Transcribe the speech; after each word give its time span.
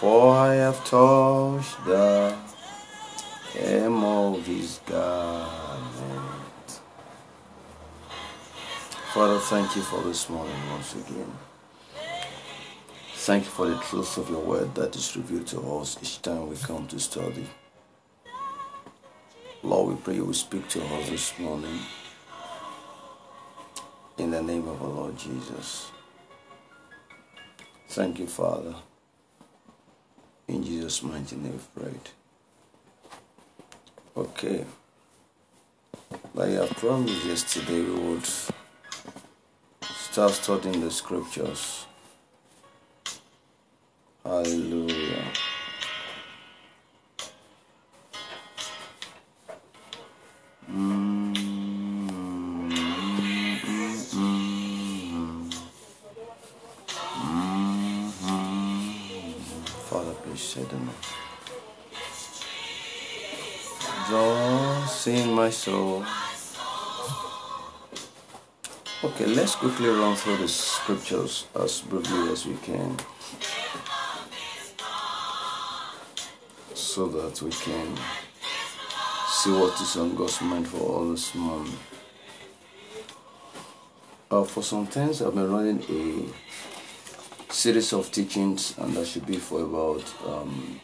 For 0.00 0.34
I 0.34 0.54
have 0.54 0.82
touched 0.86 1.84
the 1.84 2.34
hem 3.52 4.02
of 4.02 4.46
his 4.46 4.80
garment. 4.86 6.80
Father, 9.12 9.38
thank 9.40 9.76
you 9.76 9.82
for 9.82 10.00
this 10.00 10.30
morning 10.30 10.56
once 10.70 10.94
again. 10.94 11.30
Thank 13.12 13.44
you 13.44 13.50
for 13.50 13.66
the 13.66 13.76
truth 13.76 14.16
of 14.16 14.30
your 14.30 14.40
word 14.40 14.74
that 14.74 14.96
is 14.96 15.14
revealed 15.18 15.46
to 15.48 15.60
us 15.72 15.98
each 16.00 16.22
time 16.22 16.48
we 16.48 16.56
come 16.56 16.86
to 16.86 16.98
study. 16.98 17.46
Lord, 19.62 19.88
we 19.90 20.02
pray 20.02 20.14
you 20.14 20.24
will 20.24 20.32
speak 20.32 20.66
to 20.68 20.82
us 20.82 21.10
this 21.10 21.38
morning. 21.38 21.78
In 24.16 24.30
the 24.30 24.42
name 24.42 24.66
of 24.66 24.80
our 24.80 24.88
Lord 24.88 25.18
Jesus. 25.18 25.90
Thank 27.90 28.18
you, 28.18 28.26
Father. 28.26 28.74
In 30.50 30.64
Jesus' 30.64 31.04
mighty 31.04 31.36
name, 31.36 31.60
we 31.76 31.82
pray. 31.82 31.94
Okay. 34.16 34.64
Like 36.34 36.58
I 36.58 36.66
promised 36.66 37.24
yesterday, 37.24 37.80
we 37.82 37.94
would 37.94 38.26
start 39.84 40.32
studying 40.32 40.80
the 40.80 40.90
scriptures. 40.90 41.86
Hallelujah. 44.24 45.24
Mm. 50.68 51.39
7 60.50 60.84
notes. 60.84 61.12
Thou 64.10 64.84
sing 64.86 65.32
my 65.32 65.48
soul. 65.48 66.04
Okay, 69.04 69.26
let's 69.26 69.54
quickly 69.54 69.88
run 69.90 70.16
through 70.16 70.38
the 70.38 70.48
scriptures 70.48 71.46
as 71.54 71.82
briefly 71.82 72.32
as 72.32 72.46
we 72.46 72.56
can 72.56 72.96
so 76.74 77.06
that 77.06 77.40
we 77.42 77.52
can 77.52 77.96
see 79.28 79.52
what 79.52 79.80
is 79.80 79.96
on 79.96 80.16
God's 80.16 80.40
mind 80.40 80.66
for 80.66 80.78
all 80.78 81.10
this 81.12 81.32
month. 81.36 81.78
Uh, 84.32 84.42
for 84.42 84.64
some 84.64 84.88
times, 84.88 85.22
I've 85.22 85.34
been 85.36 85.48
running 85.48 85.80
a 85.88 86.49
series 87.60 87.92
of 87.92 88.10
teachings, 88.10 88.74
and 88.78 88.94
that 88.94 89.06
should 89.06 89.26
be 89.26 89.36
for 89.36 89.60
about 89.60 90.02
um, 90.26 90.80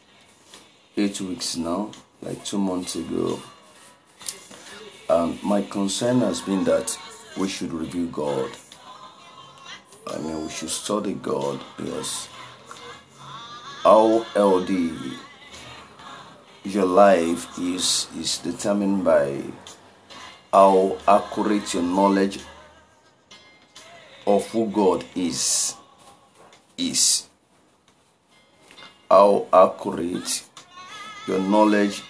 eight 0.99 1.19
weeks 1.23 1.57
now, 1.57 1.91
like 2.21 2.45
two 2.45 2.59
months 2.59 2.97
ago. 2.97 3.41
And 5.09 5.43
my 5.43 5.63
concern 5.63 6.21
has 6.21 6.43
been 6.43 6.65
that 6.65 6.95
we 7.39 7.49
should 7.49 7.73
review 7.73 8.09
God. 8.09 8.51
I 10.07 10.19
mean, 10.19 10.43
we 10.43 10.51
should 10.51 10.69
study 10.69 11.15
God 11.15 11.59
because 11.79 12.29
how 13.83 14.27
healthy 14.35 14.93
your 16.63 16.85
life 16.85 17.59
is 17.59 18.07
is 18.19 18.37
determined 18.37 19.03
by 19.03 19.41
how 20.53 20.99
accurate 21.09 21.73
your 21.73 21.85
knowledge 21.85 22.41
of 24.27 24.47
who 24.51 24.67
God 24.67 25.07
is 25.15 25.75
is 26.77 27.29
how 29.11 29.47
accurate 29.53 30.45
your 31.27 31.41
knowledge 31.41 32.03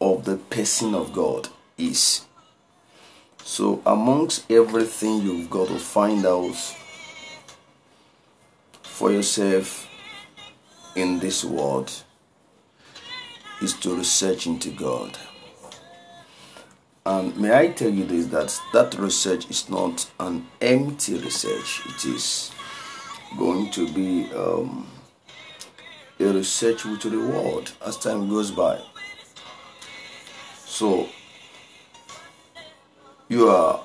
of 0.00 0.24
the 0.24 0.36
person 0.36 0.94
of 0.94 1.12
God 1.12 1.48
is. 1.78 2.26
So, 3.44 3.82
amongst 3.86 4.50
everything 4.50 5.22
you've 5.22 5.50
got 5.50 5.68
to 5.68 5.78
find 5.78 6.24
out 6.24 6.56
for 8.82 9.10
yourself 9.10 9.88
in 10.94 11.18
this 11.18 11.44
world 11.44 11.90
is 13.60 13.74
to 13.74 13.96
research 13.96 14.46
into 14.46 14.70
God. 14.70 15.18
And 17.04 17.36
may 17.36 17.52
I 17.56 17.68
tell 17.68 17.90
you 17.90 18.04
this 18.04 18.26
that 18.28 18.60
that 18.72 18.98
research 19.00 19.50
is 19.50 19.68
not 19.68 20.08
an 20.20 20.46
empty 20.60 21.18
research, 21.18 21.82
it 21.86 22.04
is 22.04 22.52
going 23.38 23.70
to 23.70 23.88
be 23.92 24.32
um, 24.32 24.86
a 26.20 26.24
research 26.24 26.84
with 26.84 27.04
reward 27.04 27.70
as 27.84 27.96
time 27.96 28.28
goes 28.28 28.50
by. 28.50 28.80
So, 30.66 31.08
you 33.28 33.48
are 33.48 33.82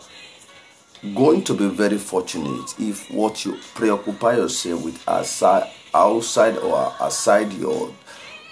going 1.16 1.44
to 1.44 1.54
be 1.54 1.68
very 1.70 1.98
fortunate 1.98 2.74
if 2.80 3.10
what 3.12 3.46
you 3.46 3.58
preoccupy 3.76 4.38
yourself 4.38 4.84
with 4.84 5.04
aside, 5.08 5.70
outside 5.94 6.58
or 6.58 6.94
aside 7.02 7.54
your 7.54 7.94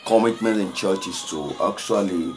commitment 0.06 0.60
in 0.60 0.72
church 0.74 1.08
is 1.08 1.24
to 1.30 1.54
actually 1.62 2.36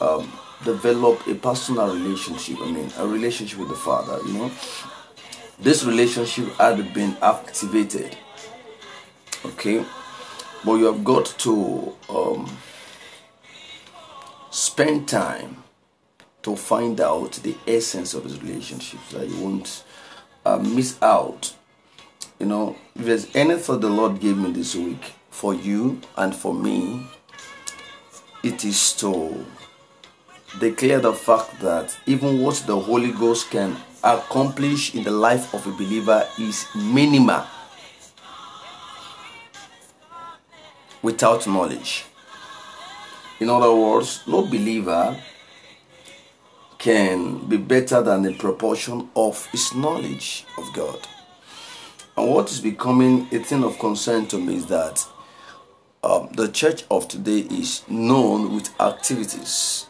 um, 0.00 0.30
develop 0.64 1.26
a 1.26 1.34
personal 1.34 1.94
relationship. 1.94 2.58
I 2.60 2.70
mean, 2.70 2.90
a 2.98 3.06
relationship 3.06 3.58
with 3.58 3.68
the 3.68 3.76
Father. 3.76 4.18
You 4.26 4.34
know, 4.34 4.50
this 5.60 5.84
relationship 5.84 6.48
had 6.56 6.92
been 6.94 7.16
activated. 7.22 8.16
Okay, 9.44 9.84
but 10.64 10.74
you 10.74 10.84
have 10.86 11.04
got 11.04 11.26
to 11.38 11.94
um, 12.08 12.58
spend 14.50 15.08
time 15.08 15.62
to 16.42 16.56
find 16.56 17.00
out 17.00 17.32
the 17.32 17.56
essence 17.66 18.14
of 18.14 18.24
this 18.24 18.40
relationship 18.40 19.00
so 19.08 19.18
that 19.18 19.28
you 19.28 19.38
won't 19.38 19.84
uh, 20.44 20.58
miss 20.58 21.00
out. 21.02 21.54
You 22.38 22.46
know, 22.46 22.76
if 22.94 23.04
there's 23.04 23.34
anything 23.34 23.80
the 23.80 23.90
Lord 23.90 24.20
gave 24.20 24.36
me 24.36 24.52
this 24.52 24.74
week 24.74 25.12
for 25.30 25.54
you 25.54 26.00
and 26.16 26.34
for 26.34 26.54
me, 26.54 27.06
it 28.42 28.64
is 28.64 28.92
to 28.94 29.44
declare 30.60 31.00
the 31.00 31.12
fact 31.12 31.60
that 31.60 31.96
even 32.06 32.40
what 32.40 32.62
the 32.66 32.78
Holy 32.78 33.12
Ghost 33.12 33.50
can 33.50 33.76
accomplish 34.04 34.94
in 34.94 35.04
the 35.04 35.10
life 35.10 35.52
of 35.54 35.66
a 35.66 35.70
believer 35.70 36.26
is 36.38 36.66
minimal 36.74 37.44
without 41.02 41.46
knowledge. 41.46 42.04
In 43.40 43.48
other 43.50 43.74
words, 43.74 44.22
no 44.26 44.42
believer 44.42 45.16
can 46.78 47.46
be 47.48 47.56
better 47.56 48.02
than 48.02 48.22
the 48.22 48.34
proportion 48.34 49.08
of 49.14 49.46
his 49.46 49.74
knowledge 49.74 50.44
of 50.56 50.72
God. 50.72 51.06
And 52.16 52.30
what 52.30 52.50
is 52.50 52.60
becoming 52.60 53.28
a 53.32 53.38
thing 53.38 53.62
of 53.62 53.78
concern 53.78 54.26
to 54.26 54.38
me 54.38 54.56
is 54.56 54.66
that 54.66 55.06
um, 56.02 56.30
the 56.32 56.48
church 56.48 56.84
of 56.90 57.08
today 57.08 57.40
is 57.40 57.82
known 57.88 58.54
with 58.54 58.68
activities, 58.80 59.86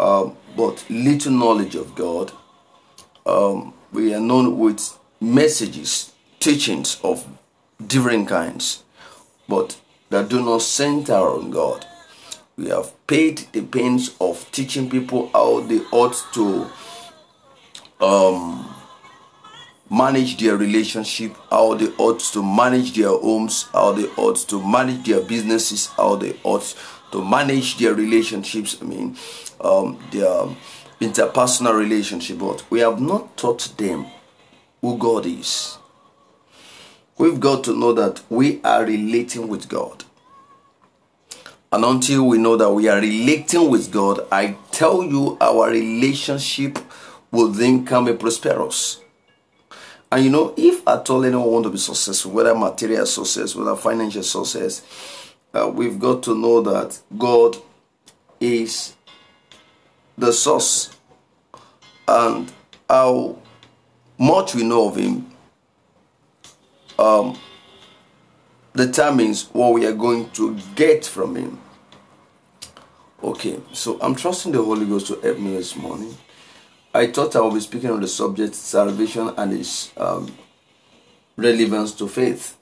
um, 0.00 0.36
but 0.56 0.84
little 0.90 1.32
knowledge 1.32 1.74
of 1.74 1.94
God. 1.94 2.32
Um, 3.24 3.74
we 3.92 4.14
are 4.14 4.20
known 4.20 4.58
with 4.58 4.98
messages, 5.20 6.12
teachings 6.40 6.98
of 7.04 7.26
different 7.84 8.28
kinds, 8.28 8.82
but 9.48 9.78
that 10.10 10.28
do 10.28 10.44
not 10.44 10.62
center 10.62 11.14
on 11.14 11.50
God. 11.50 11.86
We 12.56 12.68
have 12.68 12.92
paid 13.06 13.46
the 13.52 13.62
pains 13.62 14.14
of 14.20 14.50
teaching 14.52 14.90
people 14.90 15.30
how 15.32 15.60
they 15.60 15.80
ought 15.90 16.16
to 16.34 16.66
um, 18.00 18.74
manage 19.90 20.38
their 20.38 20.56
relationship, 20.56 21.36
how 21.50 21.74
they 21.74 21.88
ought 21.98 22.20
to 22.20 22.42
manage 22.42 22.94
their 22.94 23.08
homes, 23.08 23.64
how 23.72 23.92
they 23.92 24.06
ought 24.16 24.36
to 24.48 24.66
manage 24.66 25.06
their 25.06 25.20
businesses, 25.20 25.86
how 25.86 26.16
they 26.16 26.38
ought 26.42 26.74
to 27.12 27.24
manage 27.24 27.78
their 27.78 27.94
relationships. 27.94 28.78
I 28.80 28.84
mean, 28.84 29.16
um, 29.60 29.98
their 30.10 30.46
interpersonal 31.02 31.78
relationship. 31.78 32.38
But 32.38 32.64
we 32.70 32.80
have 32.80 33.00
not 33.00 33.36
taught 33.36 33.76
them 33.76 34.06
who 34.80 34.98
God 34.98 35.26
is. 35.26 35.78
We've 37.18 37.38
got 37.38 37.64
to 37.64 37.76
know 37.76 37.92
that 37.92 38.22
we 38.28 38.60
are 38.62 38.84
relating 38.84 39.48
with 39.48 39.68
God. 39.68 40.04
And 41.70 41.84
until 41.84 42.26
we 42.26 42.36
know 42.38 42.56
that 42.56 42.70
we 42.70 42.88
are 42.88 43.00
relating 43.00 43.70
with 43.70 43.90
God, 43.90 44.26
I 44.30 44.56
tell 44.72 45.02
you, 45.02 45.38
our 45.40 45.70
relationship 45.70 46.78
will 47.30 47.48
then 47.48 47.86
come 47.86 48.08
a 48.08 48.14
prosperous. 48.14 49.00
And 50.10 50.24
you 50.24 50.30
know, 50.30 50.52
if 50.58 50.86
at 50.86 51.08
all 51.08 51.24
anyone 51.24 51.50
want 51.50 51.64
to 51.64 51.70
be 51.70 51.78
successful, 51.78 52.32
whether 52.32 52.54
material 52.54 53.06
success, 53.06 53.56
whether 53.56 53.74
financial 53.74 54.22
success, 54.22 54.82
uh, 55.54 55.70
we've 55.72 55.98
got 55.98 56.22
to 56.24 56.34
know 56.34 56.60
that 56.60 57.00
God 57.16 57.56
is 58.38 58.94
the 60.16 60.32
source. 60.32 60.90
And 62.06 62.52
how 62.88 63.38
much 64.18 64.54
we 64.54 64.64
know 64.64 64.88
of 64.88 64.96
Him 64.96 65.32
um, 66.98 67.38
determines 68.74 69.44
what 69.52 69.72
we 69.74 69.86
are 69.86 69.94
going 69.94 70.30
to 70.30 70.58
get 70.74 71.04
from 71.04 71.36
Him. 71.36 71.60
Okay, 73.22 73.60
so 73.72 73.98
I'm 74.00 74.14
trusting 74.14 74.52
the 74.52 74.62
Holy 74.62 74.84
Ghost 74.84 75.06
to 75.08 75.20
help 75.20 75.38
me 75.38 75.54
this 75.56 75.76
morning. 75.76 76.16
I 76.94 77.06
thought 77.06 77.36
I 77.36 77.40
would 77.40 77.54
be 77.54 77.60
speaking 77.60 77.90
on 77.90 78.00
the 78.00 78.08
subject 78.08 78.54
salvation 78.54 79.32
and 79.36 79.52
its 79.52 79.92
um, 79.96 80.34
relevance 81.36 81.92
to 81.92 82.08
faith. 82.08 82.56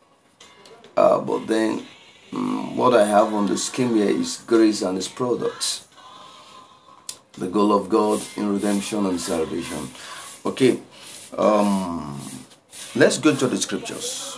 Uh, 0.96 1.18
but 1.20 1.46
then, 1.46 1.84
um, 2.32 2.76
what 2.76 2.94
I 2.94 3.06
have 3.06 3.32
on 3.32 3.46
the 3.46 3.56
scheme 3.56 3.96
here 3.96 4.10
is 4.10 4.36
grace 4.46 4.82
and 4.82 4.98
its 4.98 5.08
products. 5.08 5.88
The 7.40 7.48
goal 7.48 7.72
of 7.72 7.88
God 7.88 8.20
in 8.36 8.52
redemption 8.52 9.06
and 9.06 9.18
salvation. 9.18 9.88
Okay, 10.44 10.78
um, 11.38 12.20
let's 12.94 13.16
go 13.16 13.34
to 13.34 13.46
the 13.46 13.56
scriptures. 13.56 14.36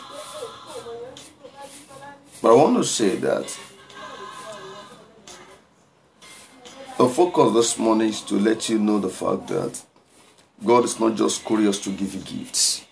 But 2.41 2.53
I 2.53 2.55
want 2.55 2.77
to 2.77 2.85
say 2.85 3.17
that 3.17 3.59
the 6.97 7.09
focus 7.09 7.53
this 7.55 7.77
morning 7.77 8.11
is 8.11 8.21
to 8.23 8.37
let 8.37 8.69
you 8.69 8.79
know 8.79 9.01
the 9.01 9.09
fact 9.09 9.49
that 9.49 9.83
God 10.65 10.85
is 10.85 11.01
not 11.01 11.17
just 11.17 11.45
curious 11.45 11.81
to 11.81 11.91
give 11.91 12.15
you 12.15 12.21
gifts. 12.21 12.87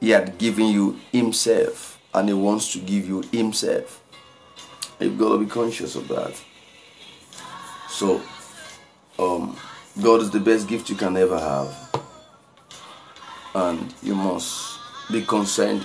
He 0.00 0.08
had 0.08 0.38
given 0.38 0.68
you 0.68 0.98
Himself 1.12 2.00
and 2.14 2.28
He 2.28 2.34
wants 2.34 2.72
to 2.72 2.78
give 2.78 3.06
you 3.06 3.20
Himself. 3.30 4.02
You've 4.98 5.18
got 5.18 5.36
to 5.36 5.38
be 5.38 5.50
conscious 5.50 5.96
of 5.96 6.08
that. 6.08 6.34
So, 7.90 8.22
um, 9.18 9.56
God 10.00 10.22
is 10.22 10.30
the 10.30 10.40
best 10.40 10.68
gift 10.68 10.88
you 10.90 10.96
can 10.96 11.16
ever 11.16 11.38
have. 11.38 12.02
And 13.54 13.92
you 14.02 14.14
must 14.14 14.78
be 15.10 15.22
concerned 15.22 15.84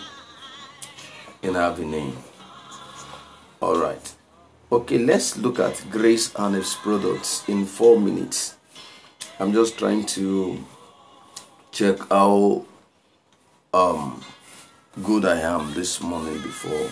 in 1.41 1.55
having 1.55 1.91
Him. 1.91 2.17
Alright. 3.61 4.15
Okay, 4.71 4.97
let's 4.97 5.37
look 5.37 5.59
at 5.59 5.85
grace 5.89 6.33
and 6.35 6.55
its 6.55 6.75
products 6.75 7.47
in 7.47 7.65
four 7.65 7.99
minutes. 7.99 8.55
I'm 9.39 9.53
just 9.53 9.77
trying 9.77 10.05
to 10.07 10.63
check 11.71 11.97
how 12.09 12.65
um, 13.73 14.23
good 15.01 15.25
I 15.25 15.39
am 15.39 15.73
this 15.73 16.01
morning 16.01 16.41
before 16.41 16.89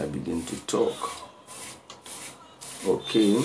I 0.00 0.06
begin 0.06 0.44
to 0.46 0.56
talk. 0.66 1.10
Okay. 2.86 3.42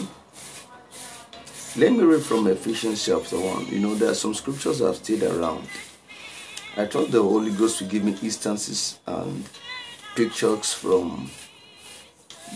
Let 1.75 1.91
me 1.91 2.03
read 2.03 2.21
from 2.21 2.45
Ephesians 2.45 3.03
chapter 3.03 3.39
1. 3.39 3.69
You 3.69 3.79
know, 3.79 3.95
there 3.95 4.11
are 4.11 4.13
some 4.13 4.35
scriptures 4.35 4.79
I've 4.79 4.97
stayed 4.97 5.23
around. 5.23 5.67
I 6.77 6.85
thought 6.85 7.09
the 7.09 7.23
Holy 7.23 7.49
Ghost 7.49 7.81
would 7.81 7.89
give 7.89 8.03
me 8.03 8.15
instances 8.21 8.99
and 9.07 9.43
pictures 10.15 10.71
from 10.71 11.31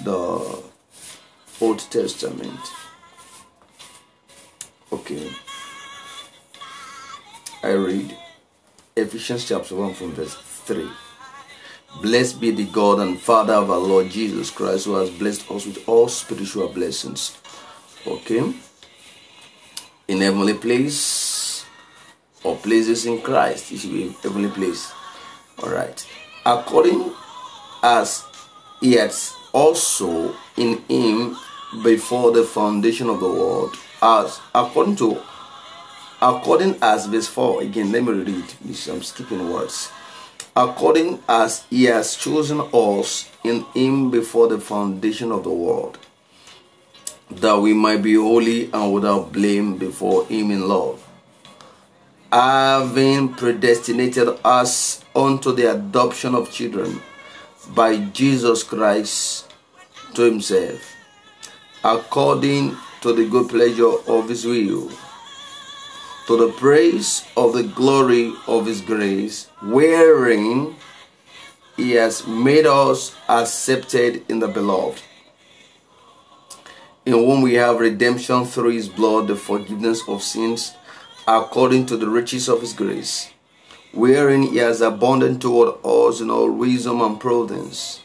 the 0.03 0.61
Old 1.59 1.79
Testament. 1.89 2.59
Okay. 4.93 5.31
I 7.63 7.71
read 7.71 8.15
Ephesians 8.95 9.47
chapter 9.47 9.75
1 9.75 9.95
from 9.95 10.11
verse 10.11 10.35
3. 10.35 10.87
Blessed 12.03 12.39
be 12.39 12.51
the 12.51 12.65
God 12.65 12.99
and 12.99 13.19
Father 13.19 13.53
of 13.53 13.71
our 13.71 13.79
Lord 13.79 14.11
Jesus 14.11 14.51
Christ, 14.51 14.85
who 14.85 14.93
has 14.93 15.09
blessed 15.09 15.49
us 15.49 15.65
with 15.65 15.89
all 15.89 16.07
spiritual 16.07 16.67
blessings. 16.67 17.35
Okay? 18.05 18.53
In 20.07 20.21
heavenly 20.21 20.53
place 20.53 21.65
or 22.43 22.55
places 22.57 23.05
in 23.05 23.21
Christ. 23.21 23.71
It 23.71 23.79
should 23.79 23.91
be 23.91 24.09
heavenly 24.23 24.49
place. 24.49 24.91
Alright. 25.61 26.07
According 26.45 27.11
as 27.83 28.23
he 28.79 28.93
has 28.93 29.33
also 29.53 30.33
in 30.55 30.77
him 30.87 31.35
before 31.83 32.31
the 32.31 32.43
foundation 32.43 33.09
of 33.09 33.19
the 33.19 33.27
world, 33.27 33.75
as 34.01 34.39
according 34.53 34.95
to 34.95 35.21
according 36.21 36.77
as 36.81 37.05
verse 37.07 37.27
4 37.27 37.63
again 37.63 37.91
let 37.91 38.03
me 38.03 38.11
read 38.11 38.45
this 38.61 38.87
i'm 38.87 39.01
skipping 39.01 39.51
words 39.51 39.91
according 40.55 41.19
as 41.29 41.63
he 41.69 41.85
has 41.85 42.15
chosen 42.15 42.59
us 42.73 43.29
in 43.43 43.63
him 43.73 44.09
before 44.11 44.47
the 44.47 44.59
foundation 44.59 45.31
of 45.31 45.43
the 45.43 45.49
world 45.49 45.97
that 47.29 47.57
we 47.59 47.73
might 47.73 48.01
be 48.01 48.15
holy 48.15 48.71
and 48.71 48.93
without 48.93 49.31
blame 49.31 49.77
before 49.77 50.25
him 50.25 50.51
in 50.51 50.67
love. 50.67 51.03
Having 52.31 53.33
predestinated 53.33 54.29
us 54.43 55.03
unto 55.15 55.53
the 55.53 55.71
adoption 55.71 56.35
of 56.35 56.51
children 56.51 57.01
by 57.75 57.97
jesus 57.97 58.63
christ 58.63 59.51
to 60.13 60.21
himself 60.21 60.93
according 61.83 62.75
to 63.01 63.11
the 63.11 63.27
good 63.27 63.49
pleasure 63.49 63.91
of 64.07 64.29
his 64.29 64.45
will 64.45 64.89
to 66.27 66.35
the 66.35 66.51
praise 66.59 67.23
of 67.37 67.53
the 67.53 67.63
glory 67.63 68.33
of 68.47 68.65
his 68.65 68.81
grace, 68.81 69.47
wherein 69.61 70.75
he 71.77 71.91
has 71.91 72.27
made 72.27 72.65
us 72.65 73.15
accepted 73.29 74.29
in 74.29 74.39
the 74.39 74.47
beloved, 74.47 75.01
in 77.07 77.13
whom 77.13 77.41
we 77.41 77.53
have 77.53 77.79
redemption 77.79 78.43
through 78.43 78.71
his 78.71 78.89
blood, 78.89 79.27
the 79.29 79.35
forgiveness 79.37 80.01
of 80.09 80.21
sins, 80.21 80.73
according 81.25 81.85
to 81.85 81.95
the 81.95 82.09
riches 82.09 82.49
of 82.49 82.59
his 82.59 82.73
grace, 82.73 83.31
wherein 83.93 84.43
he 84.43 84.57
has 84.57 84.81
abundant 84.81 85.41
toward 85.41 85.73
us 85.85 86.19
in 86.19 86.29
all 86.29 86.51
wisdom 86.51 86.99
and 86.99 87.17
prudence, 87.17 88.01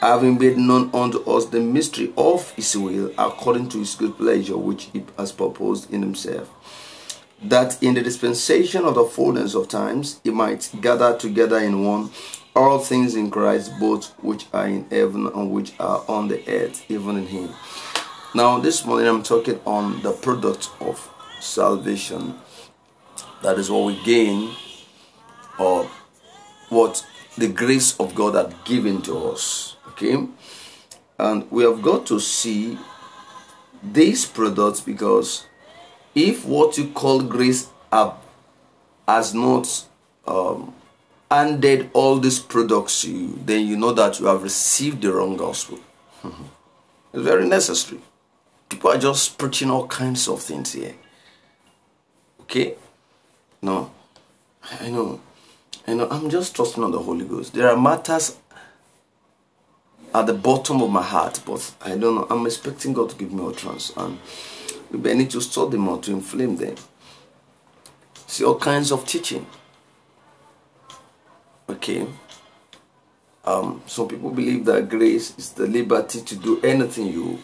having 0.00 0.36
made 0.36 0.58
known 0.58 0.90
unto 0.92 1.22
us 1.30 1.44
the 1.44 1.60
mystery 1.60 2.12
of 2.16 2.50
his 2.50 2.76
will, 2.76 3.12
according 3.16 3.68
to 3.68 3.78
his 3.78 3.94
good 3.94 4.16
pleasure, 4.16 4.56
which 4.56 4.86
he 4.92 5.04
has 5.16 5.30
proposed 5.30 5.88
in 5.92 6.02
himself 6.02 6.50
that 7.42 7.82
in 7.82 7.94
the 7.94 8.02
dispensation 8.02 8.84
of 8.84 8.94
the 8.94 9.04
fullness 9.04 9.54
of 9.54 9.66
times 9.66 10.20
he 10.22 10.28
might 10.28 10.70
gather 10.82 11.16
together 11.16 11.56
in 11.58 11.82
one 11.82 12.10
all 12.54 12.78
things 12.78 13.14
in 13.14 13.30
Christ, 13.30 13.72
both 13.78 14.08
which 14.22 14.46
are 14.52 14.66
in 14.66 14.84
heaven 14.90 15.26
and 15.28 15.50
which 15.50 15.72
are 15.78 16.04
on 16.08 16.28
the 16.28 16.42
earth, 16.48 16.84
even 16.90 17.16
in 17.16 17.26
him. 17.26 17.50
Now, 18.32 18.60
this 18.60 18.86
morning 18.86 19.08
I'm 19.08 19.24
talking 19.24 19.58
on 19.66 20.02
the 20.02 20.12
product 20.12 20.70
of 20.78 21.10
salvation. 21.40 22.38
That 23.42 23.58
is 23.58 23.68
what 23.72 23.86
we 23.86 24.00
gain, 24.04 24.54
or 25.58 25.90
what 26.68 27.04
the 27.36 27.48
grace 27.48 27.98
of 27.98 28.14
God 28.14 28.36
had 28.36 28.54
given 28.64 29.02
to 29.02 29.18
us. 29.30 29.74
Okay? 29.88 30.28
And 31.18 31.50
we 31.50 31.64
have 31.64 31.82
got 31.82 32.06
to 32.06 32.20
see 32.20 32.78
these 33.82 34.26
products 34.26 34.80
because 34.80 35.46
if 36.14 36.44
what 36.44 36.78
you 36.78 36.86
call 36.90 37.22
grace 37.22 37.68
have, 37.92 38.14
has 39.08 39.34
not 39.34 39.86
um, 40.28 40.72
handed 41.28 41.90
all 41.94 42.20
these 42.20 42.38
products 42.38 43.02
to 43.02 43.10
you, 43.10 43.40
then 43.44 43.66
you 43.66 43.76
know 43.76 43.90
that 43.90 44.20
you 44.20 44.26
have 44.26 44.44
received 44.44 45.02
the 45.02 45.12
wrong 45.12 45.36
gospel. 45.36 45.80
it's 46.22 47.24
very 47.24 47.48
necessary. 47.48 48.00
People 48.70 48.92
are 48.92 48.98
just 48.98 49.36
preaching 49.36 49.70
all 49.70 49.86
kinds 49.86 50.28
of 50.28 50.40
things 50.40 50.72
here. 50.72 50.94
Okay? 52.42 52.76
No. 53.60 53.90
I 54.80 54.88
know. 54.88 55.20
I 55.86 55.94
know. 55.94 56.08
I'm 56.08 56.30
just 56.30 56.54
trusting 56.54 56.82
on 56.82 56.92
the 56.92 56.98
Holy 56.98 57.26
Ghost. 57.26 57.52
There 57.52 57.68
are 57.68 57.76
matters 57.76 58.38
at 60.14 60.26
the 60.26 60.34
bottom 60.34 60.82
of 60.82 60.90
my 60.90 61.02
heart, 61.02 61.40
but 61.44 61.74
I 61.82 61.90
don't 61.90 62.14
know. 62.14 62.26
I'm 62.30 62.46
expecting 62.46 62.92
God 62.92 63.10
to 63.10 63.16
give 63.16 63.32
me 63.32 63.42
a 63.42 63.48
utterance. 63.48 63.92
And 63.96 64.18
I 64.92 65.14
need 65.14 65.30
to 65.30 65.66
them 65.66 65.88
or 65.88 65.98
to 65.98 66.12
inflame 66.12 66.56
them. 66.56 66.76
See 68.26 68.44
all 68.44 68.58
kinds 68.58 68.92
of 68.92 69.04
teaching. 69.04 69.46
Okay. 71.68 72.06
Um, 73.44 73.82
some 73.86 74.06
people 74.06 74.30
believe 74.30 74.64
that 74.66 74.88
grace 74.88 75.36
is 75.36 75.50
the 75.50 75.66
liberty 75.66 76.20
to 76.20 76.36
do 76.36 76.60
anything 76.62 77.06
you 77.08 77.38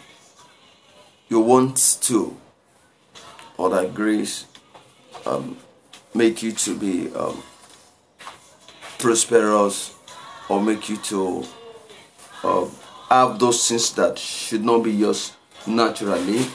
you 1.28 1.40
want 1.40 1.98
to, 2.02 2.36
or 3.56 3.70
that 3.70 3.94
grace 3.94 4.46
um, 5.24 5.56
make 6.14 6.42
you 6.42 6.52
to 6.52 6.76
be 6.76 7.12
um, 7.14 7.42
prosperous, 8.98 9.94
or 10.48 10.62
make 10.62 10.88
you 10.88 10.96
to 10.98 11.44
uh, 12.44 12.66
have 13.08 13.38
those 13.38 13.68
things 13.68 13.92
that 13.94 14.18
should 14.18 14.64
not 14.64 14.82
be 14.82 14.92
yours 14.92 15.32
naturally 15.66 16.46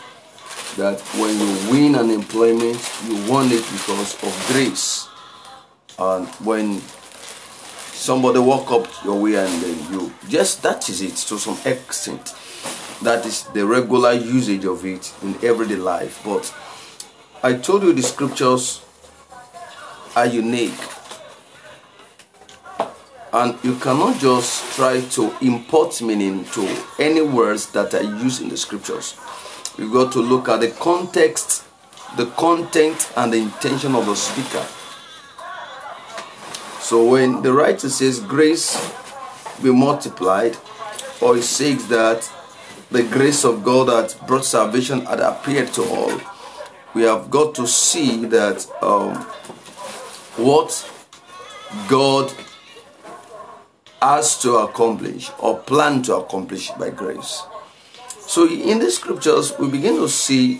that 0.77 0.99
when 1.17 1.37
you 1.37 1.71
win 1.71 1.95
an 1.95 2.09
employment, 2.09 2.79
you 3.05 3.29
won 3.29 3.47
it 3.47 3.63
because 3.71 4.15
of 4.23 4.47
grace. 4.47 5.07
And 5.99 6.27
when 6.45 6.79
somebody 6.79 8.39
walk 8.39 8.71
up 8.71 8.87
your 9.03 9.21
way 9.21 9.35
and 9.35 9.61
then 9.61 9.93
you 9.93 10.13
just 10.27 10.63
that 10.63 10.89
is 10.89 11.01
it 11.01 11.15
to 11.15 11.37
some 11.37 11.57
extent. 11.65 12.33
That 13.01 13.25
is 13.25 13.43
the 13.53 13.65
regular 13.65 14.13
usage 14.13 14.65
of 14.65 14.85
it 14.85 15.13
in 15.23 15.35
everyday 15.43 15.75
life. 15.75 16.21
But 16.23 16.53
I 17.43 17.53
told 17.53 17.83
you 17.83 17.93
the 17.93 18.03
scriptures 18.03 18.81
are 20.15 20.27
unique. 20.27 20.79
And 23.33 23.57
you 23.63 23.75
cannot 23.77 24.19
just 24.19 24.75
try 24.75 25.01
to 25.01 25.33
import 25.41 26.01
meaning 26.01 26.45
to 26.45 26.83
any 26.99 27.21
words 27.21 27.71
that 27.71 27.93
are 27.93 28.03
used 28.03 28.41
in 28.41 28.49
the 28.49 28.57
scriptures. 28.57 29.15
You've 29.77 29.93
got 29.93 30.11
to 30.13 30.19
look 30.19 30.49
at 30.49 30.59
the 30.59 30.69
context, 30.69 31.63
the 32.17 32.25
content, 32.25 33.11
and 33.15 33.31
the 33.31 33.37
intention 33.37 33.95
of 33.95 34.05
the 34.05 34.15
speaker. 34.15 34.65
So 36.81 37.05
when 37.05 37.41
the 37.41 37.53
writer 37.53 37.89
says 37.89 38.19
grace 38.19 38.75
be 39.63 39.71
multiplied, 39.71 40.57
or 41.21 41.37
he 41.37 41.41
says 41.41 41.87
that 41.87 42.29
the 42.91 43.03
grace 43.03 43.45
of 43.45 43.63
God 43.63 43.87
that 43.87 44.27
brought 44.27 44.45
salvation 44.45 45.05
had 45.05 45.21
appeared 45.21 45.73
to 45.73 45.83
all, 45.83 46.21
we 46.93 47.03
have 47.03 47.31
got 47.31 47.55
to 47.55 47.65
see 47.65 48.25
that 48.25 48.67
um, 48.81 49.15
what 50.35 50.89
God 51.87 52.33
has 54.01 54.37
to 54.41 54.55
accomplish 54.57 55.31
or 55.39 55.59
plan 55.59 56.01
to 56.03 56.17
accomplish 56.17 56.71
by 56.71 56.89
grace. 56.89 57.43
So 58.19 58.47
in 58.47 58.79
the 58.79 58.91
scriptures, 58.91 59.57
we 59.57 59.69
begin 59.69 59.95
to 59.95 60.09
see 60.09 60.57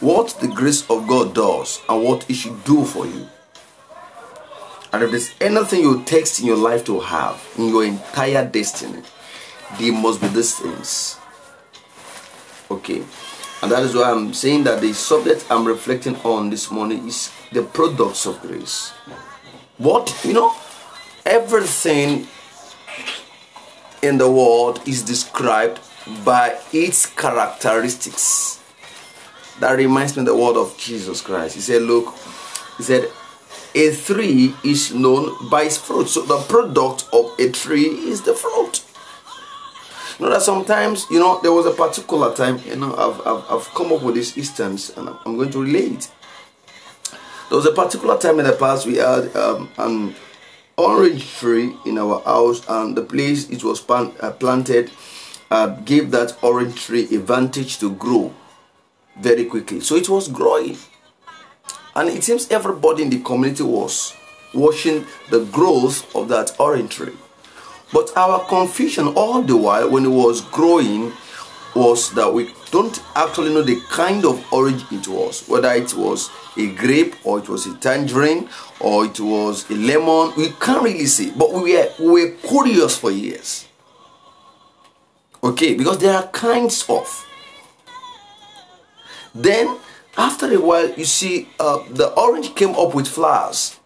what 0.00 0.38
the 0.40 0.48
grace 0.48 0.88
of 0.88 1.06
God 1.06 1.34
does 1.34 1.82
and 1.88 2.02
what 2.02 2.28
it 2.30 2.34
should 2.34 2.64
do 2.64 2.84
for 2.84 3.06
you. 3.06 3.28
And 4.92 5.02
if 5.02 5.10
there's 5.10 5.30
anything 5.40 5.80
you 5.80 6.02
text 6.04 6.40
in 6.40 6.46
your 6.46 6.56
life 6.56 6.84
to 6.86 7.00
have 7.00 7.46
in 7.58 7.68
your 7.68 7.84
entire 7.84 8.46
destiny, 8.46 9.02
they 9.78 9.90
must 9.90 10.20
be 10.20 10.28
these 10.28 10.58
things. 10.58 11.17
Okay. 12.70 13.04
And 13.62 13.72
that 13.72 13.82
is 13.82 13.94
why 13.94 14.10
I'm 14.10 14.32
saying 14.32 14.64
that 14.64 14.80
the 14.80 14.92
subject 14.92 15.46
I'm 15.50 15.66
reflecting 15.66 16.16
on 16.16 16.50
this 16.50 16.70
morning 16.70 17.08
is 17.08 17.32
the 17.52 17.62
products 17.62 18.26
of 18.26 18.40
grace. 18.40 18.90
What, 19.78 20.14
you 20.24 20.32
know, 20.32 20.54
everything 21.26 22.28
in 24.02 24.18
the 24.18 24.30
world 24.30 24.80
is 24.86 25.02
described 25.02 25.80
by 26.24 26.58
its 26.72 27.06
characteristics. 27.06 28.62
That 29.60 29.72
reminds 29.72 30.16
me 30.16 30.24
the 30.24 30.36
word 30.36 30.56
of 30.56 30.76
Jesus 30.78 31.20
Christ. 31.20 31.56
He 31.56 31.60
said, 31.60 31.82
Look, 31.82 32.14
he 32.76 32.84
said, 32.84 33.10
a 33.74 33.94
tree 33.94 34.54
is 34.64 34.94
known 34.94 35.48
by 35.50 35.64
its 35.64 35.76
fruit. 35.76 36.08
So 36.08 36.22
the 36.22 36.38
product 36.42 37.06
of 37.12 37.32
a 37.38 37.50
tree 37.50 37.86
is 37.86 38.22
the 38.22 38.34
fruit. 38.34 38.82
You 40.18 40.24
know 40.24 40.32
that 40.32 40.42
sometimes, 40.42 41.06
you 41.10 41.20
know, 41.20 41.40
there 41.42 41.52
was 41.52 41.66
a 41.66 41.70
particular 41.70 42.34
time, 42.34 42.58
you 42.66 42.74
know, 42.74 42.92
I've, 42.96 43.24
I've, 43.24 43.44
I've 43.50 43.74
come 43.74 43.92
up 43.92 44.02
with 44.02 44.16
this 44.16 44.36
instance 44.36 44.90
and 44.96 45.08
I'm 45.08 45.36
going 45.36 45.50
to 45.50 45.62
relate. 45.62 46.10
There 47.48 47.56
was 47.56 47.66
a 47.66 47.72
particular 47.72 48.18
time 48.18 48.40
in 48.40 48.46
the 48.46 48.52
past 48.52 48.84
we 48.84 48.96
had 48.96 49.34
um, 49.36 49.70
an 49.78 50.16
orange 50.76 51.24
tree 51.36 51.72
in 51.86 51.98
our 51.98 52.20
house 52.22 52.68
and 52.68 52.96
the 52.96 53.02
place 53.02 53.48
it 53.48 53.62
was 53.62 53.80
plant, 53.80 54.14
uh, 54.20 54.32
planted 54.32 54.90
uh, 55.52 55.68
gave 55.68 56.10
that 56.10 56.36
orange 56.42 56.86
tree 56.86 57.04
advantage 57.04 57.78
to 57.78 57.94
grow 57.94 58.34
very 59.20 59.44
quickly. 59.44 59.80
So 59.80 59.94
it 59.94 60.08
was 60.08 60.26
growing. 60.26 60.76
And 61.94 62.08
it 62.08 62.24
seems 62.24 62.50
everybody 62.50 63.04
in 63.04 63.10
the 63.10 63.20
community 63.20 63.62
was 63.62 64.14
watching 64.52 65.06
the 65.30 65.44
growth 65.44 66.12
of 66.16 66.28
that 66.28 66.58
orange 66.58 66.96
tree. 66.96 67.14
But 67.92 68.10
our 68.16 68.44
confusion 68.46 69.08
all 69.08 69.42
the 69.42 69.56
while 69.56 69.90
when 69.90 70.04
it 70.04 70.10
was 70.10 70.42
growing 70.42 71.12
was 71.74 72.10
that 72.14 72.32
we 72.32 72.52
don't 72.70 73.00
actually 73.14 73.54
know 73.54 73.62
the 73.62 73.80
kind 73.90 74.24
of 74.24 74.44
orange 74.52 74.84
it 74.90 75.06
was, 75.08 75.46
whether 75.48 75.72
it 75.72 75.94
was 75.94 76.30
a 76.56 76.66
grape 76.74 77.14
or 77.24 77.38
it 77.38 77.48
was 77.48 77.66
a 77.66 77.74
tangerine 77.76 78.48
or 78.80 79.06
it 79.06 79.20
was 79.20 79.70
a 79.70 79.74
lemon. 79.74 80.32
We 80.36 80.50
can't 80.60 80.82
really 80.82 81.06
see, 81.06 81.30
but 81.30 81.52
we 81.52 81.74
were, 81.74 81.88
we 81.98 82.06
were 82.06 82.30
curious 82.32 82.96
for 82.96 83.10
years. 83.10 83.66
Okay, 85.42 85.74
because 85.74 85.98
there 85.98 86.14
are 86.14 86.26
kinds 86.28 86.84
of. 86.88 87.26
Then 89.34 89.78
after 90.16 90.52
a 90.52 90.60
while, 90.60 90.90
you 90.90 91.04
see 91.04 91.48
uh, 91.60 91.84
the 91.90 92.08
orange 92.14 92.54
came 92.56 92.70
up 92.70 92.94
with 92.94 93.06
flowers, 93.06 93.77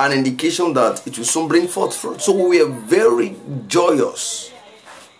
an 0.00 0.12
indication 0.12 0.72
that 0.74 1.06
it 1.06 1.16
will 1.16 1.24
soon 1.24 1.48
bring 1.48 1.68
forth 1.68 1.94
fruit. 1.96 2.20
So 2.20 2.32
we 2.32 2.62
were 2.62 2.70
very 2.70 3.36
joyous. 3.66 4.52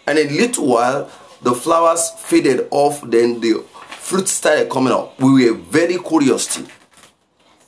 And 0.07 0.19
in 0.19 0.29
a 0.29 0.31
little 0.31 0.67
while, 0.67 1.11
the 1.43 1.55
flowers 1.55 2.11
faded 2.17 2.69
off, 2.71 3.03
then 3.03 3.41
the 3.41 3.65
fruit 3.99 4.29
started 4.29 4.71
coming 4.71 4.93
up. 4.93 5.19
We 5.21 5.51
were 5.51 5.57
very 5.57 5.99
curious. 5.99 6.55
Too. 6.55 6.67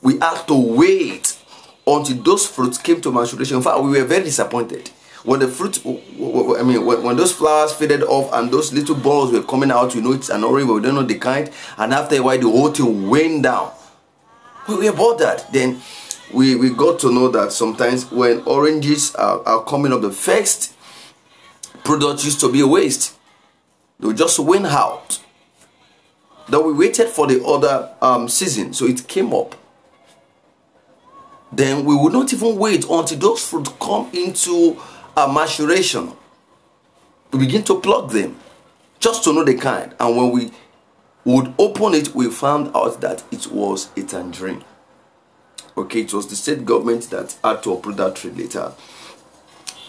We 0.01 0.19
had 0.19 0.45
to 0.47 0.55
wait 0.55 1.37
until 1.85 2.17
those 2.23 2.45
fruits 2.45 2.77
came 2.77 3.01
to 3.01 3.11
maturation. 3.11 3.57
In 3.57 3.63
fact, 3.63 3.81
we 3.81 3.91
were 3.91 4.05
very 4.05 4.23
disappointed 4.23 4.89
when 5.23 5.39
the 5.39 5.47
fruit, 5.47 5.79
I 5.85 6.63
mean, 6.63 6.85
when, 6.85 7.15
those 7.15 7.31
flowers 7.31 7.73
faded 7.73 8.03
off 8.03 8.31
and 8.33 8.51
those 8.51 8.73
little 8.73 8.95
balls 8.95 9.31
were 9.31 9.43
coming 9.43 9.71
out, 9.71 9.95
you 9.95 10.01
know 10.01 10.11
it's 10.11 10.29
an 10.29 10.43
orange, 10.43 10.67
but 10.67 10.73
we 10.75 10.81
don't 10.81 10.95
know 10.95 11.03
the 11.03 11.17
kind. 11.17 11.49
And 11.77 11.93
after 11.93 12.15
a 12.15 12.19
while, 12.19 12.37
the 12.37 12.49
whole 12.49 12.71
thing 12.71 13.09
went 13.09 13.43
down. 13.43 13.71
We 14.67 14.89
were 14.89 14.95
bothered. 14.95 15.43
Then 15.51 15.81
we, 16.33 16.55
we 16.55 16.69
got 16.69 16.99
to 16.99 17.11
know 17.11 17.29
that 17.29 17.51
sometimes 17.51 18.11
when 18.11 18.41
oranges 18.43 19.13
are, 19.15 19.41
are 19.47 19.63
coming 19.63 19.93
up, 19.93 20.01
the 20.01 20.11
first 20.11 20.73
product 21.83 22.23
used 22.23 22.39
to 22.41 22.51
be 22.51 22.61
a 22.61 22.67
waste. 22.67 23.15
They 23.99 24.13
just 24.13 24.39
went 24.39 24.65
out. 24.65 25.19
Then 26.49 26.65
we 26.65 26.73
waited 26.73 27.07
for 27.09 27.27
the 27.27 27.43
other 27.45 27.93
um, 28.01 28.27
season, 28.27 28.73
so 28.73 28.85
it 28.85 29.07
came 29.07 29.33
up 29.33 29.55
then 31.55 31.85
we 31.85 31.95
would 31.95 32.13
not 32.13 32.33
even 32.33 32.57
wait 32.57 32.85
until 32.89 33.17
those 33.17 33.47
fruit 33.47 33.69
come 33.79 34.09
into 34.13 34.79
a 35.15 35.31
maturation. 35.31 36.11
We 37.31 37.39
begin 37.39 37.63
to 37.63 37.79
pluck 37.79 38.11
them 38.11 38.37
just 38.99 39.23
to 39.25 39.33
know 39.33 39.43
the 39.43 39.55
kind. 39.55 39.93
And 39.99 40.17
when 40.17 40.31
we 40.31 40.51
would 41.25 41.53
open 41.57 41.93
it, 41.93 42.15
we 42.15 42.29
found 42.29 42.75
out 42.75 43.01
that 43.01 43.23
it 43.31 43.47
was 43.51 43.89
a 43.95 44.03
tangerine. 44.03 44.63
Okay, 45.75 46.01
it 46.01 46.13
was 46.13 46.27
the 46.27 46.35
state 46.35 46.65
government 46.65 47.09
that 47.09 47.35
had 47.43 47.63
to 47.63 47.73
approve 47.73 47.97
that 47.97 48.15
trade 48.15 48.37
later 48.37 48.73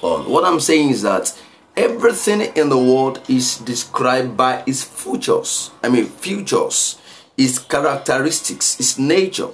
on. 0.02 0.30
What 0.30 0.44
I'm 0.44 0.60
saying 0.60 0.90
is 0.90 1.02
that 1.02 1.38
everything 1.76 2.40
in 2.56 2.68
the 2.68 2.78
world 2.78 3.20
is 3.28 3.58
described 3.58 4.36
by 4.36 4.62
its 4.66 4.82
futures. 4.82 5.70
I 5.82 5.88
mean, 5.88 6.06
futures, 6.06 6.98
its 7.36 7.58
characteristics, 7.58 8.78
its 8.80 8.98
nature. 8.98 9.50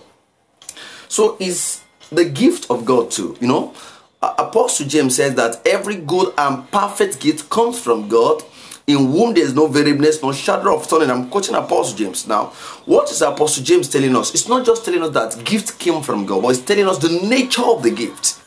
So, 1.08 1.36
is 1.40 1.82
the 2.10 2.24
gift 2.24 2.70
of 2.70 2.84
God 2.84 3.10
too, 3.10 3.36
you 3.40 3.48
know. 3.48 3.74
Apostle 4.22 4.86
James 4.86 5.16
says 5.16 5.34
that 5.36 5.66
every 5.66 5.96
good 5.96 6.34
and 6.36 6.70
perfect 6.70 7.20
gift 7.20 7.48
comes 7.48 7.80
from 7.80 8.08
God, 8.08 8.42
in 8.90 9.10
whom 9.10 9.34
there 9.34 9.44
is 9.44 9.54
no 9.54 9.66
variableness, 9.66 10.22
no 10.22 10.32
shadow 10.32 10.76
of 10.76 10.88
turning. 10.88 11.10
I'm 11.10 11.28
quoting 11.28 11.54
Apostle 11.54 11.96
James 11.96 12.26
now. 12.26 12.46
What 12.86 13.10
is 13.10 13.22
Apostle 13.22 13.64
James 13.64 13.88
telling 13.88 14.14
us? 14.16 14.34
It's 14.34 14.48
not 14.48 14.66
just 14.66 14.84
telling 14.84 15.02
us 15.02 15.10
that 15.10 15.44
gift 15.44 15.78
came 15.78 16.02
from 16.02 16.26
God, 16.26 16.42
but 16.42 16.48
it's 16.50 16.60
telling 16.60 16.86
us 16.86 16.98
the 16.98 17.26
nature 17.26 17.64
of 17.64 17.82
the 17.82 17.90
gift. 17.90 18.38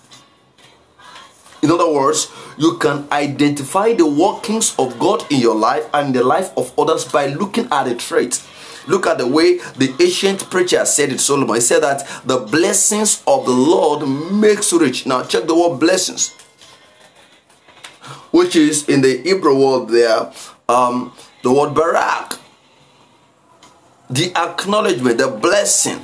In 1.62 1.72
other 1.72 1.90
words, 1.92 2.30
you 2.58 2.78
can 2.78 3.08
identify 3.12 3.94
the 3.94 4.06
workings 4.06 4.76
of 4.78 5.00
God 5.00 5.26
in 5.32 5.40
your 5.40 5.56
life 5.56 5.86
and 5.94 6.14
the 6.14 6.24
life 6.24 6.52
of 6.58 6.78
others 6.78 7.06
by 7.06 7.28
looking 7.28 7.68
at 7.72 7.88
a 7.88 7.96
trait 7.96 8.42
Look 8.88 9.08
at 9.08 9.18
the 9.18 9.28
way 9.28 9.58
the 9.78 9.96
ancient 10.00 10.50
preacher 10.50 10.84
said 10.86 11.12
it, 11.12 11.20
Solomon. 11.20 11.56
He 11.56 11.62
said 11.62 11.84
that 11.84 12.08
the 12.26 12.40
blessings 12.40 13.24
of 13.28 13.46
the 13.46 13.52
Lord 13.52 14.08
makes 14.34 14.74
rich. 14.74 15.06
Now 15.06 15.24
check 15.24 15.46
the 15.46 15.56
word 15.56 15.80
blessings, 15.80 16.36
which 18.32 18.56
is 18.56 18.88
in 18.90 19.02
the 19.02 19.18
Hebrew 19.18 19.56
word 19.56 19.90
there, 19.90 20.32
um, 20.70 21.14
the 21.42 21.52
word 21.52 21.74
barak. 21.74 22.40
The 24.10 24.32
acknowledgement, 24.36 25.18
the 25.18 25.28
blessing, 25.28 26.04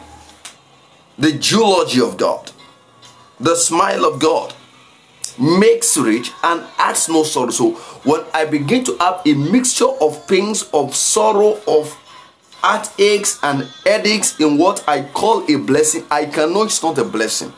the 1.18 1.34
geology 1.34 2.02
of 2.02 2.18
God, 2.18 2.52
the 3.40 3.56
smile 3.56 4.06
of 4.06 4.20
God 4.20 4.54
makes 5.40 5.98
rich 5.98 6.32
and 6.44 6.64
adds 6.78 7.08
no 7.08 7.24
sorrow. 7.24 7.52
So 7.52 7.72
when 8.04 8.22
I 8.34 8.46
begin 8.46 8.84
to 8.86 8.98
have 8.98 9.22
a 9.26 9.34
mixture 9.34 9.88
of 10.02 10.28
pains, 10.28 10.64
of 10.74 10.96
sorrow, 10.96 11.60
of 11.68 11.98
heartaches 12.62 13.40
and 13.42 13.68
headaches 13.86 14.40
in 14.40 14.58
what 14.58 14.84
I 14.88 15.04
call 15.04 15.50
a 15.50 15.56
blessing, 15.58 16.04
I 16.12 16.26
can 16.26 16.54
know 16.54 16.64
it's 16.64 16.84
not 16.84 16.98
a 16.98 17.06
blessing. 17.06 17.54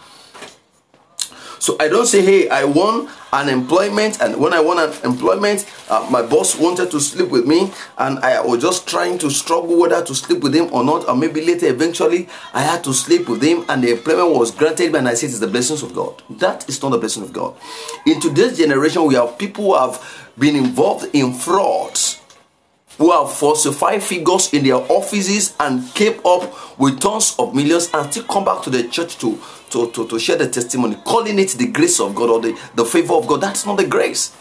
So 1.59 1.75
I 1.79 1.87
don't 1.87 2.05
say, 2.05 2.21
hey, 2.23 2.49
I 2.49 2.65
want 2.65 3.09
an 3.33 3.49
employment, 3.49 4.21
and 4.21 4.37
when 4.37 4.53
I 4.53 4.59
an 4.61 4.93
employment, 5.03 5.65
uh, 5.89 6.07
my 6.11 6.21
boss 6.21 6.57
wanted 6.57 6.91
to 6.91 6.99
sleep 6.99 7.29
with 7.29 7.45
me, 7.45 7.71
and 7.97 8.19
I 8.19 8.41
was 8.41 8.61
just 8.61 8.87
trying 8.87 9.17
to 9.19 9.29
struggle 9.29 9.79
whether 9.79 10.03
to 10.03 10.15
sleep 10.15 10.41
with 10.41 10.53
him 10.53 10.73
or 10.73 10.83
not, 10.83 11.07
or 11.07 11.15
maybe 11.15 11.45
later, 11.45 11.67
eventually, 11.67 12.27
I 12.53 12.61
had 12.61 12.83
to 12.83 12.93
sleep 12.93 13.29
with 13.29 13.41
him, 13.41 13.65
and 13.69 13.83
the 13.83 13.91
employment 13.91 14.35
was 14.37 14.51
granted 14.51 14.95
and 14.95 15.07
I 15.07 15.13
said 15.13 15.29
it's 15.29 15.39
the 15.39 15.47
blessings 15.47 15.83
of 15.83 15.93
God. 15.93 16.21
That 16.29 16.67
is 16.67 16.81
not 16.81 16.89
the 16.89 16.97
blessing 16.97 17.23
of 17.23 17.33
God. 17.33 17.55
In 18.05 18.19
today's 18.19 18.57
generation, 18.57 19.05
we 19.05 19.15
have 19.15 19.37
people 19.37 19.65
who 19.65 19.75
have 19.75 20.31
been 20.37 20.55
involved 20.55 21.09
in 21.13 21.33
frauds 21.33 22.20
who 23.01 23.11
have 23.11 23.33
falsified 23.33 24.03
figures 24.03 24.53
in 24.53 24.63
their 24.63 24.75
offices 24.75 25.55
and 25.59 25.91
kept 25.95 26.23
up 26.23 26.79
with 26.79 26.99
tons 26.99 27.35
of 27.39 27.55
millions 27.55 27.89
and 27.95 28.11
still 28.11 28.23
come 28.25 28.45
back 28.45 28.61
to 28.61 28.69
the 28.69 28.87
church 28.89 29.17
to, 29.17 29.41
to, 29.71 29.89
to, 29.89 30.07
to 30.07 30.19
share 30.19 30.35
the 30.35 30.47
testimony, 30.47 30.95
calling 31.03 31.39
it 31.39 31.49
the 31.49 31.65
grace 31.65 31.99
of 31.99 32.13
God 32.13 32.29
or 32.29 32.39
the, 32.39 32.59
the 32.75 32.85
favor 32.85 33.15
of 33.15 33.25
God. 33.25 33.41
That's 33.41 33.65
not 33.65 33.77
the 33.77 33.87
grace. 33.87 34.37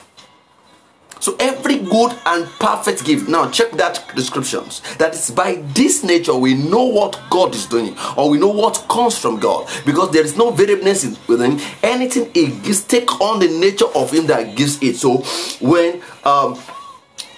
So 1.20 1.36
every 1.38 1.78
good 1.78 2.14
and 2.26 2.46
perfect 2.58 3.04
gift. 3.04 3.28
Now 3.30 3.50
check 3.50 3.72
that 3.72 4.14
descriptions. 4.14 4.80
That 4.96 5.14
is 5.14 5.30
by 5.30 5.62
this 5.74 6.02
nature 6.02 6.34
we 6.34 6.52
know 6.54 6.84
what 6.84 7.18
God 7.30 7.54
is 7.54 7.64
doing, 7.64 7.96
or 8.16 8.28
we 8.28 8.38
know 8.38 8.48
what 8.48 8.86
comes 8.90 9.18
from 9.18 9.38
God, 9.38 9.70
because 9.86 10.10
there 10.12 10.24
is 10.24 10.36
no 10.36 10.50
variableness 10.50 11.18
within 11.28 11.60
anything 11.82 12.30
He 12.34 12.48
gives. 12.60 12.84
Take 12.84 13.20
on 13.20 13.38
the 13.38 13.48
nature 13.48 13.88
of 13.94 14.10
Him 14.10 14.26
that 14.26 14.56
gives 14.56 14.82
it. 14.82 14.96
So 14.96 15.18
when 15.60 16.02
um, 16.24 16.58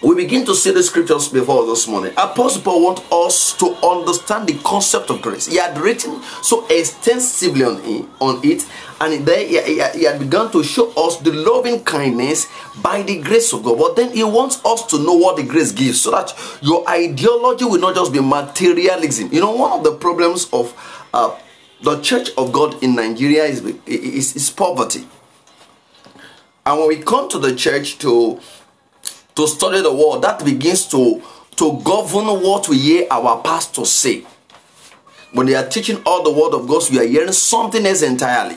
we 0.02 0.16
begin 0.16 0.44
to 0.46 0.54
see 0.54 0.72
the 0.72 0.82
scriptures 0.82 1.28
before 1.28 1.64
this 1.66 1.86
morning. 1.86 2.12
Apostle 2.16 2.62
Paul 2.62 2.82
wants 2.84 3.02
us 3.12 3.56
to 3.58 3.66
understand 3.86 4.48
the 4.48 4.58
concept 4.64 5.10
of 5.10 5.22
grace. 5.22 5.46
He 5.46 5.58
had 5.58 5.78
written 5.78 6.20
so 6.42 6.66
extensively 6.68 7.64
on 7.64 8.40
it, 8.42 8.66
and 9.00 9.24
then 9.24 9.46
he, 9.48 9.60
he, 9.62 9.74
he 9.98 10.04
had 10.04 10.18
begun 10.18 10.50
to 10.52 10.64
show 10.64 10.90
us 10.94 11.18
the 11.18 11.32
loving 11.32 11.84
kindness 11.84 12.48
by 12.82 13.02
the 13.02 13.20
grace 13.20 13.52
of 13.52 13.62
God. 13.62 13.78
But 13.78 13.96
then 13.96 14.12
he 14.12 14.24
wants 14.24 14.64
us 14.64 14.84
to 14.86 14.98
know 14.98 15.14
what 15.14 15.36
the 15.36 15.44
grace 15.44 15.70
gives 15.70 16.00
so 16.00 16.10
that 16.10 16.34
your 16.60 16.88
ideology 16.88 17.64
will 17.64 17.80
not 17.80 17.94
just 17.94 18.12
be 18.12 18.20
materialism. 18.20 19.32
You 19.32 19.40
know, 19.40 19.52
one 19.52 19.72
of 19.72 19.84
the 19.84 19.94
problems 19.94 20.48
of 20.52 20.74
uh, 21.14 21.38
the 21.80 22.00
church 22.00 22.30
of 22.36 22.52
God 22.52 22.82
in 22.82 22.96
Nigeria 22.96 23.44
is, 23.44 23.60
is, 23.86 24.34
is 24.34 24.50
poverty. 24.50 25.06
And 26.64 26.78
when 26.78 26.88
we 26.88 26.96
come 27.02 27.28
to 27.30 27.38
the 27.38 27.54
church 27.56 27.98
to 27.98 28.40
to 29.34 29.46
study 29.46 29.80
the 29.80 29.92
word 29.92 30.22
that 30.22 30.44
begins 30.44 30.86
to 30.88 31.22
to 31.56 31.80
govern 31.84 32.26
what 32.42 32.68
we 32.68 32.78
hear 32.78 33.06
our 33.10 33.40
pastors 33.42 33.90
say. 33.90 34.24
When 35.32 35.46
they 35.46 35.54
are 35.54 35.68
teaching 35.68 36.02
all 36.04 36.22
the 36.22 36.32
word 36.32 36.54
of 36.54 36.66
god 36.68 36.82
we 36.90 36.98
are 36.98 37.06
hearing 37.06 37.32
something 37.32 37.84
else 37.84 38.02
entirely. 38.02 38.56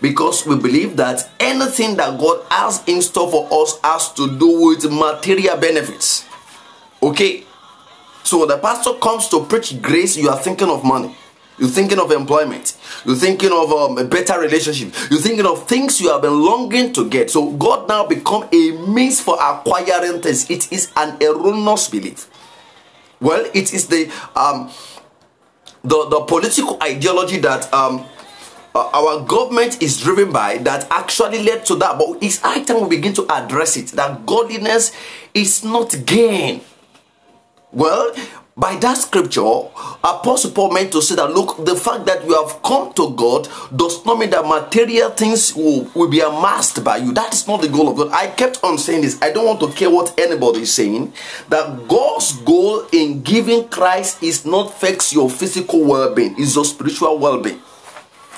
Because 0.00 0.46
we 0.46 0.56
believe 0.56 0.96
that 0.96 1.28
anything 1.38 1.96
that 1.96 2.18
god 2.18 2.44
has 2.50 2.82
in 2.86 3.02
store 3.02 3.30
for 3.30 3.48
us 3.62 3.78
has 3.84 4.12
to 4.14 4.38
do 4.38 4.66
with 4.66 4.90
material 4.90 5.56
benefits. 5.56 6.24
Okay? 7.02 7.44
So 8.22 8.40
when 8.40 8.48
the 8.48 8.58
pastor 8.58 8.94
comes 8.94 9.28
to 9.28 9.44
preach 9.44 9.80
grace 9.82 10.16
you 10.16 10.28
are 10.28 10.38
thinking 10.38 10.68
of 10.68 10.84
money 10.84 11.16
you're 11.60 11.68
thinking 11.68 11.98
of 11.98 12.10
employment. 12.10 12.76
You're 13.04 13.16
thinking 13.16 13.52
of 13.52 13.70
um, 13.70 13.98
a 13.98 14.04
better 14.04 14.40
relationship. 14.40 14.94
You're 15.10 15.20
thinking 15.20 15.44
of 15.44 15.68
things 15.68 16.00
you 16.00 16.10
have 16.10 16.22
been 16.22 16.42
longing 16.42 16.92
to 16.94 17.08
get. 17.08 17.30
So 17.30 17.52
God 17.52 17.86
now 17.86 18.06
become 18.06 18.48
a 18.50 18.70
means 18.88 19.20
for 19.20 19.36
acquiring 19.40 20.22
things. 20.22 20.50
It 20.50 20.72
is 20.72 20.90
an 20.96 21.22
erroneous 21.22 21.88
belief. 21.88 22.30
Well, 23.20 23.44
it 23.52 23.74
is 23.74 23.88
the 23.88 24.10
um, 24.34 24.70
the, 25.84 26.08
the 26.08 26.20
political 26.22 26.82
ideology 26.82 27.38
that 27.38 27.72
um, 27.72 28.06
uh, 28.74 28.88
our 28.94 29.24
government 29.26 29.82
is 29.82 30.00
driven 30.00 30.32
by 30.32 30.58
that 30.58 30.86
actually 30.90 31.42
led 31.42 31.66
to 31.66 31.74
that. 31.76 31.98
But 31.98 32.22
it's 32.22 32.38
high 32.38 32.62
time 32.62 32.82
we 32.82 32.96
begin 32.96 33.12
to 33.14 33.26
address 33.30 33.76
it. 33.76 33.88
That 33.88 34.24
godliness 34.24 34.92
is 35.34 35.62
not 35.62 35.94
gain. 36.06 36.62
Well, 37.72 38.14
by 38.56 38.76
that 38.76 38.94
scripture, 38.98 39.40
Apostle 39.40 40.50
Paul 40.50 40.72
meant 40.72 40.92
to 40.92 41.02
say 41.02 41.14
that 41.14 41.30
look, 41.30 41.64
the 41.64 41.76
fact 41.76 42.04
that 42.06 42.24
you 42.24 42.34
have 42.34 42.62
come 42.62 42.92
to 42.94 43.10
God 43.14 43.48
does 43.74 44.04
not 44.04 44.18
mean 44.18 44.30
that 44.30 44.44
material 44.44 45.10
things 45.10 45.54
will, 45.54 45.90
will 45.94 46.10
be 46.10 46.20
amassed 46.20 46.82
by 46.84 46.98
you. 46.98 47.12
That 47.12 47.32
is 47.32 47.46
not 47.46 47.62
the 47.62 47.68
goal 47.68 47.88
of 47.88 47.96
God. 47.96 48.10
I 48.12 48.26
kept 48.28 48.62
on 48.62 48.76
saying 48.78 49.02
this. 49.02 49.20
I 49.22 49.30
don't 49.30 49.46
want 49.46 49.60
to 49.60 49.72
care 49.72 49.90
what 49.90 50.18
anybody 50.18 50.60
is 50.60 50.74
saying. 50.74 51.12
That 51.48 51.88
God's 51.88 52.32
goal 52.42 52.86
in 52.92 53.22
giving 53.22 53.68
Christ 53.68 54.22
is 54.22 54.44
not 54.44 54.74
fix 54.74 55.12
your 55.12 55.30
physical 55.30 55.84
well-being, 55.84 56.34
it's 56.38 56.54
your 56.54 56.64
spiritual 56.64 57.18
well-being. 57.18 57.60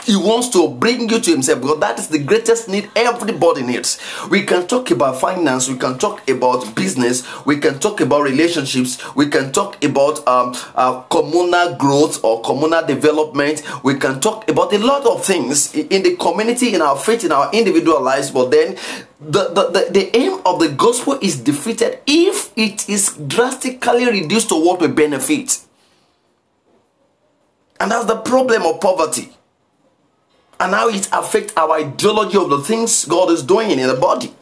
He 0.04 0.16
wants 0.16 0.48
to 0.50 0.68
bring 0.68 1.08
you 1.08 1.20
to 1.20 1.30
Himself 1.30 1.60
because 1.60 1.78
that 1.80 1.98
is 1.98 2.08
the 2.08 2.18
greatest 2.18 2.68
need 2.68 2.90
everybody 2.96 3.62
needs. 3.62 4.00
We 4.30 4.42
can 4.42 4.66
talk 4.66 4.90
about 4.90 5.20
finance, 5.20 5.68
we 5.68 5.76
can 5.76 5.96
talk 5.96 6.28
about 6.28 6.74
business, 6.74 7.22
we 7.46 7.58
can 7.58 7.78
talk 7.78 8.00
about 8.00 8.22
relationships, 8.22 8.98
we 9.14 9.28
can 9.28 9.52
talk 9.52 9.82
about 9.84 10.26
um, 10.26 10.56
uh, 10.74 11.02
communal 11.02 11.76
growth 11.76 12.22
or 12.24 12.42
communal 12.42 12.84
development, 12.84 13.62
we 13.84 13.94
can 13.94 14.20
talk 14.20 14.48
about 14.50 14.72
a 14.72 14.78
lot 14.78 15.06
of 15.06 15.24
things 15.24 15.72
in 15.74 16.02
the 16.02 16.16
community, 16.16 16.74
in 16.74 16.82
our 16.82 16.96
faith, 16.96 17.24
in 17.24 17.30
our 17.30 17.48
individual 17.52 18.02
lives, 18.02 18.32
but 18.32 18.50
then 18.50 18.76
the, 19.20 19.48
the, 19.50 19.70
the, 19.70 19.92
the 19.92 20.16
aim 20.16 20.40
of 20.44 20.58
the 20.58 20.68
gospel 20.70 21.16
is 21.22 21.38
defeated 21.38 22.00
if 22.08 22.52
it 22.56 22.88
is 22.88 23.16
drastically 23.28 24.06
reduced 24.06 24.48
to 24.48 24.56
what 24.56 24.80
we 24.80 24.88
benefit. 24.88 25.60
And 27.78 27.90
that's 27.90 28.06
the 28.06 28.16
problem 28.16 28.62
of 28.62 28.80
poverty 28.80 29.32
and 30.62 30.72
how 30.74 30.88
it 30.88 31.08
affects 31.12 31.52
our 31.56 31.72
ideology 31.72 32.38
of 32.38 32.48
the 32.48 32.60
things 32.60 33.04
God 33.04 33.30
is 33.30 33.42
doing 33.42 33.72
in 33.72 33.88
the 33.88 33.94
body. 33.96 34.32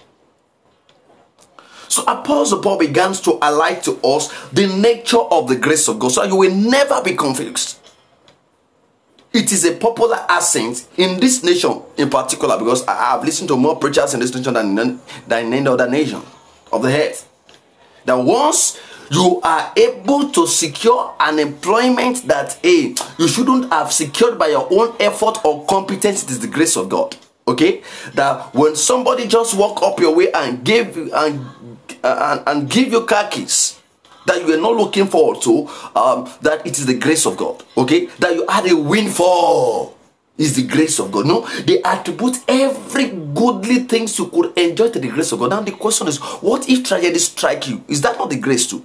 So 1.88 2.02
Apostle 2.02 2.60
Paul 2.62 2.78
begins 2.78 3.20
to 3.22 3.38
highlight 3.40 3.82
to 3.84 3.92
us 4.04 4.28
the 4.50 4.66
nature 4.66 5.18
of 5.18 5.48
the 5.48 5.56
grace 5.56 5.88
of 5.88 5.98
God 5.98 6.12
so 6.12 6.22
you 6.24 6.36
will 6.36 6.54
never 6.54 7.02
be 7.02 7.16
confused. 7.16 7.78
It 9.32 9.50
is 9.50 9.64
a 9.64 9.74
popular 9.76 10.24
accent 10.28 10.86
in 10.98 11.18
this 11.18 11.42
nation 11.42 11.80
in 11.96 12.10
particular 12.10 12.58
because 12.58 12.86
I 12.86 13.12
have 13.12 13.24
listened 13.24 13.48
to 13.48 13.56
more 13.56 13.76
preachers 13.76 14.12
in 14.12 14.20
this 14.20 14.34
nation 14.34 14.52
than 14.54 14.74
than 15.26 15.46
in 15.46 15.54
any 15.54 15.66
other 15.68 15.88
nation 15.88 16.20
of 16.70 16.82
the 16.82 16.88
earth. 16.88 17.26
That 18.04 18.14
once 18.18 18.78
you 19.10 19.40
are 19.42 19.72
able 19.76 20.30
to 20.30 20.46
secure 20.46 21.14
an 21.20 21.38
employment 21.38 22.22
that 22.28 22.58
a 22.64 22.94
you 23.18 23.28
shouldn't 23.28 23.70
have 23.72 23.92
secured 23.92 24.38
by 24.38 24.46
your 24.48 24.68
own 24.72 24.94
effort 25.00 25.38
or 25.44 25.64
competence 25.66 26.22
it 26.24 26.30
is 26.30 26.40
the 26.40 26.46
grace 26.46 26.76
of 26.76 26.88
god 26.88 27.16
okay 27.46 27.82
that 28.14 28.54
when 28.54 28.76
somebody 28.76 29.26
just 29.26 29.56
walk 29.58 29.82
up 29.82 29.98
your 30.00 30.14
way 30.14 30.30
and 30.32 30.64
give 30.64 30.96
you 30.96 31.10
and 31.14 31.44
and, 32.02 32.42
and 32.46 32.70
give 32.70 32.92
you 32.92 33.04
car 33.04 33.28
keys 33.28 33.78
that 34.26 34.46
you 34.46 34.54
are 34.54 34.60
not 34.60 34.76
looking 34.76 35.06
forward 35.06 35.42
to 35.42 35.68
um, 35.96 36.30
that 36.42 36.64
it 36.66 36.78
is 36.78 36.86
the 36.86 36.94
grace 36.96 37.26
of 37.26 37.36
god 37.36 37.62
okay 37.76 38.06
that 38.20 38.34
you 38.34 38.46
had 38.48 38.70
a 38.70 38.76
windfall 38.76 39.96
is 40.38 40.56
the 40.56 40.62
grace 40.66 40.98
of 40.98 41.12
God. 41.12 41.26
No, 41.26 41.46
they 41.64 41.82
attribute 41.82 42.38
every 42.48 43.10
goodly 43.10 43.80
things 43.80 44.18
you 44.18 44.26
could 44.28 44.56
enjoy 44.56 44.88
to 44.88 44.98
the 44.98 45.08
grace 45.08 45.32
of 45.32 45.38
God. 45.38 45.50
Now 45.50 45.60
the 45.60 45.72
question 45.72 46.08
is, 46.08 46.16
what 46.40 46.66
if 46.66 46.82
tragedy 46.82 47.18
strike 47.18 47.68
you? 47.68 47.84
Is 47.88 48.00
that 48.00 48.16
not 48.16 48.30
the 48.30 48.38
grace 48.38 48.66
too? 48.66 48.82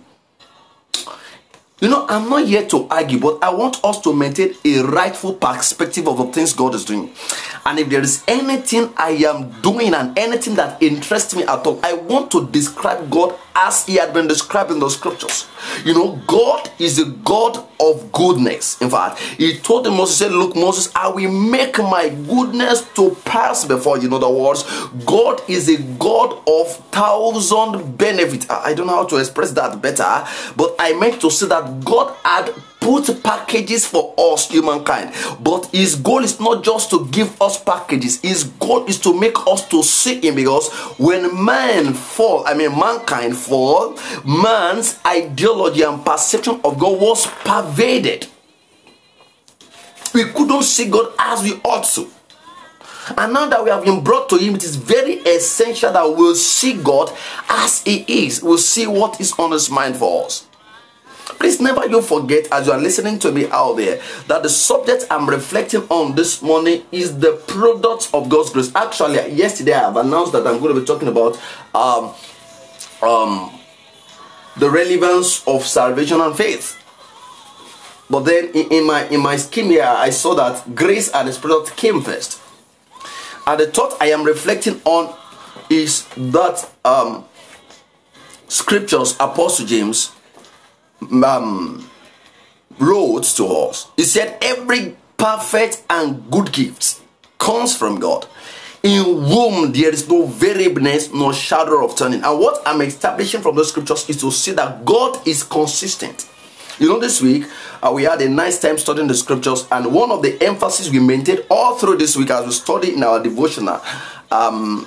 You 1.81 1.89
know, 1.89 2.05
I'm 2.07 2.29
not 2.29 2.47
here 2.47 2.65
to 2.67 2.87
argue, 2.87 3.19
but 3.19 3.43
I 3.43 3.53
want 3.53 3.83
us 3.83 3.99
to 4.01 4.13
maintain 4.13 4.55
a 4.63 4.79
rightful 4.83 5.33
perspective 5.33 6.07
of 6.07 6.17
the 6.17 6.25
things 6.27 6.53
God 6.53 6.73
is 6.73 6.85
doing. 6.85 7.11
And 7.65 7.77
if 7.79 7.89
there 7.89 7.99
is 7.99 8.23
anything 8.29 8.93
I 8.95 9.09
am 9.09 9.51
doing 9.61 9.93
and 9.93 10.17
anything 10.17 10.55
that 10.55 10.81
interests 10.81 11.35
me 11.35 11.43
at 11.43 11.67
all, 11.67 11.81
I 11.83 11.91
want 11.91 12.31
to 12.31 12.47
describe 12.47 13.09
God 13.09 13.37
as 13.55 13.85
He 13.85 13.95
had 13.95 14.13
been 14.13 14.25
described 14.25 14.71
in 14.71 14.79
the 14.79 14.89
scriptures. 14.89 15.47
You 15.83 15.93
know, 15.93 16.21
God 16.27 16.71
is 16.79 16.97
a 16.97 17.07
God 17.07 17.61
of 17.79 18.11
goodness. 18.11 18.81
In 18.81 18.89
fact, 18.89 19.19
He 19.37 19.57
told 19.57 19.85
Moses, 19.87 20.17
said, 20.17 20.31
Look, 20.31 20.55
Moses, 20.55 20.91
I 20.95 21.09
will 21.09 21.31
make 21.31 21.77
my 21.79 22.09
goodness 22.09 22.81
to 22.95 23.15
pass 23.25 23.65
before 23.65 23.97
you. 23.97 24.07
In 24.07 24.13
other 24.13 24.29
words, 24.29 24.63
God 25.05 25.41
is 25.49 25.69
a 25.69 25.81
God 25.99 26.41
of 26.47 26.75
thousand 26.91 27.97
benefits. 27.97 28.49
I 28.49 28.73
don't 28.73 28.87
know 28.87 28.95
how 28.95 29.05
to 29.05 29.17
express 29.17 29.51
that 29.51 29.81
better, 29.81 30.25
but 30.55 30.75
I 30.79 30.93
meant 30.93 31.21
to 31.21 31.29
say 31.29 31.47
that 31.47 31.83
God 31.83 32.15
had 32.23 32.53
put 32.85 33.23
packages 33.23 33.83
for 33.87 34.13
us, 34.15 34.47
humankind. 34.47 35.11
But 35.41 35.65
his 35.71 35.95
goal 35.95 36.23
is 36.23 36.39
not 36.39 36.63
just 36.63 36.91
to 36.91 37.07
give 37.07 37.41
us 37.41 37.61
packages, 37.61 38.21
his 38.21 38.43
goal 38.43 38.85
is 38.85 38.99
to 38.99 39.19
make 39.19 39.35
us 39.47 39.67
to 39.69 39.81
see 39.81 40.21
him 40.21 40.35
because 40.35 40.71
when 40.99 41.43
man 41.43 41.95
fall, 41.95 42.45
I 42.45 42.53
mean 42.53 42.77
mankind 42.77 43.35
fall, 43.35 43.97
man's 44.23 44.99
ideology 45.03 45.81
and 45.81 46.05
perception 46.05 46.61
of 46.63 46.77
God 46.77 47.01
was 47.01 47.25
pervaded. 47.25 48.27
We 50.13 50.25
couldn't 50.25 50.63
see 50.63 50.87
God 50.87 51.11
as 51.17 51.41
we 51.41 51.59
ought 51.63 51.85
to. 51.95 52.07
And 53.17 53.33
now 53.33 53.47
that 53.47 53.63
we 53.63 53.71
have 53.71 53.83
been 53.83 54.03
brought 54.03 54.29
to 54.29 54.37
Him, 54.37 54.55
it 54.55 54.63
is 54.63 54.75
very 54.75 55.15
essential 55.15 55.91
that 55.91 56.03
we'll 56.03 56.35
see 56.35 56.73
God 56.73 57.11
as 57.49 57.81
He 57.83 58.05
is. 58.27 58.41
We'll 58.41 58.57
see 58.57 58.87
what 58.87 59.19
is 59.19 59.33
on 59.33 59.51
His 59.51 59.69
mind 59.69 59.97
for 59.97 60.25
us. 60.25 60.47
Please 61.39 61.59
never 61.59 61.87
you 61.87 62.01
forget 62.01 62.47
as 62.51 62.67
you 62.67 62.73
are 62.73 62.79
listening 62.79 63.19
to 63.19 63.31
me 63.31 63.47
out 63.49 63.73
there 63.73 64.01
that 64.27 64.43
the 64.43 64.49
subject 64.49 65.05
I'm 65.11 65.29
reflecting 65.29 65.81
on 65.89 66.15
this 66.15 66.41
morning 66.41 66.83
is 66.91 67.19
the 67.19 67.33
product 67.47 68.09
of 68.13 68.29
God's 68.29 68.49
grace. 68.49 68.73
Actually, 68.75 69.31
yesterday 69.31 69.73
I 69.73 69.81
have 69.81 69.97
announced 69.97 70.31
that 70.33 70.47
I'm 70.47 70.59
going 70.59 70.73
to 70.73 70.79
be 70.79 70.85
talking 70.85 71.07
about 71.07 71.39
um, 71.73 72.13
um, 73.01 73.51
the 74.57 74.69
relevance 74.69 75.45
of 75.47 75.65
salvation 75.65 76.21
and 76.21 76.35
faith. 76.35 76.81
But 78.09 78.21
then 78.21 78.49
in, 78.53 78.71
in 78.71 78.87
my 78.87 79.07
in 79.09 79.21
my 79.21 79.35
scheme 79.35 79.67
here, 79.67 79.83
I 79.83 80.11
saw 80.11 80.35
that 80.35 80.75
grace 80.75 81.09
and 81.09 81.27
its 81.27 81.37
product 81.37 81.75
came 81.75 82.01
first. 82.01 82.39
And 83.47 83.59
the 83.59 83.67
thought 83.67 83.97
I 83.99 84.07
am 84.07 84.23
reflecting 84.23 84.81
on 84.85 85.15
is 85.69 86.07
that 86.15 86.69
um, 86.83 87.25
scriptures, 88.47 89.15
Apostle 89.19 89.65
James 89.65 90.11
um, 91.23 91.89
wrote 92.79 93.23
to 93.35 93.45
us. 93.45 93.87
He 93.95 94.03
said, 94.03 94.37
Every 94.41 94.95
perfect 95.17 95.83
and 95.89 96.29
good 96.31 96.51
gift 96.51 97.01
comes 97.39 97.75
from 97.75 97.99
God, 97.99 98.27
in 98.83 99.03
whom 99.03 99.71
there 99.71 99.93
is 99.93 100.07
no 100.09 100.25
variableness 100.25 101.13
nor 101.13 101.33
shadow 101.33 101.85
of 101.85 101.95
turning. 101.95 102.23
And 102.23 102.39
what 102.39 102.61
I'm 102.65 102.81
establishing 102.81 103.41
from 103.41 103.55
the 103.55 103.65
scriptures 103.65 104.09
is 104.09 104.19
to 104.21 104.31
see 104.31 104.51
that 104.53 104.85
God 104.85 105.25
is 105.27 105.43
consistent. 105.43 106.29
You 106.77 106.89
know, 106.89 106.99
this 106.99 107.21
week 107.21 107.45
uh, 107.81 107.91
we 107.93 108.03
had 108.03 108.21
a 108.21 108.27
nice 108.27 108.59
time 108.59 108.77
studying 108.77 109.07
the 109.07 109.15
scriptures, 109.15 109.65
and 109.71 109.93
one 109.93 110.11
of 110.11 110.21
the 110.21 110.41
emphasis 110.43 110.89
we 110.89 110.99
maintained 110.99 111.45
all 111.49 111.75
through 111.75 111.97
this 111.97 112.17
week 112.17 112.29
as 112.31 112.45
we 112.45 112.51
study 112.51 112.93
in 112.93 113.03
our 113.03 113.21
devotional, 113.23 113.81
um, 114.31 114.85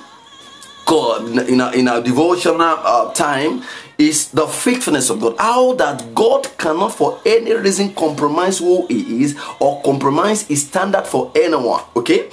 in 0.91 1.61
our, 1.61 1.73
in 1.75 1.87
our 1.87 2.01
devotional 2.01 2.61
uh, 2.61 3.13
time 3.13 3.63
is 3.97 4.29
the 4.31 4.47
faithfulness 4.47 5.09
of 5.09 5.19
God. 5.19 5.35
How 5.37 5.73
that 5.73 6.15
God 6.15 6.47
cannot 6.57 6.93
for 6.93 7.19
any 7.25 7.53
reason 7.53 7.93
compromise 7.93 8.59
who 8.59 8.87
He 8.87 9.23
is 9.23 9.39
or 9.59 9.81
compromise 9.83 10.47
His 10.47 10.65
standard 10.65 11.05
for 11.05 11.31
anyone. 11.35 11.83
Okay. 11.95 12.29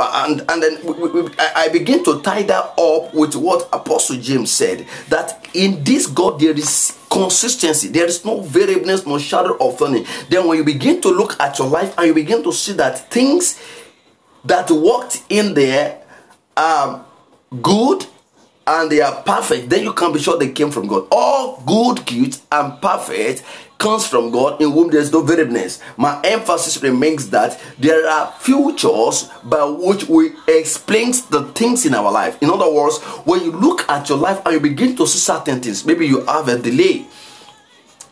Uh, 0.00 0.26
and 0.28 0.48
and 0.48 0.62
then 0.62 0.78
we, 0.84 1.22
we, 1.22 1.30
I 1.38 1.68
begin 1.72 2.04
to 2.04 2.20
tie 2.22 2.42
that 2.42 2.78
up 2.78 3.14
with 3.14 3.34
what 3.34 3.68
Apostle 3.72 4.16
James 4.16 4.52
said 4.52 4.86
that 5.08 5.48
in 5.54 5.82
this 5.82 6.06
God 6.06 6.38
there 6.38 6.56
is 6.56 6.96
consistency, 7.10 7.88
there 7.88 8.06
is 8.06 8.24
no 8.24 8.40
variableness, 8.40 9.06
no 9.06 9.18
shadow 9.18 9.56
of 9.58 9.76
turning. 9.78 10.06
Then 10.28 10.46
when 10.46 10.58
you 10.58 10.64
begin 10.64 11.00
to 11.00 11.08
look 11.08 11.40
at 11.40 11.58
your 11.58 11.68
life 11.68 11.98
and 11.98 12.06
you 12.06 12.14
begin 12.14 12.44
to 12.44 12.52
see 12.52 12.74
that 12.74 13.10
things 13.10 13.60
that 14.44 14.70
worked 14.70 15.24
in 15.28 15.54
there 15.54 16.00
are 16.56 17.04
good 17.62 18.06
and 18.66 18.90
they 18.90 19.00
are 19.00 19.22
perfect, 19.22 19.70
then 19.70 19.82
you 19.82 19.94
can 19.94 20.12
be 20.12 20.18
sure 20.18 20.38
they 20.38 20.52
came 20.52 20.70
from 20.70 20.86
God. 20.86 21.08
All 21.10 21.62
good 21.62 22.04
gifts 22.04 22.42
and 22.52 22.80
perfect 22.82 23.42
comes 23.78 24.06
from 24.06 24.30
God 24.30 24.60
in 24.60 24.70
whom 24.70 24.90
there 24.90 25.00
is 25.00 25.12
no 25.12 25.22
variableness. 25.22 25.80
My 25.96 26.20
emphasis 26.22 26.82
remains 26.82 27.30
that 27.30 27.58
there 27.78 28.06
are 28.08 28.32
futures 28.40 29.30
by 29.44 29.64
which 29.64 30.06
we 30.08 30.32
explain 30.48 31.12
the 31.30 31.50
things 31.54 31.86
in 31.86 31.94
our 31.94 32.10
life. 32.10 32.36
In 32.42 32.50
other 32.50 32.70
words, 32.70 32.98
when 33.24 33.42
you 33.42 33.52
look 33.52 33.88
at 33.88 34.08
your 34.08 34.18
life 34.18 34.42
and 34.44 34.54
you 34.54 34.60
begin 34.60 34.96
to 34.96 35.06
see 35.06 35.18
certain 35.18 35.60
things, 35.60 35.86
maybe 35.86 36.06
you 36.06 36.24
have 36.26 36.48
a 36.48 36.58
delay 36.58 37.06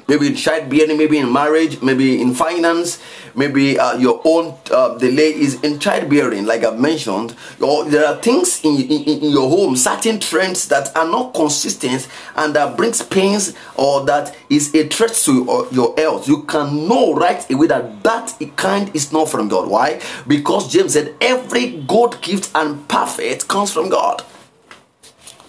maybe 0.08 0.28
in 0.28 0.34
childbearing, 0.34 0.96
maybe 0.96 1.18
in 1.18 1.32
marriage, 1.32 1.82
maybe 1.82 2.20
in 2.20 2.34
finance, 2.34 3.00
maybe 3.34 3.78
uh, 3.78 3.96
your 3.96 4.20
own 4.24 4.56
uh, 4.70 4.96
delay 4.98 5.32
is 5.32 5.60
in 5.62 5.78
childbearing, 5.78 6.46
like 6.46 6.64
I've 6.64 6.78
mentioned. 6.78 7.34
Or 7.60 7.84
there 7.84 8.06
are 8.06 8.16
things 8.16 8.64
in, 8.64 8.76
in, 8.76 9.02
in, 9.22 9.30
your 9.30 9.48
home, 9.48 9.76
certain 9.76 10.20
trends 10.20 10.68
that 10.68 10.96
are 10.96 11.08
not 11.08 11.34
consistent 11.34 12.08
and 12.36 12.54
that 12.54 12.76
brings 12.76 13.02
pains 13.02 13.54
or 13.74 14.04
that 14.06 14.34
is 14.48 14.74
a 14.74 14.88
threat 14.88 15.14
to 15.24 15.68
your 15.72 15.94
health. 15.96 16.28
You 16.28 16.44
can 16.44 16.88
know 16.88 17.14
right 17.14 17.48
away 17.50 17.66
that 17.68 18.02
that 18.02 18.34
kind 18.56 18.94
is 18.94 19.12
not 19.12 19.28
from 19.28 19.48
God. 19.48 19.68
Why? 19.68 20.00
Because 20.26 20.72
James 20.72 20.92
said 20.92 21.14
every 21.20 21.82
good 21.82 22.20
gift 22.22 22.50
and 22.54 22.86
perfect 22.88 23.48
comes 23.48 23.72
from 23.72 23.88
God. 23.88 24.22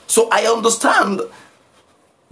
So 0.08 0.30
I 0.32 0.46
understand 0.46 1.22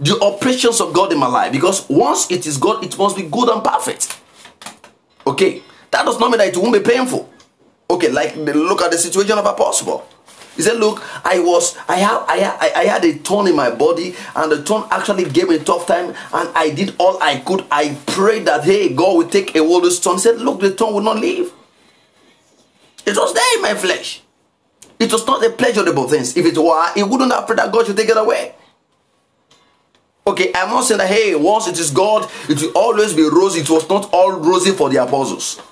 the 0.00 0.18
operations 0.20 0.80
of 0.80 0.92
God 0.92 1.12
in 1.12 1.18
my 1.18 1.26
life 1.28 1.52
because 1.52 1.88
once 1.88 2.30
it 2.30 2.46
is 2.46 2.56
God, 2.58 2.84
it 2.84 2.98
must 2.98 3.16
be 3.16 3.22
good 3.24 3.48
and 3.48 3.64
perfect. 3.64 4.18
Okay, 5.26 5.62
that 5.90 6.04
does 6.04 6.18
not 6.20 6.30
mean 6.30 6.38
that 6.38 6.48
it 6.48 6.56
won't 6.56 6.74
be 6.74 6.80
painful. 6.80 7.28
Okay, 7.90 8.10
like 8.10 8.36
look 8.36 8.82
at 8.82 8.90
the 8.90 8.98
situation 8.98 9.38
of 9.38 9.46
Apostle. 9.46 10.06
He 10.56 10.62
said, 10.62 10.78
"Look, 10.78 11.02
I 11.24 11.38
was, 11.40 11.76
I 11.88 11.96
have, 11.96 12.24
I, 12.28 12.72
I 12.76 12.84
had 12.84 13.04
a 13.04 13.12
thorn 13.14 13.46
in 13.48 13.56
my 13.56 13.70
body, 13.70 14.14
and 14.34 14.52
the 14.52 14.62
thorn 14.62 14.84
actually 14.90 15.24
gave 15.24 15.48
me 15.48 15.56
a 15.56 15.64
tough 15.64 15.86
time, 15.86 16.14
and 16.32 16.48
I 16.56 16.70
did 16.70 16.94
all 16.98 17.22
I 17.22 17.40
could. 17.40 17.64
I 17.70 17.96
prayed 18.06 18.46
that, 18.46 18.64
hey, 18.64 18.94
God 18.94 19.18
will 19.18 19.28
take 19.28 19.54
away 19.56 19.80
this 19.82 20.00
thorn. 20.00 20.16
He 20.16 20.22
said, 20.22 20.38
look, 20.40 20.60
the 20.60 20.70
thorn 20.70 20.94
will 20.94 21.02
not 21.02 21.18
leave. 21.18 21.52
It 23.06 23.16
was 23.16 23.34
there 23.34 23.56
in 23.56 23.62
my 23.62 23.74
flesh. 23.74 24.22
It 24.98 25.12
was 25.12 25.26
not 25.26 25.44
a 25.44 25.50
pleasurable 25.50 26.08
thing. 26.08 26.22
If 26.22 26.36
it 26.38 26.58
were, 26.58 26.92
it 26.96 27.08
wouldn't 27.08 27.32
have 27.32 27.46
prayed 27.46 27.58
that 27.58 27.72
God 27.72 27.86
should 27.86 27.96
take 27.96 28.08
it 28.08 28.16
away. 28.16 28.54
Okay, 30.26 30.50
I'm 30.54 30.70
not 30.70 30.82
saying 30.82 30.98
that 30.98 31.08
hey, 31.08 31.36
once 31.36 31.68
it 31.68 31.78
is 31.78 31.90
God, 31.92 32.28
it 32.48 32.60
will 32.60 32.72
always 32.74 33.14
be 33.14 33.22
rosy. 33.22 33.60
It 33.60 33.70
was 33.70 33.88
not 33.88 34.10
all 34.12 34.32
rosy 34.32 34.72
for 34.72 34.90
the 34.90 35.02
apostles. 35.02 35.62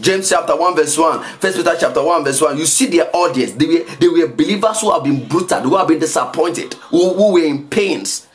James 0.00 0.28
chapter 0.28 0.54
1, 0.54 0.76
verse 0.76 0.98
1, 0.98 1.22
First 1.38 1.56
Peter 1.56 1.74
chapter 1.78 2.02
1, 2.02 2.24
verse 2.24 2.40
1. 2.40 2.58
You 2.58 2.66
see 2.66 2.86
their 2.86 3.08
audience. 3.14 3.52
They 3.52 3.66
were, 3.66 3.84
they 3.98 4.08
were 4.08 4.26
believers 4.26 4.80
who 4.80 4.92
have 4.92 5.04
been 5.04 5.26
brutal, 5.26 5.60
who 5.60 5.76
have 5.76 5.88
been 5.88 6.00
disappointed, 6.00 6.74
who, 6.74 7.14
who 7.14 7.32
were 7.32 7.44
in 7.44 7.66
pains, 7.68 8.26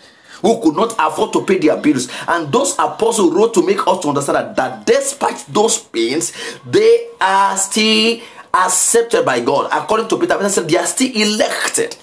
who 0.41 0.59
could 0.61 0.75
not 0.75 0.95
afford 0.97 1.33
to 1.33 1.45
pay 1.45 1.59
their 1.59 1.77
bills. 1.77 2.07
And 2.27 2.51
those 2.51 2.73
apostles 2.79 3.33
wrote 3.33 3.53
to 3.55 3.65
make 3.65 3.85
us 3.85 3.99
to 3.99 4.07
understand 4.07 4.37
that, 4.37 4.55
that 4.55 4.85
despite 4.87 5.45
those 5.49 5.77
pains, 5.77 6.33
they 6.65 7.09
are 7.19 7.57
still 7.57 8.21
accepted 8.53 9.23
by 9.25 9.41
God. 9.41 9.69
According 9.71 10.07
to 10.07 10.17
Peter, 10.17 10.37
Peter 10.37 10.49
said 10.49 10.69
they 10.69 10.77
are 10.77 10.87
still 10.87 11.11
elected. 11.13 11.95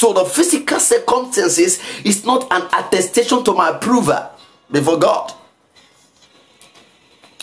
So 0.00 0.14
the 0.14 0.24
physical 0.24 0.80
circumstances 0.80 1.78
is 2.06 2.24
not 2.24 2.50
an 2.50 2.62
attestation 2.72 3.44
to 3.44 3.52
my 3.52 3.68
approval 3.68 4.30
before 4.72 4.98
God. 4.98 5.30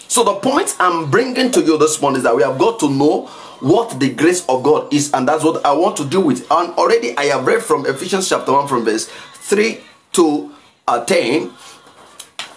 So 0.08 0.24
the 0.24 0.34
point 0.34 0.76
I'm 0.80 1.12
bringing 1.12 1.52
to 1.52 1.62
you 1.62 1.78
this 1.78 2.02
morning 2.02 2.17
is 2.17 2.24
that 2.24 2.36
we 2.36 2.41
have 2.41 2.58
got 2.58 2.80
to 2.80 2.89
know 2.89 3.28
what 3.60 4.00
the 4.00 4.12
grace 4.12 4.43
of 4.50 4.63
God 4.63 4.91
is, 4.91 5.13
and 5.13 5.28
that's 5.28 5.43
what 5.43 5.63
I 5.63 5.72
want 5.74 5.98
to 5.98 6.06
do 6.06 6.20
with. 6.20 6.50
And 6.50 6.74
already 6.80 7.15
I 7.15 7.26
have 7.26 7.46
read 7.46 7.62
from 7.62 7.86
Ephesians 7.86 8.28
chapter 8.28 8.52
1 8.52 8.67
from 8.67 8.86
verse 8.86 9.06
3 9.06 9.80
to 10.13 10.52
uh, 10.88 11.06
10. 11.06 11.52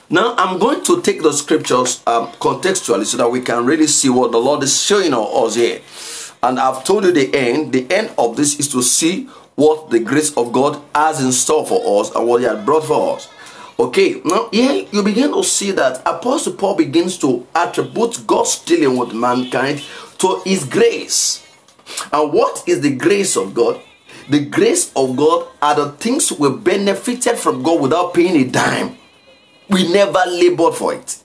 Now 0.09 0.35
I'm 0.39 0.59
going 0.59 0.83
to 0.85 1.03
take 1.03 1.21
the 1.23 1.35
scriptures 1.35 2.03
um, 2.07 2.29
contextually 2.41 3.05
so 3.05 3.19
that 3.19 3.31
we 3.31 3.43
can 3.43 3.67
really 3.67 3.87
see 3.87 4.09
what 4.09 4.33
the 4.33 4.39
Lord 4.39 4.63
is 4.63 4.83
showing 4.83 5.13
us 5.13 5.57
here. 5.57 5.83
And 6.43 6.59
I've 6.59 6.85
told 6.85 7.05
you 7.05 7.13
the 7.13 7.37
end. 7.37 7.75
The 7.75 7.87
end 7.93 8.15
of 8.17 8.39
this 8.39 8.59
is 8.59 8.69
to 8.69 8.83
see 8.83 9.29
what 9.61 9.91
the 9.91 10.01
grace 10.01 10.35
of 10.39 10.53
God 10.53 10.81
has 10.95 11.23
in 11.23 11.33
store 11.33 11.67
for 11.67 12.01
us 12.01 12.15
and 12.15 12.27
what 12.27 12.41
He 12.41 12.47
had 12.47 12.65
brought 12.65 12.87
for 12.87 13.17
us. 13.17 13.29
Okay, 13.79 14.21
now 14.25 14.49
here 14.51 14.87
you 14.91 15.03
begin 15.03 15.33
to 15.33 15.45
see 15.45 15.71
that 15.73 16.01
Apostle 16.07 16.55
Paul 16.55 16.77
begins 16.77 17.19
to 17.19 17.47
attribute 17.55 18.27
God's 18.27 18.59
dealing 18.65 18.97
with 18.97 19.13
mankind 19.13 19.85
to 20.19 20.41
His 20.47 20.65
grace. 20.65 21.47
And 22.11 22.33
what 22.33 22.67
is 22.67 22.81
the 22.81 22.97
grace 22.97 23.37
of 23.37 23.53
God? 23.53 23.83
The 24.31 24.47
grace 24.47 24.93
of 24.97 25.15
God 25.15 25.49
are 25.61 25.75
the 25.75 25.93
things 25.93 26.33
we 26.33 26.49
benefited 26.51 27.37
from 27.37 27.63
God 27.63 27.83
without 27.83 28.15
paying 28.15 28.37
a 28.37 28.51
dime. 28.51 28.97
We 29.69 29.93
never 29.93 30.23
labored 30.27 30.75
for 30.75 30.95
it. 30.95 31.23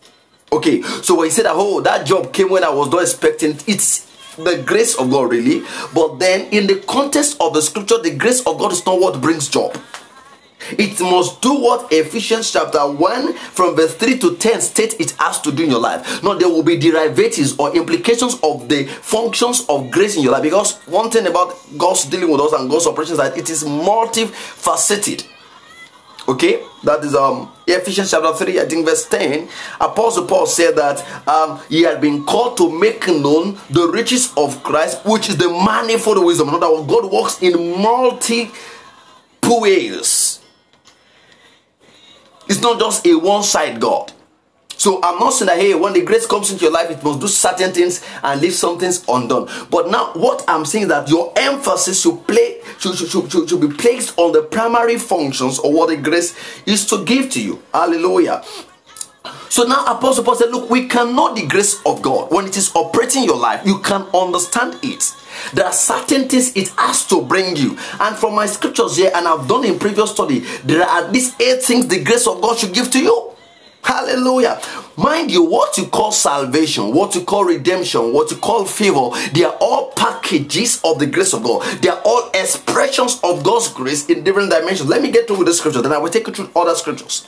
Okay, 0.51 0.81
so 0.81 1.15
when 1.15 1.27
he 1.27 1.31
said 1.31 1.45
oh, 1.47 1.79
that 1.81 2.05
job 2.05 2.33
came 2.33 2.49
when 2.49 2.63
I 2.65 2.69
was 2.69 2.89
not 2.89 3.01
expecting, 3.01 3.51
it, 3.51 3.69
it's 3.69 4.11
the 4.37 4.63
grace 4.65 4.95
of 4.95 5.09
God, 5.09 5.31
really. 5.31 5.63
But 5.93 6.19
then, 6.19 6.47
in 6.51 6.67
the 6.67 6.77
context 6.87 7.37
of 7.39 7.53
the 7.53 7.61
scripture, 7.61 7.97
the 8.01 8.15
grace 8.15 8.39
of 8.45 8.57
God 8.57 8.71
is 8.71 8.85
not 8.85 8.99
what 8.99 9.21
brings 9.21 9.47
job. 9.47 9.77
It 10.71 10.99
must 10.99 11.41
do 11.41 11.53
what 11.53 11.91
Ephesians 11.91 12.51
chapter 12.51 12.79
1 12.79 13.33
from 13.33 13.75
verse 13.75 13.93
3 13.95 14.17
to 14.19 14.35
10 14.35 14.61
states 14.61 14.95
it 14.99 15.11
has 15.11 15.39
to 15.41 15.51
do 15.51 15.63
in 15.63 15.69
your 15.69 15.79
life. 15.79 16.23
No, 16.23 16.35
there 16.35 16.49
will 16.49 16.63
be 16.63 16.77
derivatives 16.77 17.55
or 17.59 17.75
implications 17.75 18.39
of 18.41 18.67
the 18.67 18.85
functions 18.85 19.65
of 19.69 19.91
grace 19.91 20.17
in 20.17 20.23
your 20.23 20.31
life. 20.31 20.43
Because 20.43 20.77
one 20.87 21.11
thing 21.11 21.27
about 21.27 21.55
God's 21.77 22.05
dealing 22.05 22.31
with 22.31 22.41
us 22.41 22.53
and 22.53 22.69
God's 22.69 22.87
operations 22.87 23.19
is 23.19 23.29
that 23.29 23.37
it 23.37 23.49
is 23.49 23.63
multifaceted. 23.63 25.27
Okay, 26.27 26.63
that 26.83 27.03
is 27.03 27.13
um 27.13 27.51
Ephesians 27.67 28.09
chapter 28.09 28.33
3, 28.33 28.59
I 28.59 28.65
think 28.65 28.85
verse 28.85 29.07
10. 29.07 29.47
Apostle 29.79 30.25
Paul 30.25 30.47
said 30.47 30.75
that 30.75 31.05
um 31.27 31.59
he 31.69 31.83
had 31.83 32.01
been 32.01 32.25
called 32.25 32.57
to 32.57 32.69
make 32.71 33.07
known 33.07 33.57
the 33.69 33.87
riches 33.93 34.33
of 34.35 34.63
Christ, 34.63 35.05
which 35.05 35.29
is 35.29 35.37
the 35.37 35.49
manifold 35.49 36.23
wisdom. 36.25 36.49
In 36.49 36.55
other 36.55 36.73
words, 36.73 36.87
God 36.91 37.11
works 37.11 37.41
in 37.41 37.81
multi 37.81 38.51
ways. 39.43 40.39
It's 42.47 42.61
not 42.61 42.79
just 42.79 43.05
a 43.05 43.15
one-side 43.15 43.79
God. 43.79 44.11
So 44.77 44.99
I'm 45.03 45.19
not 45.19 45.31
saying 45.31 45.47
that 45.47 45.57
hey, 45.57 45.73
when 45.73 45.93
the 45.93 46.01
grace 46.01 46.25
comes 46.25 46.51
into 46.51 46.63
your 46.63 46.73
life, 46.73 46.89
it 46.89 47.03
must 47.03 47.19
do 47.19 47.27
certain 47.27 47.71
things 47.71 48.05
and 48.23 48.41
leave 48.41 48.53
some 48.53 48.79
things 48.79 49.03
undone. 49.07 49.49
But 49.69 49.89
now, 49.89 50.11
what 50.13 50.43
I'm 50.47 50.65
saying 50.65 50.83
is 50.83 50.89
that 50.89 51.09
your 51.09 51.33
emphasis 51.35 52.01
should 52.01 52.25
play 52.27 52.61
should, 52.79 52.95
should, 52.95 53.31
should, 53.31 53.49
should 53.49 53.61
be 53.61 53.69
placed 53.75 54.17
on 54.17 54.31
the 54.31 54.41
primary 54.41 54.97
functions 54.97 55.59
of 55.59 55.71
what 55.73 55.89
the 55.89 55.97
grace 55.97 56.35
is 56.65 56.85
to 56.87 57.03
give 57.05 57.29
to 57.31 57.41
you. 57.41 57.61
Hallelujah. 57.73 58.43
So 59.49 59.63
now 59.63 59.85
Apostle 59.85 60.23
Paul 60.23 60.35
said, 60.35 60.51
Look, 60.51 60.69
we 60.69 60.87
can 60.87 61.15
know 61.15 61.33
the 61.33 61.47
grace 61.47 61.81
of 61.85 62.01
God. 62.01 62.31
When 62.31 62.45
it 62.45 62.57
is 62.57 62.75
operating 62.75 63.23
your 63.23 63.37
life, 63.37 63.65
you 63.65 63.79
can 63.79 64.03
understand 64.13 64.77
it. 64.83 65.13
There 65.53 65.65
are 65.65 65.73
certain 65.73 66.27
things 66.29 66.55
it 66.55 66.69
has 66.77 67.07
to 67.07 67.21
bring 67.21 67.55
you. 67.55 67.77
And 67.99 68.15
from 68.15 68.35
my 68.35 68.45
scriptures 68.45 68.97
here, 68.97 69.11
and 69.13 69.27
I've 69.27 69.47
done 69.47 69.65
in 69.65 69.79
previous 69.79 70.11
study, 70.11 70.39
there 70.63 70.83
are 70.83 71.03
at 71.05 71.11
least 71.11 71.39
eight 71.41 71.63
things 71.63 71.87
the 71.87 72.03
grace 72.03 72.27
of 72.27 72.41
God 72.41 72.57
should 72.57 72.73
give 72.73 72.91
to 72.91 73.01
you. 73.01 73.34
Hallelujah. 73.85 74.59
Mind 74.97 75.29
you, 75.29 75.43
what 75.43 75.77
you 75.77 75.85
call 75.85 76.11
salvation, 76.11 76.91
what 76.91 77.13
you 77.13 77.21
call 77.21 77.45
redemption, 77.45 78.13
what 78.13 78.31
you 78.31 78.37
call 78.37 78.65
favor, 78.65 79.11
they 79.31 79.43
are 79.43 79.55
all 79.61 79.91
packages 79.91 80.81
of 80.83 80.97
the 80.97 81.05
grace 81.05 81.33
of 81.33 81.43
God. 81.43 81.61
They 81.83 81.89
are 81.89 82.01
all 82.03 82.31
expressions 82.33 83.19
of 83.23 83.43
God's 83.43 83.67
grace 83.67 84.09
in 84.09 84.23
different 84.23 84.49
dimensions. 84.49 84.89
Let 84.89 85.03
me 85.03 85.11
get 85.11 85.27
to 85.27 85.35
with 85.35 85.45
the 85.45 85.53
scripture, 85.53 85.83
then 85.83 85.91
I 85.91 85.99
will 85.99 86.09
take 86.09 86.25
you 86.25 86.33
through 86.33 86.49
other 86.55 86.73
scriptures. 86.73 87.27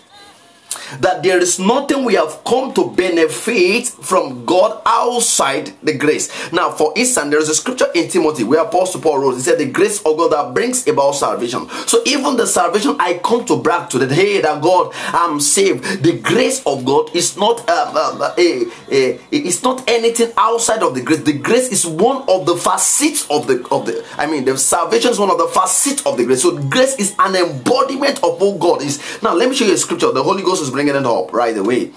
That 0.99 1.23
there 1.23 1.39
is 1.39 1.59
nothing 1.59 2.03
we 2.05 2.15
have 2.15 2.43
come 2.45 2.73
to 2.73 2.89
benefit 2.91 3.87
from 3.87 4.45
God 4.45 4.81
outside 4.85 5.73
the 5.83 5.93
grace. 5.93 6.29
Now, 6.51 6.71
for 6.71 6.93
instance, 6.95 7.29
there 7.29 7.39
is 7.39 7.49
a 7.49 7.55
scripture 7.55 7.87
in 7.93 8.09
Timothy 8.09 8.43
where 8.43 8.63
Apostle 8.63 9.01
Paul 9.01 9.19
wrote, 9.19 9.35
he 9.35 9.41
said, 9.41 9.59
The 9.59 9.69
grace 9.69 9.99
of 9.99 10.17
God 10.17 10.31
that 10.31 10.53
brings 10.53 10.87
about 10.87 11.13
salvation. 11.13 11.67
So 11.87 12.01
even 12.05 12.37
the 12.37 12.45
salvation 12.47 12.95
I 12.99 13.19
come 13.23 13.45
to 13.45 13.57
brag 13.57 13.89
to 13.91 13.99
that, 13.99 14.11
hey, 14.11 14.41
that 14.41 14.61
God, 14.61 14.91
I'm 15.07 15.39
saved. 15.39 16.03
The 16.03 16.19
grace 16.19 16.63
of 16.65 16.85
God 16.85 17.15
is 17.15 17.37
not 17.37 17.63
uh, 17.67 18.33
a, 18.37 18.65
a, 18.91 19.19
it's 19.31 19.63
not 19.63 19.87
anything 19.87 20.31
outside 20.37 20.83
of 20.83 20.95
the 20.95 21.01
grace. 21.01 21.21
The 21.21 21.33
grace 21.33 21.69
is 21.69 21.85
one 21.85 22.23
of 22.27 22.45
the 22.45 22.55
facets 22.55 23.27
of 23.29 23.47
the 23.47 23.65
of 23.71 23.85
the. 23.85 24.05
I 24.17 24.27
mean, 24.27 24.45
the 24.45 24.57
salvation 24.57 25.11
is 25.11 25.19
one 25.19 25.29
of 25.29 25.37
the 25.37 25.47
facets 25.47 26.05
of 26.05 26.17
the 26.17 26.25
grace. 26.25 26.41
So 26.41 26.57
grace 26.57 26.95
is 26.95 27.15
an 27.19 27.35
embodiment 27.35 28.23
of 28.23 28.39
who 28.39 28.57
God 28.57 28.81
is. 28.81 29.01
Now, 29.21 29.33
let 29.33 29.49
me 29.49 29.55
show 29.55 29.65
you 29.65 29.73
a 29.73 29.77
scripture. 29.77 30.11
The 30.11 30.23
Holy 30.23 30.43
Ghost 30.43 30.61
is 30.61 30.71
bringing 30.77 30.95
it 30.95 31.07
up 31.07 31.33
right 31.33 31.57
away. 31.57 31.91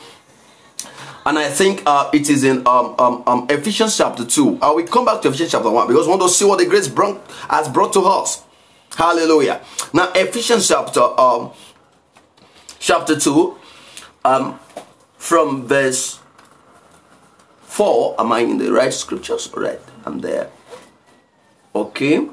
And 1.27 1.39
I 1.39 1.51
think 1.51 1.83
uh, 1.85 2.09
it 2.15 2.31
is 2.31 2.45
in 2.45 2.67
um, 2.67 2.95
um, 2.99 3.23
um, 3.27 3.47
Ephesians 3.51 3.95
chapter 3.95 4.25
2. 4.25 4.59
I 4.63 4.69
uh, 4.69 4.75
will 4.75 4.87
come 4.87 5.05
back 5.05 5.21
to 5.21 5.29
Ephesians 5.29 5.51
chapter 5.51 5.69
1 5.69 5.87
because 5.87 6.07
we 6.07 6.11
want 6.11 6.23
to 6.23 6.31
see 6.31 6.47
what 6.47 6.59
the 6.59 6.65
grace 6.65 6.89
brought, 6.89 7.21
has 7.51 7.69
brought 7.69 7.93
to 7.93 8.01
us. 8.01 8.43
Hallelujah. 8.97 9.61
Now, 9.93 10.11
Ephesians 10.15 10.67
chapter 10.67 11.03
um, 11.21 11.53
chapter 12.79 13.21
2, 13.21 13.59
um, 14.25 14.59
from 15.19 15.67
verse 15.67 16.19
4. 17.65 18.19
Am 18.19 18.33
I 18.33 18.41
in 18.41 18.57
the 18.57 18.73
right 18.73 18.95
scriptures? 18.95 19.51
All 19.55 19.63
right, 19.63 19.81
I'm 20.07 20.21
there. 20.21 20.49
Okay. 21.75 22.31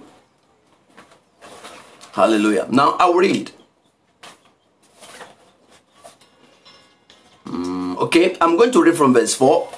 Hallelujah. 2.13 2.67
Now 2.71 2.95
I'll 2.99 3.15
read. 3.15 3.51
Mm, 7.47 7.97
okay, 7.97 8.35
I'm 8.41 8.57
going 8.57 8.71
to 8.71 8.83
read 8.83 8.95
from 8.95 9.13
verse 9.13 9.33
4. 9.35 9.69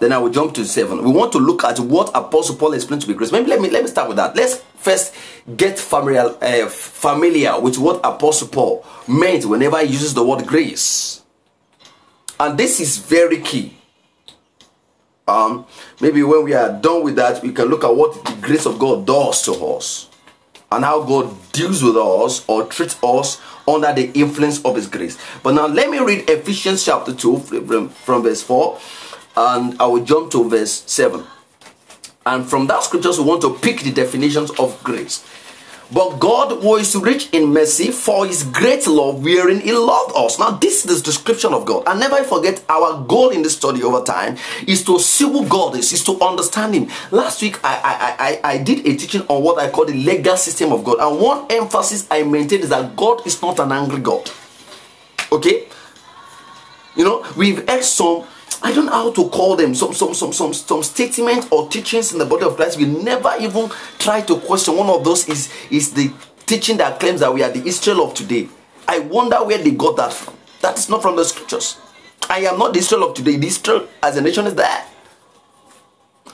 Then 0.00 0.12
I 0.12 0.18
will 0.18 0.30
jump 0.30 0.54
to 0.54 0.64
7. 0.64 1.02
We 1.02 1.10
want 1.10 1.32
to 1.32 1.38
look 1.38 1.64
at 1.64 1.78
what 1.80 2.10
Apostle 2.14 2.56
Paul 2.56 2.72
explained 2.72 3.02
to 3.02 3.08
be 3.08 3.14
grace. 3.14 3.32
Maybe 3.32 3.48
let 3.48 3.60
me 3.60 3.70
let 3.70 3.82
me 3.82 3.88
start 3.90 4.08
with 4.08 4.16
that. 4.16 4.36
Let's 4.36 4.58
first 4.76 5.14
get 5.56 5.78
familiar 5.78 6.36
uh, 6.40 6.68
familiar 6.68 7.60
with 7.60 7.78
what 7.78 8.00
Apostle 8.04 8.48
Paul 8.48 8.84
meant 9.08 9.44
whenever 9.44 9.80
he 9.80 9.92
uses 9.92 10.14
the 10.14 10.24
word 10.24 10.46
grace. 10.46 11.22
And 12.38 12.56
this 12.58 12.78
is 12.78 12.98
very 12.98 13.40
key. 13.40 13.76
Um, 15.26 15.66
maybe 16.00 16.22
when 16.22 16.44
we 16.44 16.54
are 16.54 16.72
done 16.72 17.02
with 17.02 17.16
that, 17.16 17.42
we 17.42 17.52
can 17.52 17.66
look 17.66 17.84
at 17.84 17.94
what 17.94 18.24
the 18.24 18.36
grace 18.40 18.66
of 18.66 18.78
God 18.78 19.04
does 19.06 19.42
to 19.42 19.52
us 19.52 20.08
and 20.70 20.84
how 20.84 21.02
God 21.02 21.34
deals 21.52 21.82
with 21.82 21.96
us 21.96 22.44
or 22.48 22.64
treats 22.64 22.96
us 23.02 23.40
under 23.66 23.92
the 23.92 24.10
influence 24.12 24.62
of 24.64 24.76
His 24.76 24.86
grace. 24.86 25.18
But 25.42 25.54
now 25.54 25.66
let 25.66 25.90
me 25.90 25.98
read 25.98 26.28
Ephesians 26.28 26.84
chapter 26.84 27.14
2 27.14 27.38
from, 27.40 27.88
from 27.88 28.22
verse 28.22 28.42
4 28.42 28.78
and 29.36 29.80
I 29.80 29.86
will 29.86 30.04
jump 30.04 30.30
to 30.32 30.48
verse 30.48 30.82
7. 30.86 31.24
And 32.26 32.46
from 32.46 32.66
that 32.66 32.82
scriptures, 32.82 33.18
we 33.18 33.24
want 33.24 33.40
to 33.42 33.54
pick 33.54 33.80
the 33.80 33.90
definitions 33.90 34.50
of 34.58 34.82
grace. 34.84 35.24
But 35.90 36.18
God 36.18 36.62
was 36.62 36.94
rich 36.96 37.30
in 37.32 37.52
mercy 37.52 37.90
for 37.90 38.26
his 38.26 38.42
great 38.42 38.86
love 38.86 39.24
wherein 39.24 39.60
he 39.60 39.72
loved 39.72 40.12
us. 40.14 40.38
Now, 40.38 40.50
this 40.50 40.84
is 40.84 40.98
the 40.98 41.02
description 41.02 41.54
of 41.54 41.64
God. 41.64 41.84
And 41.86 41.98
never 41.98 42.22
forget 42.24 42.62
our 42.68 43.02
goal 43.04 43.30
in 43.30 43.42
this 43.42 43.56
study 43.56 43.82
over 43.82 44.04
time 44.04 44.36
is 44.66 44.84
to 44.84 44.98
see 44.98 45.24
who 45.24 45.46
God 45.48 45.76
is, 45.76 45.92
is 45.92 46.04
to 46.04 46.20
understand 46.20 46.74
him. 46.74 46.88
Last 47.10 47.40
week 47.40 47.58
I, 47.64 47.80
I, 48.42 48.50
I, 48.50 48.54
I 48.54 48.58
did 48.58 48.86
a 48.86 48.96
teaching 48.96 49.22
on 49.28 49.42
what 49.42 49.58
I 49.58 49.70
call 49.70 49.86
the 49.86 49.94
legal 49.94 50.36
system 50.36 50.72
of 50.72 50.84
God. 50.84 50.98
And 51.00 51.20
one 51.20 51.46
emphasis 51.48 52.06
I 52.10 52.22
maintain 52.22 52.60
is 52.60 52.68
that 52.68 52.94
God 52.94 53.26
is 53.26 53.40
not 53.40 53.58
an 53.58 53.72
angry 53.72 54.00
God. 54.00 54.30
Okay? 55.32 55.68
You 56.96 57.04
know, 57.04 57.24
we've 57.36 57.66
heard 57.66 57.84
some 57.84 58.24
I 58.62 58.72
don't 58.72 58.86
know 58.86 58.92
how 58.92 59.12
to 59.12 59.28
call 59.28 59.56
them 59.56 59.74
some 59.74 59.94
some 59.94 60.14
some 60.14 60.32
some 60.32 60.52
some 60.52 60.82
statements 60.82 61.46
or 61.50 61.68
teachings 61.68 62.12
in 62.12 62.18
the 62.18 62.26
body 62.26 62.44
of 62.44 62.56
Christ. 62.56 62.78
We 62.78 62.86
never 62.86 63.32
even 63.40 63.70
try 63.98 64.20
to 64.22 64.40
question. 64.40 64.76
One 64.76 64.88
of 64.88 65.04
those 65.04 65.28
is 65.28 65.52
is 65.70 65.92
the 65.92 66.12
teaching 66.46 66.76
that 66.78 66.98
claims 66.98 67.20
that 67.20 67.32
we 67.32 67.42
are 67.42 67.50
the 67.50 67.66
Israel 67.66 68.04
of 68.04 68.14
today. 68.14 68.48
I 68.86 69.00
wonder 69.00 69.36
where 69.44 69.58
they 69.58 69.70
got 69.70 69.96
that 69.96 70.12
from. 70.12 70.34
That 70.62 70.76
is 70.78 70.88
not 70.88 71.02
from 71.02 71.16
the 71.16 71.24
scriptures. 71.24 71.78
I 72.28 72.40
am 72.40 72.58
not 72.58 72.72
the 72.72 72.80
Israel 72.80 73.04
of 73.04 73.14
today. 73.14 73.36
The 73.36 73.46
Israel 73.46 73.88
as 74.02 74.16
a 74.16 74.20
nation 74.20 74.46
is 74.46 74.54
there. 74.54 74.84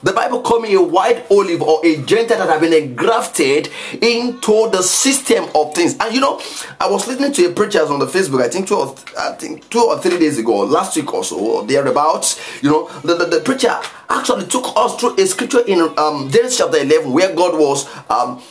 The 0.04 0.12
Bible 0.12 0.42
call 0.42 0.60
me 0.60 0.74
a 0.74 0.82
white 0.82 1.24
olive 1.30 1.62
or 1.62 1.80
a 1.84 1.96
Gentile 2.02 2.36
that 2.36 2.50
have 2.50 2.60
been 2.60 2.74
engrafted 2.74 3.70
into 4.02 4.68
the 4.70 4.82
system 4.82 5.46
of 5.54 5.74
things. 5.74 5.96
And 5.98 6.14
you 6.14 6.20
know, 6.20 6.42
I 6.78 6.90
was 6.90 7.08
listening 7.08 7.32
to 7.32 7.46
a 7.46 7.52
preacher 7.54 7.80
on 7.80 7.98
the 7.98 8.06
Facebook, 8.06 8.42
I 8.42 8.50
think 8.50 8.68
two 8.68 8.74
or 8.74 8.94
I 9.18 9.32
think 9.32 9.66
two 9.70 9.80
or 9.80 9.98
three 9.98 10.18
days 10.18 10.38
ago, 10.38 10.58
last 10.58 10.94
week 10.94 11.12
or 11.14 11.24
so, 11.24 11.38
or 11.38 11.66
thereabouts. 11.66 12.38
You 12.62 12.70
know, 12.70 12.88
the, 13.00 13.14
the, 13.14 13.24
the 13.24 13.40
preacher 13.40 13.74
actually 14.10 14.44
took 14.46 14.76
us 14.76 14.94
through 15.00 15.16
a 15.16 15.26
scripture 15.26 15.64
in 15.66 15.80
um, 15.80 16.28
Genesis 16.30 16.58
chapter 16.58 16.76
11 16.76 17.10
where 17.10 17.34
God 17.34 17.58
was 17.58 17.88
um, 18.10 18.42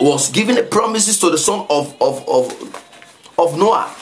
was 0.00 0.30
giving 0.30 0.54
the 0.54 0.62
promises 0.62 1.18
to 1.18 1.30
the 1.30 1.38
son 1.38 1.66
of 1.68 2.00
of 2.00 2.28
of, 2.28 3.36
of 3.36 3.58
Noah. 3.58 3.92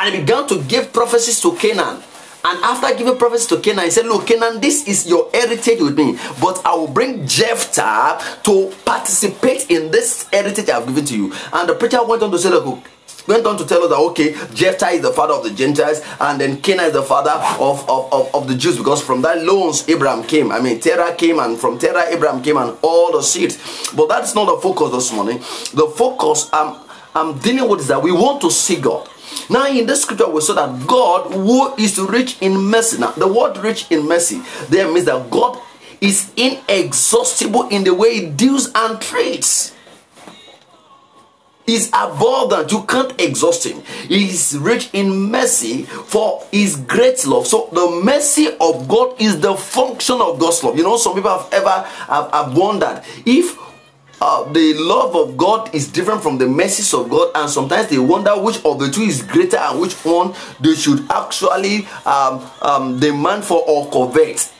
And 0.00 0.14
he 0.14 0.20
began 0.22 0.48
to 0.48 0.62
give 0.62 0.90
prophecies 0.90 1.38
to 1.42 1.54
Canaan 1.54 2.02
and 2.44 2.58
after 2.64 2.94
giving 2.96 3.16
prophecy 3.16 3.54
to 3.54 3.62
Canaan, 3.62 3.84
he 3.84 3.90
said, 3.90 4.06
Look, 4.06 4.26
Canaan, 4.26 4.60
this 4.60 4.86
is 4.88 5.06
your 5.06 5.30
heritage 5.32 5.80
with 5.80 5.96
me, 5.96 6.18
but 6.40 6.60
I 6.64 6.74
will 6.74 6.88
bring 6.88 7.26
Japheth 7.26 8.42
to 8.42 8.72
participate 8.84 9.70
in 9.70 9.90
this 9.90 10.28
heritage 10.32 10.68
I've 10.68 10.86
given 10.86 11.04
to 11.04 11.16
you. 11.16 11.32
And 11.52 11.68
the 11.68 11.74
preacher 11.74 12.02
went 12.04 12.22
on 12.22 12.30
to 12.32 12.38
say, 12.38 12.50
Look, 12.50 12.84
went 13.28 13.46
on 13.46 13.56
to 13.58 13.64
tell 13.64 13.82
us 13.84 13.90
that 13.90 13.96
okay, 13.96 14.32
Japheth 14.54 14.94
is 14.94 15.02
the 15.02 15.12
father 15.12 15.34
of 15.34 15.44
the 15.44 15.50
Gentiles, 15.50 16.02
and 16.20 16.40
then 16.40 16.60
Canaan 16.60 16.86
is 16.86 16.92
the 16.94 17.02
father 17.02 17.30
of, 17.30 17.88
of, 17.88 18.12
of, 18.12 18.34
of, 18.34 18.48
the 18.48 18.56
Jews, 18.56 18.76
because 18.76 19.02
from 19.02 19.22
that 19.22 19.44
loans 19.44 19.88
Abraham 19.88 20.24
came. 20.24 20.50
I 20.50 20.60
mean, 20.60 20.80
Terah 20.80 21.14
came, 21.14 21.38
and 21.38 21.56
from 21.58 21.78
Terah 21.78 22.06
Abraham 22.08 22.42
came, 22.42 22.56
and 22.56 22.76
all 22.82 23.12
the 23.12 23.22
seeds. 23.22 23.92
But 23.94 24.08
that's 24.08 24.34
not 24.34 24.46
the 24.46 24.60
focus 24.60 24.90
this 24.90 25.12
morning. 25.12 25.38
The 25.74 25.92
focus 25.96 26.50
I'm 26.52 26.80
I'm 27.14 27.38
dealing 27.38 27.68
with 27.68 27.80
is 27.80 27.88
that 27.88 28.02
we 28.02 28.10
want 28.10 28.40
to 28.40 28.50
see 28.50 28.80
God. 28.80 29.08
Now, 29.50 29.66
in 29.66 29.86
this 29.86 30.02
scripture, 30.02 30.28
we 30.28 30.40
saw 30.40 30.54
that 30.54 30.86
God, 30.86 31.32
who 31.32 31.74
is 31.76 31.98
rich 31.98 32.38
in 32.40 32.56
mercy. 32.56 32.98
Now, 32.98 33.12
the 33.12 33.28
word 33.28 33.58
rich 33.58 33.90
in 33.90 34.06
mercy 34.08 34.42
there 34.68 34.90
means 34.90 35.06
that 35.06 35.30
God 35.30 35.58
is 36.00 36.32
inexhaustible 36.36 37.68
in 37.68 37.84
the 37.84 37.94
way 37.94 38.14
He 38.20 38.26
deals 38.26 38.70
and 38.74 39.00
treats. 39.00 39.74
He's 41.66 41.88
abundant. 41.88 42.72
You 42.72 42.82
can't 42.84 43.18
exhaust 43.20 43.64
him. 43.64 43.82
He 44.08 44.30
is 44.30 44.58
rich 44.58 44.90
in 44.92 45.30
mercy 45.30 45.84
for 45.84 46.44
his 46.50 46.76
great 46.76 47.24
love. 47.24 47.46
So 47.46 47.68
the 47.72 48.02
mercy 48.04 48.48
of 48.60 48.88
God 48.88 49.20
is 49.20 49.40
the 49.40 49.54
function 49.54 50.20
of 50.20 50.40
God's 50.40 50.62
love. 50.64 50.76
You 50.76 50.82
know, 50.82 50.96
some 50.96 51.14
people 51.14 51.30
have 51.30 51.48
ever 51.52 51.86
have, 52.08 52.30
have 52.32 52.56
wondered 52.56 53.02
if 53.24 53.56
uh, 54.22 54.44
the 54.52 54.74
love 54.74 55.16
of 55.16 55.36
God 55.36 55.74
is 55.74 55.88
different 55.90 56.22
from 56.22 56.38
the 56.38 56.46
mercies 56.46 56.94
of 56.94 57.10
God, 57.10 57.32
and 57.34 57.50
sometimes 57.50 57.88
they 57.88 57.98
wonder 57.98 58.30
which 58.40 58.64
of 58.64 58.78
the 58.78 58.88
two 58.88 59.02
is 59.02 59.20
greater 59.20 59.56
and 59.56 59.80
which 59.80 59.94
one 60.04 60.32
they 60.60 60.76
should 60.76 61.10
actually 61.10 61.86
um, 62.06 62.48
um, 62.62 63.00
demand 63.00 63.44
for 63.44 63.64
or 63.66 63.90
covet. 63.90 64.52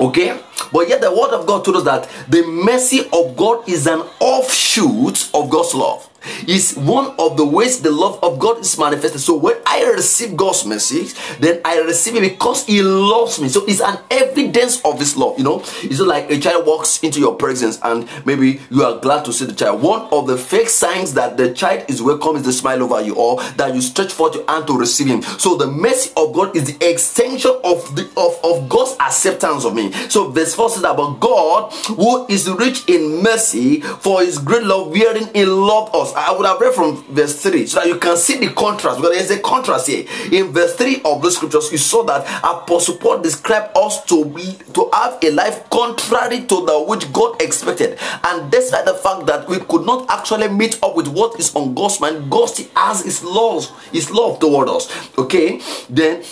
Okay, 0.00 0.40
but 0.72 0.88
yet 0.88 1.00
the 1.00 1.08
word 1.08 1.30
of 1.30 1.46
God 1.46 1.64
told 1.64 1.76
us 1.76 1.84
that 1.84 2.10
the 2.28 2.42
mercy 2.44 3.08
of 3.12 3.36
God 3.36 3.68
is 3.68 3.86
an 3.86 4.00
offshoot 4.18 5.30
of 5.32 5.48
God's 5.48 5.72
love 5.74 6.10
is 6.46 6.74
one 6.76 7.14
of 7.18 7.36
the 7.36 7.46
ways 7.46 7.80
the 7.80 7.90
love 7.90 8.22
of 8.22 8.38
God 8.38 8.58
is 8.58 8.78
manifested. 8.78 9.20
So 9.20 9.36
when 9.36 9.56
I 9.66 9.84
receive 9.90 10.36
God's 10.36 10.64
message, 10.66 11.14
then 11.38 11.60
I 11.64 11.80
receive 11.80 12.16
it 12.16 12.22
because 12.22 12.66
He 12.66 12.82
loves 12.82 13.40
me. 13.40 13.48
So 13.48 13.64
it's 13.66 13.80
an 13.80 13.98
evidence 14.10 14.84
of 14.84 14.98
His 14.98 15.16
love. 15.16 15.38
You 15.38 15.44
know, 15.44 15.60
it's 15.82 16.00
like 16.00 16.30
a 16.30 16.38
child 16.38 16.66
walks 16.66 17.02
into 17.02 17.20
your 17.20 17.36
presence 17.36 17.78
and 17.82 18.08
maybe 18.24 18.60
you 18.70 18.84
are 18.84 18.98
glad 18.98 19.24
to 19.26 19.32
see 19.32 19.46
the 19.46 19.54
child. 19.54 19.82
One 19.82 20.02
of 20.12 20.26
the 20.26 20.36
fake 20.36 20.68
signs 20.68 21.14
that 21.14 21.36
the 21.36 21.52
child 21.52 21.84
is 21.88 22.02
welcome 22.02 22.36
is 22.36 22.42
the 22.44 22.52
smile 22.52 22.82
over 22.82 23.00
you 23.00 23.14
or 23.14 23.42
that 23.56 23.74
you 23.74 23.80
stretch 23.80 24.12
forth 24.12 24.34
your 24.34 24.46
hand 24.48 24.66
to 24.66 24.78
receive 24.78 25.06
Him. 25.06 25.22
So 25.22 25.56
the 25.56 25.66
mercy 25.66 26.10
of 26.16 26.32
God 26.34 26.56
is 26.56 26.76
the 26.76 26.90
extension 26.90 27.52
of 27.64 27.96
the 27.96 28.04
of, 28.16 28.38
of 28.44 28.68
God's 28.68 28.96
acceptance 29.00 29.64
of 29.64 29.74
me. 29.74 29.92
So 30.08 30.30
verse 30.30 30.54
4 30.54 30.70
says 30.70 30.82
but 30.82 31.14
God, 31.14 31.72
who 31.86 32.26
is 32.28 32.48
rich 32.50 32.88
in 32.88 33.22
mercy, 33.22 33.80
for 33.80 34.20
His 34.20 34.38
great 34.38 34.62
love, 34.62 34.90
wherein 34.90 35.28
He 35.34 35.44
loved 35.44 35.94
us 35.94 36.13
I 36.16 36.32
would 36.32 36.46
have 36.46 36.60
read 36.60 36.74
from 36.74 37.02
verse 37.04 37.40
3 37.42 37.66
so 37.66 37.80
that 37.80 37.88
you 37.88 37.98
can 37.98 38.16
see 38.16 38.38
the 38.38 38.52
contrast 38.52 39.00
because 39.00 39.16
there's 39.16 39.30
a 39.30 39.40
contrast 39.40 39.88
here. 39.88 40.06
In 40.32 40.52
verse 40.52 40.74
3 40.76 41.02
of 41.04 41.22
the 41.22 41.30
scriptures, 41.30 41.70
you 41.72 41.78
saw 41.78 42.02
that 42.04 42.26
Apostle 42.44 42.96
Paul 42.96 43.20
described 43.20 43.76
us 43.76 44.04
to 44.06 44.24
be 44.24 44.56
to 44.72 44.90
have 44.92 45.18
a 45.22 45.30
life 45.30 45.68
contrary 45.70 46.40
to 46.46 46.66
that 46.66 46.84
which 46.86 47.12
God 47.12 47.40
expected. 47.42 47.98
And 48.24 48.50
despite 48.50 48.84
the 48.84 48.94
fact 48.94 49.26
that 49.26 49.48
we 49.48 49.58
could 49.60 49.84
not 49.84 50.08
actually 50.10 50.48
meet 50.48 50.82
up 50.82 50.96
with 50.96 51.08
what 51.08 51.38
is 51.38 51.54
on 51.54 51.74
God's 51.74 52.00
mind, 52.00 52.30
God 52.30 52.50
has 52.76 53.02
his 53.02 53.22
laws, 53.22 53.72
his 53.92 54.10
love 54.10 54.38
toward 54.38 54.68
us. 54.68 54.90
Okay, 55.18 55.60
then 55.90 56.22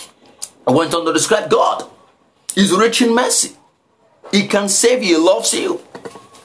I 0.67 0.73
went 0.73 0.95
on 0.95 1.05
to 1.07 1.13
describe 1.13 1.51
God. 1.51 1.89
He's 2.55 2.73
rich 2.73 3.03
in 3.03 3.15
mercy. 3.15 3.57
He 4.31 4.47
can 4.47 4.69
save 4.69 5.03
you, 5.03 5.17
he 5.17 5.23
loves 5.23 5.53
you. 5.53 5.81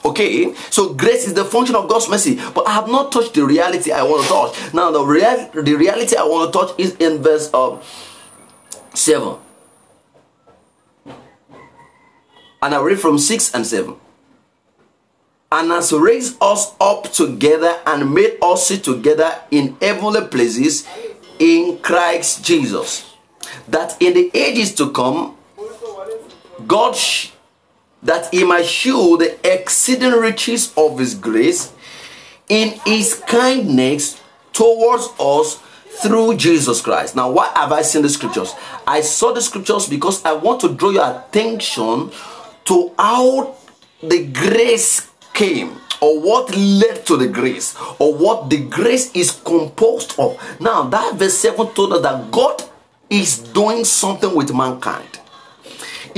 Okay, 0.08 0.54
so 0.70 0.94
grace 0.94 1.26
is 1.26 1.34
the 1.34 1.44
function 1.44 1.76
of 1.76 1.86
God's 1.86 2.08
mercy, 2.08 2.40
but 2.54 2.66
I 2.66 2.72
have 2.72 2.88
not 2.88 3.12
touched 3.12 3.34
the 3.34 3.44
reality 3.44 3.92
I 3.92 4.02
want 4.02 4.22
to 4.22 4.28
touch. 4.28 4.72
Now, 4.72 4.90
the 4.90 5.04
the 5.62 5.74
reality 5.74 6.16
I 6.16 6.22
want 6.22 6.50
to 6.50 6.58
touch 6.58 6.70
is 6.78 6.96
in 6.96 7.22
verse 7.22 7.52
um, 7.52 7.80
seven, 8.94 9.36
and 12.62 12.74
I 12.74 12.80
read 12.80 12.98
from 12.98 13.18
six 13.18 13.54
and 13.54 13.66
seven. 13.66 13.96
And 15.52 15.70
has 15.70 15.92
raised 15.92 16.36
us 16.42 16.74
up 16.80 17.12
together 17.12 17.80
and 17.86 18.12
made 18.12 18.36
us 18.42 18.68
sit 18.68 18.84
together 18.84 19.32
in 19.50 19.76
heavenly 19.80 20.26
places 20.28 20.86
in 21.38 21.78
Christ 21.78 22.44
Jesus, 22.44 23.14
that 23.66 23.96
in 24.00 24.12
the 24.14 24.30
ages 24.34 24.74
to 24.76 24.90
come, 24.90 25.36
God 26.66 26.94
that 28.02 28.32
he 28.32 28.44
might 28.44 28.66
show 28.66 29.16
the 29.16 29.38
exceeding 29.50 30.12
riches 30.12 30.72
of 30.76 30.98
his 30.98 31.14
grace 31.14 31.72
in 32.48 32.78
his 32.84 33.14
kindness 33.26 34.20
towards 34.52 35.08
us 35.18 35.60
through 36.02 36.36
Jesus 36.36 36.80
Christ. 36.80 37.16
Now, 37.16 37.30
why 37.30 37.50
have 37.54 37.72
I 37.72 37.82
seen 37.82 38.02
the 38.02 38.08
scriptures? 38.08 38.54
I 38.86 39.00
saw 39.00 39.32
the 39.32 39.40
scriptures 39.40 39.88
because 39.88 40.24
I 40.24 40.32
want 40.32 40.60
to 40.60 40.74
draw 40.74 40.90
your 40.90 41.24
attention 41.26 42.10
to 42.66 42.92
how 42.98 43.56
the 44.02 44.26
grace 44.26 45.10
came 45.34 45.76
or 46.00 46.20
what 46.20 46.54
led 46.56 47.04
to 47.06 47.16
the 47.16 47.26
grace 47.26 47.76
or 47.98 48.14
what 48.14 48.50
the 48.50 48.58
grace 48.58 49.10
is 49.14 49.32
composed 49.32 50.14
of. 50.18 50.38
Now, 50.60 50.84
that 50.84 51.16
verse 51.16 51.34
7 51.38 51.66
told 51.74 51.94
us 51.94 52.02
that 52.02 52.30
God 52.30 52.62
is 53.10 53.38
doing 53.38 53.84
something 53.84 54.34
with 54.34 54.54
mankind. 54.54 55.17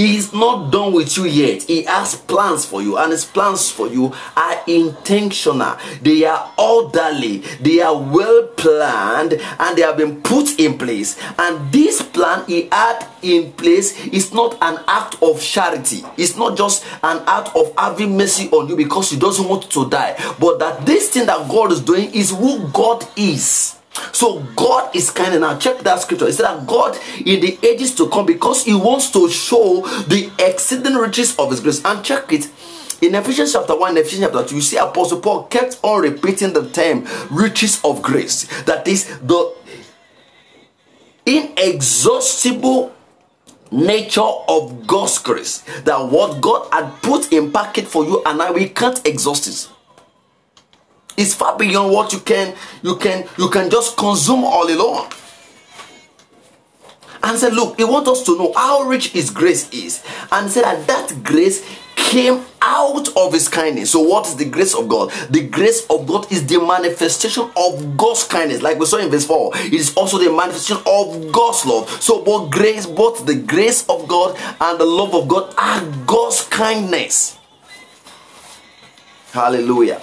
He 0.01 0.17
is 0.17 0.33
not 0.33 0.71
done 0.73 0.95
with 0.95 1.15
you 1.19 1.27
yet. 1.27 1.65
He 1.65 1.83
has 1.83 2.15
plans 2.15 2.65
for 2.65 2.81
you, 2.81 2.97
and 2.97 3.13
his 3.13 3.27
plans 3.27 3.71
for 3.71 3.87
you 3.87 4.15
are 4.35 4.63
intentional. 4.67 5.77
They 6.01 6.25
are 6.25 6.51
orderly, 6.57 7.43
they 7.61 7.83
are 7.83 7.95
well 7.95 8.47
planned, 8.57 9.35
and 9.35 9.77
they 9.77 9.83
have 9.83 9.99
been 9.99 10.23
put 10.23 10.59
in 10.59 10.79
place. 10.79 11.21
And 11.39 11.71
this 11.71 12.01
plan 12.01 12.47
he 12.47 12.71
had 12.73 13.07
in 13.21 13.53
place 13.53 14.07
is 14.07 14.33
not 14.33 14.57
an 14.63 14.83
act 14.89 15.17
of 15.21 15.39
charity, 15.43 16.03
it's 16.17 16.35
not 16.35 16.57
just 16.57 16.83
an 17.03 17.23
act 17.27 17.55
of 17.55 17.75
having 17.77 18.17
mercy 18.17 18.49
on 18.53 18.71
you 18.71 18.77
because 18.77 19.11
he 19.11 19.19
doesn't 19.19 19.47
want 19.47 19.71
to 19.71 19.91
die, 19.91 20.17
but 20.41 20.59
that 20.61 20.87
this 20.87 21.11
thing 21.11 21.27
that 21.27 21.47
God 21.47 21.73
is 21.73 21.83
doing 21.83 22.11
is 22.15 22.31
who 22.31 22.67
God 22.69 23.07
is. 23.19 23.77
So 24.13 24.41
God 24.57 24.95
is 24.95 25.11
kind 25.11 25.41
now 25.41 25.59
check 25.59 25.81
that 25.81 26.01
scripture. 26.01 26.29
It 26.29 26.35
said 26.35 26.47
that 26.47 26.67
God 26.67 26.97
in 27.25 27.41
the 27.41 27.59
ages 27.63 27.95
to 27.97 28.09
come 28.09 28.27
because 28.27 28.65
He 28.65 28.75
wants 28.75 29.11
to 29.13 29.29
show 29.29 29.83
the 30.07 30.31
exceeding 30.39 30.95
riches 30.95 31.37
of 31.39 31.51
His 31.51 31.61
grace. 31.61 31.85
And 31.85 32.05
check 32.05 32.33
it 32.33 32.49
in 33.01 33.15
Ephesians 33.15 33.55
chapter 33.55 33.75
1, 33.77 33.97
Ephesians 33.97 34.31
chapter 34.31 34.47
2, 34.47 34.55
you 34.57 34.61
see 34.61 34.77
Apostle 34.77 35.21
Paul 35.21 35.45
kept 35.45 35.79
on 35.83 36.03
repeating 36.03 36.53
the 36.53 36.69
term 36.69 37.07
riches 37.31 37.81
of 37.83 38.03
grace. 38.03 38.45
That 38.65 38.87
is 38.87 39.07
the 39.21 39.55
inexhaustible 41.25 42.95
nature 43.71 44.21
of 44.21 44.87
God's 44.87 45.19
grace. 45.19 45.59
That 45.85 46.09
what 46.09 46.41
God 46.43 46.69
had 46.73 47.03
put 47.03 47.33
in 47.33 47.53
packet 47.53 47.87
for 47.87 48.05
you 48.05 48.23
and 48.27 48.43
I 48.43 48.51
we 48.51 48.69
can't 48.69 49.05
exhaust 49.07 49.47
it. 49.47 49.80
It's 51.21 51.35
far 51.35 51.59
beyond 51.59 51.93
what 51.93 52.15
you 52.15 52.21
can 52.21 52.55
you 52.83 52.97
can 52.97 53.29
you 53.37 53.51
can 53.51 53.69
just 53.69 53.95
consume 53.99 54.43
all 54.43 54.67
alone. 54.67 55.07
And 57.23 57.39
said, 57.39 57.53
look, 57.53 57.77
he 57.77 57.85
wants 57.85 58.09
us 58.09 58.23
to 58.25 58.39
know 58.39 58.55
how 58.55 58.85
rich 58.85 59.09
his 59.09 59.29
grace 59.29 59.69
is. 59.75 60.03
And 60.33 60.51
said 60.51 60.65
that 60.65 60.87
that 60.87 61.23
grace 61.23 61.63
came 61.95 62.43
out 62.63 63.15
of 63.15 63.35
his 63.35 63.47
kindness. 63.49 63.91
So, 63.91 64.01
what 64.01 64.27
is 64.27 64.37
the 64.37 64.47
grace 64.47 64.75
of 64.75 64.89
God? 64.89 65.11
The 65.29 65.47
grace 65.47 65.85
of 65.91 66.07
God 66.07 66.33
is 66.33 66.47
the 66.47 66.59
manifestation 66.59 67.51
of 67.55 67.99
God's 67.99 68.25
kindness. 68.25 68.63
Like 68.63 68.79
we 68.79 68.87
saw 68.87 68.97
in 68.97 69.11
verse 69.11 69.27
4, 69.27 69.53
it 69.57 69.75
is 69.75 69.95
also 69.95 70.17
the 70.17 70.33
manifestation 70.33 70.83
of 70.87 71.31
God's 71.31 71.67
love. 71.67 71.91
So, 72.03 72.25
both 72.25 72.51
grace, 72.51 72.87
both 72.87 73.27
the 73.27 73.35
grace 73.35 73.87
of 73.91 74.09
God 74.09 74.39
and 74.59 74.81
the 74.81 74.87
love 74.87 75.15
of 75.15 75.29
God 75.29 75.55
are 75.59 75.85
God's 76.07 76.43
kindness. 76.45 77.39
Hallelujah. 79.33 80.01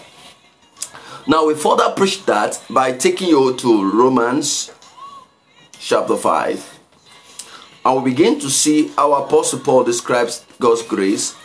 Now 1.29 1.45
we 1.45 1.55
further 1.55 1.91
preach 1.93 2.25
that 2.25 2.63
by 2.69 2.93
taking 2.93 3.27
you 3.27 3.53
to 3.57 3.91
Romans 3.91 4.71
chapter 5.77 6.15
5. 6.15 6.79
And 7.83 8.01
we 8.01 8.11
begin 8.11 8.39
to 8.39 8.49
see 8.49 8.87
how 8.95 9.13
Apostle 9.13 9.59
Paul 9.59 9.83
describes 9.83 10.45
God's 10.57 10.83
grace. 10.83 11.35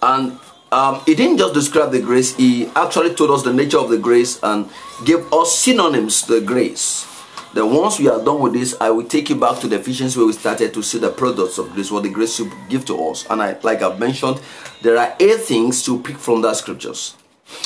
And 0.00 0.38
um, 0.70 1.02
he 1.06 1.16
didn't 1.16 1.38
just 1.38 1.54
describe 1.54 1.90
the 1.90 2.00
grace, 2.00 2.36
he 2.36 2.66
actually 2.76 3.16
told 3.16 3.32
us 3.32 3.42
the 3.42 3.52
nature 3.52 3.78
of 3.78 3.90
the 3.90 3.98
grace 3.98 4.38
and 4.44 4.70
gave 5.04 5.32
us 5.32 5.58
synonyms 5.58 6.22
to 6.22 6.38
the 6.38 6.46
grace. 6.46 7.04
Then 7.52 7.74
once 7.74 7.98
we 7.98 8.08
are 8.08 8.24
done 8.24 8.38
with 8.38 8.52
this, 8.52 8.76
I 8.80 8.90
will 8.90 9.08
take 9.08 9.28
you 9.28 9.34
back 9.34 9.58
to 9.58 9.66
the 9.66 9.80
Ephesians 9.80 10.16
where 10.16 10.26
we 10.26 10.34
started 10.34 10.72
to 10.74 10.84
see 10.84 10.98
the 10.98 11.10
products 11.10 11.58
of 11.58 11.72
grace, 11.72 11.90
what 11.90 12.04
the 12.04 12.10
grace 12.10 12.36
should 12.36 12.52
give 12.68 12.84
to 12.84 13.08
us. 13.08 13.26
And 13.28 13.42
I, 13.42 13.58
like 13.64 13.82
I've 13.82 13.98
mentioned, 13.98 14.40
there 14.82 14.96
are 14.96 15.16
eight 15.18 15.40
things 15.40 15.82
to 15.86 16.00
pick 16.00 16.16
from 16.16 16.42
that 16.42 16.54
scriptures. 16.54 17.16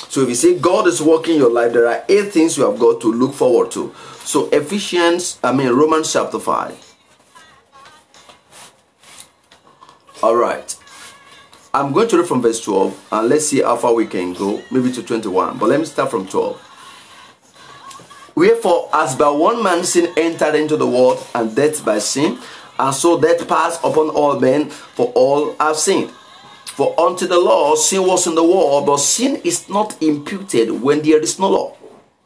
So 0.09 0.23
if 0.23 0.29
you 0.29 0.35
say 0.35 0.59
God 0.59 0.87
is 0.87 1.03
working 1.03 1.37
your 1.37 1.51
life, 1.51 1.73
there 1.73 1.87
are 1.87 2.05
eight 2.09 2.33
things 2.33 2.57
you 2.57 2.71
have 2.71 2.79
got 2.79 3.01
to 3.03 3.13
look 3.13 3.35
forward 3.35 3.71
to. 3.73 3.95
So 4.25 4.49
Ephesians, 4.51 5.39
I 5.43 5.53
mean 5.53 5.69
Romans 5.69 6.13
chapter 6.13 6.39
5. 6.39 6.95
All 10.23 10.37
right. 10.37 10.75
I'm 11.75 11.93
going 11.93 12.09
to 12.09 12.19
read 12.19 12.29
from 12.29 12.41
verse 12.41 12.63
12 12.65 13.09
and 13.13 13.29
let's 13.29 13.47
see 13.47 13.61
how 13.61 13.77
far 13.77 13.95
we 13.95 14.07
can 14.07 14.33
go, 14.33 14.63
maybe 14.71 14.93
to 14.93 15.03
21. 15.03 15.59
But 15.59 15.69
let 15.69 15.81
me 15.81 15.87
start 15.87 16.11
from 16.11 16.27
12. 16.27 16.71
Wherefore, 18.35 18.89
as 18.93 19.15
by 19.15 19.29
one 19.29 19.63
man 19.63 19.85
sin 19.85 20.13
entered 20.17 20.55
into 20.55 20.77
the 20.77 20.87
world, 20.87 21.25
and 21.35 21.55
death 21.55 21.85
by 21.85 22.01
sin, 22.01 22.39
and 22.79 22.95
so 22.95 23.21
death 23.21 23.47
passed 23.47 23.81
upon 23.85 24.11
all 24.11 24.41
men, 24.41 24.71
for 24.71 25.13
all 25.15 25.55
have 25.61 25.77
sinned. 25.77 26.11
For 26.77 26.99
unto 26.99 27.27
the 27.27 27.39
law 27.39 27.77
sin 27.77 28.05
was 28.05 28.27
in 28.27 28.35
the 28.35 28.43
world, 28.43 28.87
but 28.87 28.99
sin 28.99 29.41
is 29.45 29.69
not 29.69 30.01
imputed 30.03 30.83
when 30.83 31.03
there 31.03 31.21
is 31.21 31.39
no 31.39 31.49
law. 31.49 31.77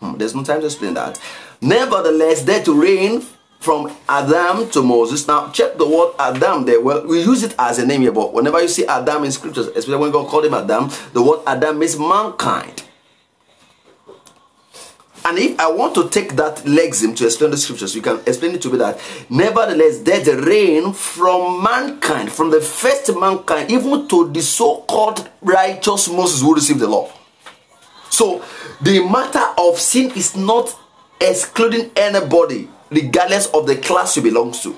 Hmm, 0.01 0.17
there's 0.17 0.35
no 0.35 0.43
time 0.43 0.61
to 0.61 0.67
explain 0.67 0.95
that. 0.95 1.21
Nevertheless, 1.61 2.43
there 2.45 2.63
to 2.65 2.73
reign 2.73 3.23
from 3.61 3.95
Adam 4.09 4.71
to 4.71 4.83
Moses. 4.83 5.27
Now, 5.29 5.51
check 5.51 5.77
the 5.77 5.87
word 5.87 6.15
Adam 6.19 6.65
there. 6.65 6.81
Well, 6.81 7.07
we 7.07 7.21
use 7.23 7.43
it 7.43 7.55
as 7.59 7.79
a 7.79 7.85
name 7.87 8.01
here, 8.03 8.13
but 8.13 8.33
whenever 8.33 8.63
you 8.63 8.69
see 8.69 8.87
Adam 8.87 9.25
in 9.25 9.33
scriptures, 9.33 9.67
especially 9.67 9.97
when 9.97 10.13
God 10.13 10.29
called 10.29 10.47
him 10.47 10.55
Adam, 10.55 10.89
the 11.13 11.23
word 11.23 11.41
Adam 11.47 11.79
means 11.79 11.99
mankind. 11.99 12.85
And 15.25 15.39
if 15.39 15.59
I 15.61 15.71
want 15.71 15.95
to 15.97 16.09
take 16.09 16.37
that 16.37 16.59
lexim 16.59 17.17
to 17.17 17.27
explain 17.27 17.51
the 17.51 17.57
scriptures, 17.57 17.95
you 17.95 18.03
can 18.03 18.21
explain 18.27 18.55
it 18.55 18.63
to 18.63 18.71
me 18.71 18.79
that 18.79 19.01
nevertheless, 19.29 19.99
there's 20.01 20.29
a 20.29 20.41
rain 20.41 20.93
from 20.93 21.63
mankind, 21.63 22.33
from 22.33 22.51
the 22.51 22.61
first 22.61 23.15
mankind, 23.19 23.71
even 23.71 24.09
to 24.09 24.31
the 24.31 24.41
so-called 24.41 25.29
righteous 25.43 26.09
Moses 26.09 26.41
who 26.41 26.55
received 26.55 26.81
the 26.81 26.89
law. 26.89 27.11
So 28.11 28.45
the 28.81 29.01
matter 29.09 29.45
of 29.59 29.79
sin 29.79 30.13
is 30.13 30.37
not 30.37 30.75
excluding 31.21 31.91
anybody, 31.97 32.69
regardless 32.91 33.47
of 33.49 33.67
the 33.67 33.77
class 33.77 34.17
you 34.17 34.23
belong 34.23 34.53
to. 34.53 34.77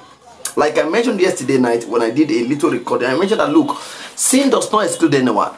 Like 0.57 0.79
I 0.79 0.89
mentioned 0.89 1.21
yesterday 1.21 1.59
night 1.59 1.87
when 1.87 2.03
I 2.03 2.11
did 2.11 2.31
a 2.31 2.45
little 2.45 2.71
recording, 2.71 3.09
I 3.09 3.17
mentioned 3.17 3.41
that 3.41 3.51
look, 3.51 3.79
sin 4.17 4.51
does 4.51 4.71
not 4.73 4.85
exclude 4.85 5.15
anyone. 5.15 5.55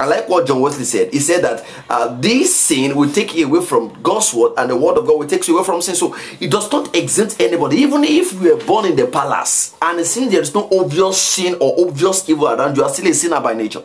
I 0.00 0.06
like 0.06 0.28
what 0.28 0.46
John 0.46 0.60
Wesley 0.60 0.84
said. 0.84 1.12
He 1.12 1.20
said 1.20 1.44
that 1.44 1.64
uh, 1.88 2.18
this 2.18 2.56
sin 2.56 2.96
will 2.96 3.10
take 3.10 3.34
you 3.34 3.46
away 3.46 3.64
from 3.64 4.02
God's 4.02 4.32
word, 4.34 4.54
and 4.56 4.70
the 4.70 4.76
word 4.76 4.96
of 4.98 5.06
God 5.06 5.18
will 5.18 5.28
take 5.28 5.46
you 5.46 5.56
away 5.56 5.64
from 5.64 5.82
sin. 5.82 5.94
So 5.94 6.16
it 6.40 6.50
does 6.50 6.70
not 6.72 6.94
exempt 6.96 7.40
anybody, 7.40 7.76
even 7.76 8.02
if 8.04 8.32
you 8.32 8.56
were 8.56 8.64
born 8.64 8.86
in 8.86 8.96
the 8.96 9.06
palace 9.06 9.76
and 9.80 10.04
since 10.06 10.32
there 10.32 10.40
is 10.40 10.54
no 10.54 10.68
obvious 10.72 11.20
sin 11.20 11.56
or 11.60 11.86
obvious 11.86 12.28
evil 12.28 12.48
around 12.48 12.76
you, 12.76 12.84
are 12.84 12.88
still 12.88 13.08
a 13.08 13.14
sinner 13.14 13.40
by 13.40 13.54
nature. 13.54 13.82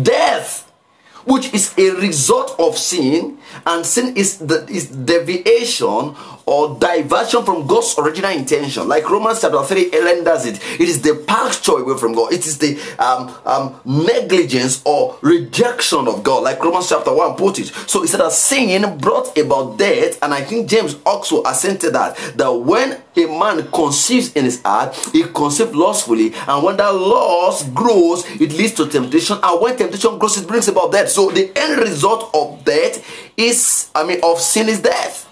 Death 0.00 0.70
which 1.24 1.52
is 1.52 1.74
a 1.76 1.90
result 2.00 2.56
of 2.58 2.78
sin, 2.78 3.38
and 3.66 3.84
sin 3.84 4.16
is 4.16 4.38
the 4.38 4.66
is 4.70 4.88
deviation 4.88 6.14
or 6.46 6.78
diversion 6.78 7.44
from 7.44 7.66
God's 7.66 7.96
original 7.98 8.30
intention. 8.30 8.88
Like 8.88 9.08
Romans 9.08 9.40
chapter 9.40 9.62
3 9.62 9.90
Ellen 9.92 10.24
does 10.24 10.46
it. 10.46 10.60
It 10.80 10.88
is 10.88 11.00
the 11.00 11.14
departure 11.14 11.78
away 11.78 11.96
from 11.96 12.12
God. 12.12 12.32
It 12.32 12.46
is 12.46 12.58
the 12.58 12.78
um, 12.98 13.34
um, 13.44 13.80
negligence 13.84 14.82
or 14.84 15.18
rejection 15.22 16.08
of 16.08 16.22
God. 16.22 16.42
Like 16.42 16.62
Romans 16.62 16.88
chapter 16.88 17.12
1 17.12 17.36
put 17.36 17.58
it. 17.58 17.66
So 17.86 18.04
said 18.10 18.20
that 18.20 18.32
sin 18.32 18.98
brought 18.98 19.36
about 19.38 19.78
death, 19.78 20.22
and 20.22 20.34
I 20.34 20.42
think 20.42 20.68
James 20.68 20.96
also 21.06 21.42
assented 21.44 21.94
that 21.94 22.16
that 22.36 22.52
when 22.52 23.00
a 23.16 23.26
man 23.26 23.70
conceives 23.70 24.32
in 24.34 24.44
his 24.44 24.60
heart, 24.62 24.94
he 25.12 25.24
conceives 25.24 25.74
lustfully, 25.74 26.34
and 26.34 26.62
when 26.64 26.76
that 26.76 26.90
lust 26.94 27.72
grows, 27.74 28.24
it 28.40 28.52
leads 28.52 28.74
to 28.74 28.88
temptation, 28.88 29.38
and 29.42 29.60
when 29.60 29.76
temptation 29.76 30.18
grows, 30.18 30.38
it 30.38 30.48
brings 30.48 30.68
about 30.68 30.92
death. 30.92 31.08
So 31.08 31.30
the 31.30 31.52
end 31.56 31.80
result 31.80 32.30
of 32.34 32.64
death 32.64 33.04
is, 33.36 33.90
I 33.94 34.04
mean, 34.04 34.20
of 34.22 34.40
sin 34.40 34.68
is 34.68 34.80
death. 34.80 35.29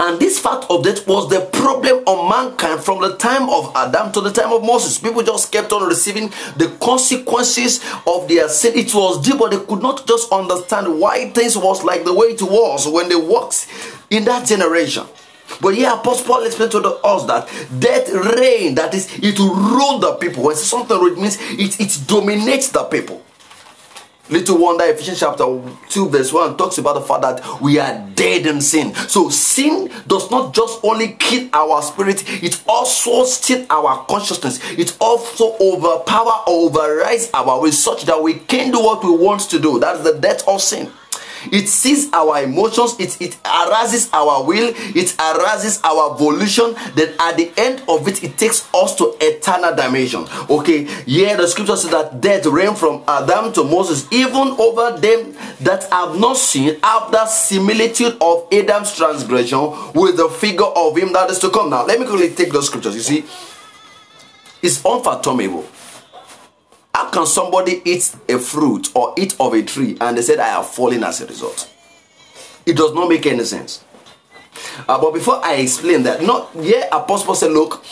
And 0.00 0.18
this 0.20 0.38
fact 0.38 0.66
of 0.70 0.84
death 0.84 1.06
was 1.06 1.28
the 1.28 1.40
problem 1.52 2.04
of 2.06 2.28
mankind 2.28 2.80
from 2.80 3.00
the 3.00 3.16
time 3.16 3.48
of 3.48 3.72
Adam 3.74 4.12
to 4.12 4.20
the 4.20 4.30
time 4.30 4.52
of 4.52 4.62
Moses. 4.62 4.98
People 4.98 5.22
just 5.22 5.50
kept 5.52 5.72
on 5.72 5.88
receiving 5.88 6.28
the 6.56 6.76
consequences 6.80 7.84
of 8.06 8.28
their 8.28 8.48
sin. 8.48 8.76
It 8.76 8.94
was 8.94 9.22
deep, 9.22 9.38
but 9.38 9.50
they 9.50 9.64
could 9.64 9.82
not 9.82 10.06
just 10.06 10.32
understand 10.32 11.00
why 11.00 11.30
things 11.30 11.56
was 11.56 11.84
like 11.84 12.04
the 12.04 12.14
way 12.14 12.28
it 12.28 12.42
was 12.42 12.86
when 12.86 13.08
they 13.08 13.16
walked 13.16 13.66
in 14.10 14.24
that 14.24 14.46
generation. 14.46 15.04
But 15.60 15.74
here, 15.74 15.90
Apostle 15.90 16.26
Paul 16.26 16.44
explained 16.44 16.72
to 16.72 16.78
us 16.80 17.24
that 17.24 17.48
death 17.80 18.10
reign, 18.38 18.74
that 18.74 18.94
is, 18.94 19.08
it 19.18 19.38
will 19.38 19.54
rule 19.54 19.98
the 19.98 20.14
people. 20.14 20.44
When 20.44 20.56
something 20.56 20.96
it 21.06 21.18
means 21.18 21.38
it, 21.40 21.80
it 21.80 22.06
dominates 22.06 22.70
the 22.70 22.84
people. 22.84 23.24
Little 24.30 24.58
wonder 24.58 24.84
Ephesians 24.84 25.20
chapter 25.20 25.44
2, 25.88 26.08
verse 26.10 26.32
1 26.34 26.58
talks 26.58 26.76
about 26.76 26.94
the 26.94 27.00
fact 27.00 27.22
that 27.22 27.62
we 27.62 27.78
are 27.78 28.06
dead 28.14 28.44
in 28.44 28.60
sin. 28.60 28.94
So 28.94 29.30
sin 29.30 29.90
does 30.06 30.30
not 30.30 30.54
just 30.54 30.84
only 30.84 31.16
kill 31.18 31.48
our 31.54 31.80
spirit, 31.80 32.24
it 32.42 32.60
also 32.68 33.24
steals 33.24 33.66
our 33.70 34.04
consciousness. 34.04 34.60
It 34.72 34.94
also 35.00 35.56
overpower 35.58 36.42
or 36.46 36.68
overrides 36.68 37.30
our 37.32 37.58
will 37.58 37.72
such 37.72 38.04
that 38.04 38.22
we 38.22 38.34
can 38.34 38.70
do 38.70 38.80
what 38.80 39.02
we 39.02 39.16
want 39.16 39.40
to 39.48 39.58
do. 39.58 39.78
That's 39.78 40.02
the 40.02 40.18
death 40.18 40.46
of 40.46 40.60
sin. 40.60 40.90
It 41.52 41.68
sees 41.68 42.12
our 42.12 42.42
emotions, 42.42 42.96
it, 42.98 43.20
it 43.20 43.36
arouses 43.44 44.10
our 44.12 44.44
will, 44.44 44.72
it 44.76 45.14
arouses 45.18 45.80
our 45.84 46.16
volition. 46.16 46.74
Then 46.94 47.14
at 47.18 47.36
the 47.36 47.52
end 47.56 47.82
of 47.88 48.06
it, 48.08 48.22
it 48.22 48.36
takes 48.36 48.68
us 48.74 48.94
to 48.96 49.14
eternal 49.20 49.74
dimension. 49.74 50.26
Okay, 50.50 50.88
yeah, 51.06 51.36
the 51.36 51.46
scripture 51.46 51.76
says 51.76 51.90
that 51.90 52.20
death 52.20 52.46
reigned 52.46 52.78
from 52.78 53.02
Adam 53.06 53.52
to 53.52 53.64
Moses, 53.64 54.06
even 54.12 54.48
over 54.58 54.98
them 54.98 55.34
that 55.60 55.84
have 55.90 56.18
not 56.18 56.36
seen, 56.36 56.78
after 56.82 57.26
similitude 57.26 58.16
of 58.20 58.46
Adam's 58.52 58.94
transgression 58.94 59.60
with 59.94 60.16
the 60.16 60.28
figure 60.28 60.64
of 60.64 60.96
him 60.96 61.12
that 61.12 61.30
is 61.30 61.38
to 61.38 61.50
come. 61.50 61.70
Now, 61.70 61.84
let 61.86 62.00
me 62.00 62.06
quickly 62.06 62.30
take 62.30 62.52
those 62.52 62.66
scriptures. 62.66 62.94
You 62.94 63.02
see, 63.02 63.24
it's 64.62 64.84
unfathomable 64.84 65.66
how 67.08 67.12
can 67.22 67.26
somebody 67.26 67.80
eat 67.86 68.14
a 68.28 68.38
fruit 68.38 68.90
or 68.94 69.14
eat 69.16 69.34
of 69.40 69.54
a 69.54 69.62
tree 69.62 69.96
and 69.98 70.18
they 70.18 70.22
said, 70.22 70.38
I 70.38 70.48
have 70.48 70.68
fallen 70.68 71.02
as 71.04 71.22
a 71.22 71.26
result? 71.26 71.70
It 72.66 72.76
does 72.76 72.92
not 72.92 73.08
make 73.08 73.24
any 73.24 73.44
sense. 73.44 73.82
Uh, 74.86 75.00
but 75.00 75.14
before 75.14 75.42
I 75.42 75.54
explain 75.54 76.02
that, 76.02 76.22
not 76.22 76.50
yeah, 76.54 76.86
Apostle 76.92 77.34
said, 77.34 77.52
look, 77.52 77.82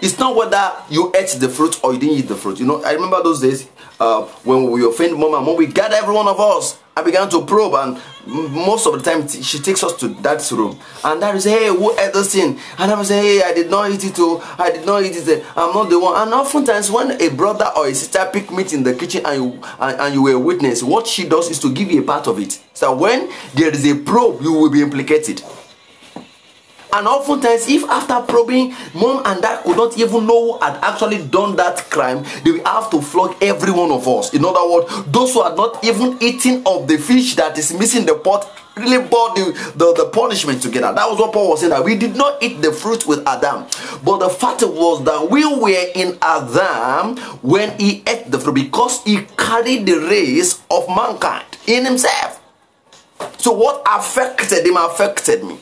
it's 0.00 0.20
not 0.20 0.36
whether 0.36 0.72
you 0.88 1.12
ate 1.16 1.30
the 1.40 1.48
fruit 1.48 1.82
or 1.82 1.94
you 1.94 1.98
didn't 1.98 2.16
eat 2.16 2.28
the 2.28 2.36
fruit. 2.36 2.60
You 2.60 2.66
know, 2.66 2.84
I 2.84 2.92
remember 2.92 3.20
those 3.24 3.40
days 3.40 3.68
uh, 3.98 4.22
when 4.44 4.70
we 4.70 4.86
offend 4.86 5.18
mom 5.18 5.34
and 5.34 5.44
mom, 5.44 5.56
we 5.56 5.66
gather 5.66 5.96
every 5.96 6.14
one 6.14 6.28
of 6.28 6.38
us 6.38 6.78
I 6.96 7.02
began 7.02 7.28
to 7.30 7.44
probe, 7.44 7.74
and 7.74 8.00
most 8.30 8.86
of 8.86 8.92
the 8.92 9.10
time 9.10 9.26
she 9.28 9.58
takes 9.58 9.82
us 9.82 9.94
to 9.96 10.08
that 10.08 10.48
room. 10.52 10.78
And 11.04 11.20
that 11.22 11.34
is, 11.34 11.44
hey, 11.44 11.68
who 11.68 11.92
ate 11.98 12.12
this 12.12 12.32
thing? 12.32 12.58
And 12.78 12.90
I 12.90 12.98
was 12.98 13.08
say, 13.08 13.20
hey, 13.20 13.42
I 13.42 13.52
did 13.52 13.70
not 13.70 13.90
eat 13.90 14.04
it, 14.04 14.14
too. 14.14 14.40
I 14.58 14.70
did 14.70 14.86
not 14.86 15.02
eat 15.02 15.16
it. 15.16 15.44
I'm 15.56 15.74
not 15.74 15.90
the 15.90 15.98
one. 15.98 16.20
And 16.20 16.32
oftentimes, 16.32 16.90
when 16.90 17.20
a 17.20 17.28
brother 17.30 17.70
or 17.76 17.88
a 17.88 17.94
sister 17.94 18.28
pick 18.32 18.50
meat 18.50 18.72
in 18.72 18.82
the 18.82 18.94
kitchen 18.94 19.26
and 19.26 19.42
you 19.42 19.62
and, 19.78 20.00
and 20.00 20.14
you 20.14 20.22
were 20.22 20.38
witness, 20.38 20.82
what 20.82 21.06
she 21.06 21.28
does 21.28 21.50
is 21.50 21.58
to 21.60 21.72
give 21.72 21.90
you 21.90 22.02
a 22.02 22.04
part 22.04 22.26
of 22.26 22.38
it. 22.38 22.60
So 22.72 22.96
when 22.96 23.30
there 23.54 23.70
is 23.70 23.84
a 23.86 23.94
probe, 23.94 24.42
you 24.42 24.52
will 24.52 24.70
be 24.70 24.82
implicated. 24.82 25.42
And 26.92 27.06
oftentimes, 27.06 27.68
if 27.68 27.84
after 27.84 28.20
probing, 28.26 28.74
mom 28.94 29.22
and 29.24 29.42
dad 29.42 29.62
could 29.64 29.76
not 29.76 29.96
even 29.98 30.26
know 30.26 30.52
who 30.52 30.58
had 30.58 30.76
actually 30.82 31.24
done 31.26 31.56
that 31.56 31.88
crime, 31.90 32.24
they 32.44 32.52
will 32.52 32.64
have 32.64 32.90
to 32.90 33.00
flog 33.00 33.36
every 33.42 33.72
one 33.72 33.90
of 33.90 34.06
us. 34.08 34.34
In 34.34 34.44
other 34.44 34.68
words, 34.68 34.92
those 35.06 35.32
who 35.34 35.42
had 35.42 35.56
not 35.56 35.82
even 35.84 36.16
eaten 36.20 36.62
of 36.66 36.88
the 36.88 36.98
fish 36.98 37.36
that 37.36 37.56
is 37.58 37.72
missing 37.72 38.06
the 38.06 38.14
pot 38.14 38.50
really 38.76 39.06
brought 39.06 39.34
the, 39.36 39.72
the, 39.76 39.94
the 39.94 40.10
punishment 40.12 40.62
together. 40.62 40.92
That 40.92 41.08
was 41.08 41.18
what 41.18 41.32
Paul 41.32 41.50
was 41.50 41.60
saying 41.60 41.70
that 41.70 41.84
we 41.84 41.96
did 41.96 42.16
not 42.16 42.42
eat 42.42 42.62
the 42.62 42.72
fruit 42.72 43.06
with 43.06 43.26
Adam. 43.26 43.66
But 44.04 44.18
the 44.18 44.28
fact 44.28 44.62
was 44.62 45.04
that 45.04 45.30
we 45.30 45.44
were 45.44 45.90
in 45.94 46.18
Adam 46.22 47.16
when 47.42 47.78
he 47.78 48.02
ate 48.06 48.30
the 48.30 48.38
fruit 48.38 48.54
because 48.54 49.02
he 49.04 49.22
carried 49.36 49.86
the 49.86 49.98
race 50.08 50.62
of 50.70 50.88
mankind 50.88 51.44
in 51.66 51.84
himself. 51.84 52.40
So 53.38 53.52
what 53.52 53.82
affected 53.86 54.66
him 54.66 54.76
affected 54.76 55.44
me. 55.44 55.58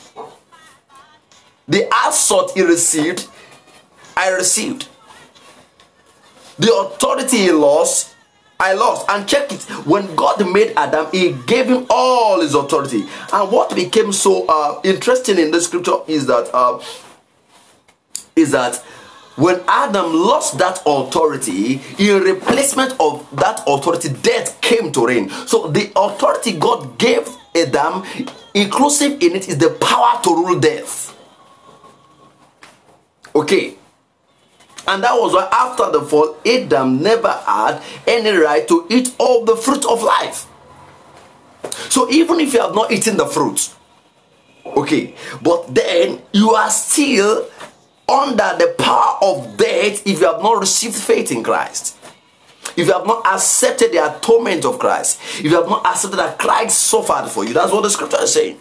The 1.68 1.88
assault 2.06 2.52
he 2.54 2.62
received, 2.62 3.28
I 4.16 4.30
received. 4.30 4.88
The 6.58 6.74
authority 6.74 7.36
he 7.36 7.52
lost, 7.52 8.14
I 8.58 8.72
lost. 8.72 9.08
And 9.08 9.28
check 9.28 9.52
it. 9.52 9.62
When 9.86 10.16
God 10.16 10.50
made 10.52 10.72
Adam, 10.76 11.06
he 11.12 11.32
gave 11.46 11.66
him 11.66 11.86
all 11.90 12.40
his 12.40 12.54
authority. 12.54 13.04
And 13.32 13.52
what 13.52 13.74
became 13.74 14.12
so 14.12 14.46
uh, 14.48 14.80
interesting 14.82 15.38
in 15.38 15.50
the 15.50 15.60
scripture 15.60 15.98
is 16.08 16.26
that 16.26 16.50
uh, 16.52 16.82
is 18.34 18.52
that 18.52 18.76
when 19.36 19.60
Adam 19.68 20.12
lost 20.14 20.58
that 20.58 20.82
authority, 20.84 21.80
in 21.98 22.22
replacement 22.22 22.92
of 22.98 23.24
that 23.36 23.62
authority, 23.68 24.08
death 24.08 24.60
came 24.60 24.90
to 24.90 25.06
reign. 25.06 25.30
So 25.46 25.68
the 25.68 25.92
authority 25.94 26.58
God 26.58 26.98
gave 26.98 27.28
Adam, 27.54 28.02
inclusive 28.54 29.22
in 29.22 29.36
it, 29.36 29.48
is 29.48 29.58
the 29.58 29.70
power 29.80 30.20
to 30.24 30.30
rule 30.34 30.58
death. 30.58 31.07
Okay. 33.38 33.76
And 34.88 35.04
that 35.04 35.12
was 35.14 35.32
why 35.32 35.48
after 35.52 35.92
the 35.92 36.02
fall, 36.02 36.36
Adam 36.44 37.02
never 37.02 37.30
had 37.30 37.80
any 38.06 38.30
right 38.30 38.66
to 38.66 38.86
eat 38.90 39.14
all 39.18 39.44
the 39.44 39.54
fruit 39.54 39.84
of 39.84 40.02
life. 40.02 40.46
So 41.88 42.10
even 42.10 42.40
if 42.40 42.52
you 42.52 42.60
have 42.60 42.74
not 42.74 42.90
eaten 42.90 43.16
the 43.16 43.26
fruit, 43.26 43.72
okay, 44.64 45.14
but 45.42 45.72
then 45.72 46.20
you 46.32 46.50
are 46.50 46.70
still 46.70 47.46
under 48.08 48.56
the 48.58 48.74
power 48.78 49.18
of 49.22 49.56
death 49.56 50.04
if 50.06 50.20
you 50.20 50.26
have 50.26 50.42
not 50.42 50.58
received 50.58 50.96
faith 50.96 51.30
in 51.30 51.42
Christ. 51.44 51.96
If 52.76 52.86
you 52.86 52.92
have 52.92 53.06
not 53.06 53.26
accepted 53.26 53.92
the 53.92 54.16
atonement 54.16 54.64
of 54.64 54.78
Christ, 54.78 55.20
if 55.38 55.44
you 55.44 55.56
have 55.56 55.68
not 55.68 55.86
accepted 55.86 56.18
that 56.18 56.38
Christ 56.38 56.78
suffered 56.78 57.28
for 57.28 57.44
you, 57.44 57.52
that's 57.52 57.72
what 57.72 57.82
the 57.82 57.90
scripture 57.90 58.22
is 58.22 58.32
saying. 58.32 58.60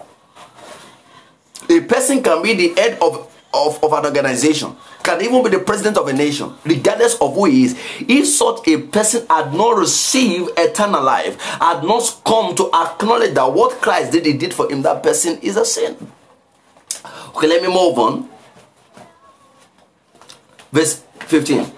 A 1.69 1.79
person 1.81 2.21
can 2.21 2.43
be 2.43 2.53
the 2.53 2.79
head 2.79 2.97
of 3.01 3.33
of, 3.57 3.83
of 3.83 3.91
an 3.93 4.05
organization, 4.05 4.75
can 5.03 5.21
even 5.21 5.43
be 5.43 5.49
the 5.49 5.59
president 5.59 5.97
of 5.97 6.07
a 6.07 6.13
nation, 6.13 6.53
regardless 6.63 7.15
of 7.15 7.33
who 7.33 7.45
he 7.45 7.63
is. 7.63 7.79
If 7.99 8.27
such 8.27 8.67
a 8.67 8.77
person 8.81 9.25
had 9.29 9.53
not 9.53 9.77
received 9.77 10.51
eternal 10.57 11.03
life, 11.03 11.39
had 11.41 11.83
not 11.83 12.21
come 12.25 12.55
to 12.55 12.69
acknowledge 12.73 13.33
that 13.33 13.51
what 13.51 13.81
Christ 13.81 14.11
did, 14.11 14.25
he 14.25 14.33
did 14.33 14.53
for 14.53 14.71
him, 14.71 14.81
that 14.83 15.01
person 15.01 15.39
is 15.41 15.57
a 15.57 15.65
sin. 15.65 15.95
Okay, 17.35 17.47
let 17.47 17.61
me 17.61 17.67
move 17.67 17.97
on. 17.97 18.29
Verse 20.71 21.01
15 21.19 21.71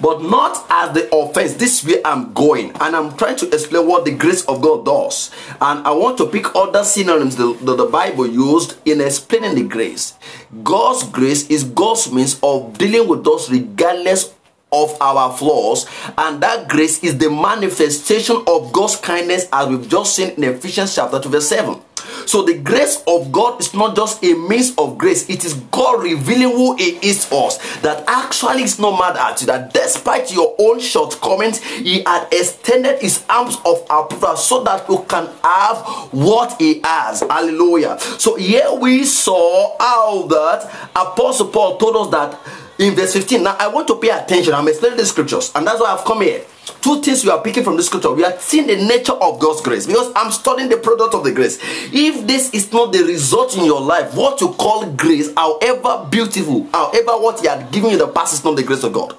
but 0.00 0.22
not 0.22 0.66
as 0.70 0.94
the 0.94 1.14
offense. 1.14 1.54
This 1.54 1.84
way 1.84 2.00
I'm 2.04 2.32
going, 2.32 2.70
and 2.80 2.96
I'm 2.96 3.16
trying 3.16 3.36
to 3.36 3.46
explain 3.48 3.86
what 3.86 4.04
the 4.04 4.12
grace 4.12 4.44
of 4.44 4.60
God 4.62 4.84
does. 4.84 5.30
And 5.60 5.86
I 5.86 5.92
want 5.92 6.18
to 6.18 6.26
pick 6.26 6.54
other 6.54 6.84
synonyms 6.84 7.36
that 7.36 7.58
the, 7.64 7.86
Bible 7.86 8.26
used 8.26 8.76
in 8.84 9.00
explaining 9.00 9.54
the 9.54 9.62
grace. 9.62 10.14
God's 10.62 11.04
grace 11.04 11.48
is 11.48 11.64
God's 11.64 12.12
means 12.12 12.38
of 12.42 12.76
dealing 12.78 13.08
with 13.08 13.26
us 13.26 13.48
regardless 13.48 14.34
of 14.72 15.00
our 15.00 15.34
flaws, 15.36 15.86
and 16.18 16.42
that 16.42 16.68
grace 16.68 17.02
is 17.02 17.16
the 17.18 17.30
manifestation 17.30 18.42
of 18.46 18.72
God's 18.72 18.96
kindness, 18.96 19.48
as 19.52 19.68
we've 19.68 19.88
just 19.88 20.16
seen 20.16 20.30
in 20.30 20.44
Ephesians 20.44 20.94
chapter 20.94 21.20
2, 21.20 21.28
verse 21.28 21.48
7. 21.48 21.80
So 22.26 22.42
the 22.42 22.58
grace 22.58 23.02
of 23.06 23.30
God 23.32 23.60
is 23.60 23.74
not 23.74 23.96
just 23.96 24.22
a 24.24 24.34
means 24.34 24.74
of 24.76 24.98
grace, 24.98 25.28
it 25.28 25.44
is 25.44 25.54
God 25.54 26.02
revealing 26.02 26.50
who 26.56 26.76
He 26.76 26.98
is 27.08 27.26
to 27.26 27.36
us. 27.36 27.58
That 27.80 28.04
actually 28.06 28.62
is 28.62 28.78
not 28.78 28.98
mad 28.98 29.16
at 29.16 29.40
you, 29.40 29.46
that 29.48 29.72
despite 29.72 30.32
your 30.32 30.54
own 30.58 30.80
shortcomings, 30.80 31.62
He 31.62 32.02
had 32.02 32.28
extended 32.32 33.00
His 33.00 33.24
arms 33.28 33.56
of 33.64 33.86
approval 33.90 34.36
so 34.36 34.62
that 34.64 34.88
you 34.88 35.04
can 35.08 35.28
have 35.42 35.78
what 36.12 36.60
He 36.60 36.80
has. 36.82 37.20
Hallelujah. 37.20 37.98
So 38.18 38.36
here 38.36 38.72
we 38.74 39.04
saw 39.04 39.76
how 39.78 40.26
that 40.26 40.90
Apostle 40.94 41.48
Paul 41.48 41.76
told 41.78 41.96
us 41.96 42.10
that 42.10 42.38
in 42.78 42.94
verse 42.94 43.12
15. 43.14 43.42
Now 43.42 43.56
I 43.58 43.68
want 43.68 43.86
to 43.88 43.96
pay 43.96 44.10
attention. 44.10 44.54
I'm 44.54 44.68
explaining 44.68 44.98
the 44.98 45.06
scriptures, 45.06 45.52
and 45.54 45.66
that's 45.66 45.80
why 45.80 45.92
I've 45.92 46.04
come 46.04 46.22
here. 46.22 46.44
Two 46.80 47.00
things 47.00 47.24
we 47.24 47.30
are 47.30 47.40
picking 47.42 47.64
from 47.64 47.76
the 47.76 47.82
scripture. 47.82 48.12
We 48.12 48.24
are 48.24 48.38
seeing 48.38 48.66
the 48.66 48.76
nature 48.76 49.12
of 49.12 49.38
God's 49.38 49.60
grace 49.60 49.86
because 49.86 50.12
I'm 50.16 50.30
studying 50.32 50.68
the 50.68 50.76
product 50.76 51.14
of 51.14 51.24
the 51.24 51.32
grace. 51.32 51.58
If 51.92 52.26
this 52.26 52.52
is 52.52 52.72
not 52.72 52.92
the 52.92 53.04
result 53.04 53.56
in 53.56 53.64
your 53.64 53.80
life, 53.80 54.14
what 54.14 54.40
you 54.40 54.48
call 54.54 54.86
grace, 54.92 55.32
however 55.34 56.06
beautiful, 56.10 56.66
however 56.72 57.12
what 57.12 57.40
He 57.40 57.46
had 57.48 57.70
given 57.70 57.90
you 57.90 57.98
the 57.98 58.08
past 58.08 58.34
is 58.34 58.44
not 58.44 58.56
the 58.56 58.62
grace 58.62 58.82
of 58.82 58.92
God. 58.92 59.16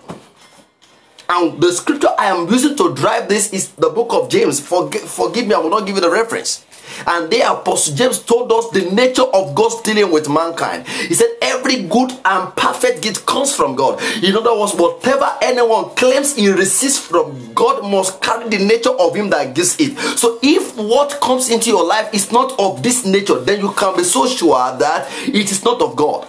And 1.30 1.62
the 1.62 1.74
scripture 1.74 2.10
I 2.18 2.28
am 2.28 2.47
using 2.49 2.76
to 2.78 2.93
drive 2.93 3.28
this 3.28 3.51
is 3.51 3.70
the 3.72 3.89
book 3.89 4.14
of 4.14 4.30
James. 4.30 4.60
Forgive, 4.62 5.01
forgive 5.01 5.47
me, 5.47 5.55
I 5.55 5.60
will 5.60 5.70
not 5.70 5.86
give 5.86 5.95
you 5.95 6.01
the 6.01 6.10
reference. 6.10 6.66
And 7.06 7.32
there, 7.32 7.52
Apostle 7.52 7.95
James 7.95 8.20
told 8.20 8.52
us 8.52 8.70
the 8.72 8.89
nature 8.91 9.24
of 9.24 9.56
God's 9.56 9.82
dealing 9.82 10.12
with 10.12 10.30
mankind. 10.30 10.88
He 10.88 11.14
said, 11.14 11.30
Every 11.41 11.84
good 11.84 12.12
and 12.26 12.56
perfect 12.56 13.02
gift 13.02 13.26
comes 13.26 13.56
from 13.56 13.76
God. 13.76 14.02
In 14.24 14.36
other 14.36 14.58
words, 14.58 14.74
whatever 14.74 15.30
anyone 15.41 15.89
claims 15.95 16.36
he 16.36 16.50
receives 16.50 16.98
from 16.98 17.54
God 17.54 17.84
must 17.84 18.22
carry 18.22 18.50
the 18.50 18.64
nature 18.64 18.91
of 18.91 19.16
Him 19.16 19.30
that 19.32 19.54
gives 19.54 19.80
it. 19.80 19.98
So, 20.18 20.39
if 20.41 20.76
what 20.78 21.20
comes 21.22 21.50
into 21.50 21.70
your 21.70 21.84
life 21.86 22.14
is 22.14 22.32
not 22.32 22.58
of 22.60 22.84
this 22.84 23.06
nature, 23.06 23.39
then 23.39 23.60
you 23.62 23.72
can 23.74 23.95
be 23.95 24.04
so 24.04 24.28
sure 24.28 24.78
that 24.78 25.08
it 25.28 25.52
is 25.52 25.64
not 25.64 25.82
of 25.82 25.95
God. 25.95 26.28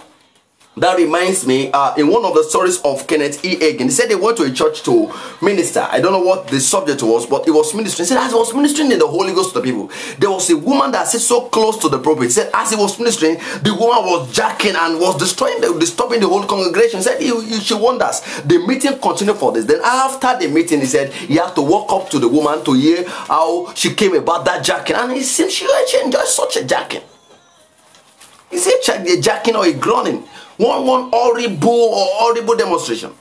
That 0.79 0.97
reminds 0.97 1.45
me, 1.45 1.69
uh, 1.71 1.93
in 1.95 2.07
one 2.07 2.23
of 2.23 2.33
the 2.33 2.43
stories 2.43 2.81
of 2.83 3.05
Kenneth 3.05 3.43
E. 3.43 3.57
Hagin, 3.57 3.81
he 3.81 3.89
said 3.89 4.09
they 4.09 4.15
went 4.15 4.37
to 4.37 4.43
a 4.43 4.51
church 4.51 4.81
to 4.83 5.11
minister. 5.41 5.81
I 5.81 5.99
don't 5.99 6.13
know 6.13 6.21
what 6.21 6.47
the 6.47 6.61
subject 6.61 7.03
was, 7.03 7.25
but 7.25 7.45
it 7.47 7.51
was 7.51 7.75
ministering. 7.75 8.05
He 8.05 8.09
said, 8.13 8.23
as 8.23 8.31
he 8.31 8.37
was 8.37 8.53
ministering 8.53 8.89
in 8.93 8.99
the 8.99 9.07
Holy 9.07 9.33
Ghost 9.33 9.53
to 9.53 9.59
the 9.59 9.65
people, 9.65 9.91
there 10.17 10.29
was 10.29 10.49
a 10.49 10.57
woman 10.57 10.91
that 10.91 11.07
sat 11.07 11.19
so 11.19 11.49
close 11.49 11.77
to 11.79 11.89
the 11.89 11.99
prophet. 11.99 12.23
He 12.23 12.29
said, 12.29 12.49
as 12.53 12.69
he 12.69 12.77
was 12.77 12.97
ministering, 12.97 13.35
the 13.61 13.75
woman 13.77 14.05
was 14.05 14.33
jacking 14.33 14.75
and 14.75 14.99
was 15.01 15.17
destroying, 15.17 15.59
the, 15.59 15.77
disturbing 15.77 16.21
the 16.21 16.29
whole 16.29 16.45
congregation. 16.45 16.99
He 16.99 17.03
said, 17.03 17.21
he, 17.21 17.27
he, 17.45 17.59
she 17.59 17.73
wonders. 17.73 18.21
The 18.45 18.65
meeting 18.65 18.97
continued 18.99 19.35
for 19.35 19.51
this. 19.51 19.65
Then 19.65 19.81
after 19.83 20.39
the 20.39 20.47
meeting, 20.47 20.79
he 20.79 20.85
said 20.85 21.11
he 21.11 21.35
had 21.35 21.55
to 21.55 21.61
walk 21.61 21.91
up 21.91 22.09
to 22.11 22.19
the 22.19 22.29
woman 22.29 22.63
to 22.63 22.73
hear 22.73 23.03
how 23.05 23.73
she 23.73 23.93
came 23.93 24.15
about 24.15 24.45
that 24.45 24.63
jacking. 24.63 24.95
And 24.95 25.11
he 25.11 25.23
said 25.23 25.51
she, 25.51 25.67
she 25.87 26.01
enjoyed 26.01 26.27
such 26.27 26.55
a 26.55 26.63
jacking. 26.63 27.03
Is 28.49 28.65
it 28.65 28.87
a 28.87 29.21
jacking 29.21 29.57
or 29.57 29.65
a 29.65 29.73
groaning? 29.73 30.23
One 30.59 30.85
one 30.85 31.09
horrible 31.09 31.69
or 31.69 32.05
horrible 32.19 32.55
demonstration. 32.57 33.13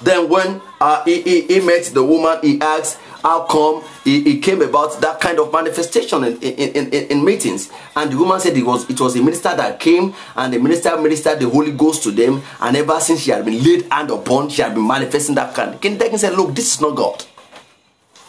Then 0.00 0.28
when 0.30 0.62
uh, 0.80 1.04
he, 1.04 1.20
he, 1.20 1.40
he 1.42 1.60
met 1.60 1.84
the 1.92 2.02
woman, 2.02 2.38
he 2.42 2.58
asked 2.62 2.98
how 3.22 3.44
come 3.44 3.84
it, 4.06 4.42
came 4.42 4.62
about 4.62 4.98
that 5.02 5.20
kind 5.20 5.38
of 5.38 5.52
manifestation 5.52 6.24
in, 6.24 6.38
in, 6.40 6.86
in, 6.88 6.92
in, 7.08 7.24
meetings. 7.24 7.70
And 7.94 8.10
the 8.10 8.16
woman 8.16 8.40
said 8.40 8.56
it 8.56 8.64
was 8.64 8.88
it 8.88 8.98
was 8.98 9.16
a 9.16 9.22
minister 9.22 9.54
that 9.54 9.78
came 9.80 10.14
and 10.34 10.52
the 10.52 10.58
minister 10.58 10.96
ministered 10.96 11.40
the 11.40 11.48
Holy 11.48 11.72
Ghost 11.72 12.02
to 12.04 12.10
them. 12.10 12.42
And 12.58 12.74
ever 12.74 12.98
since 13.00 13.20
she 13.20 13.30
had 13.30 13.44
been 13.44 13.62
laid 13.62 13.90
hand 13.92 14.10
upon, 14.10 14.48
she 14.48 14.62
had 14.62 14.74
been 14.74 14.86
manifesting 14.86 15.34
that 15.34 15.54
kind. 15.54 15.78
King 15.78 15.98
Dakin 15.98 16.18
said, 16.18 16.32
Look, 16.34 16.54
this 16.54 16.74
is 16.74 16.80
not 16.80 16.96
God. 16.96 17.22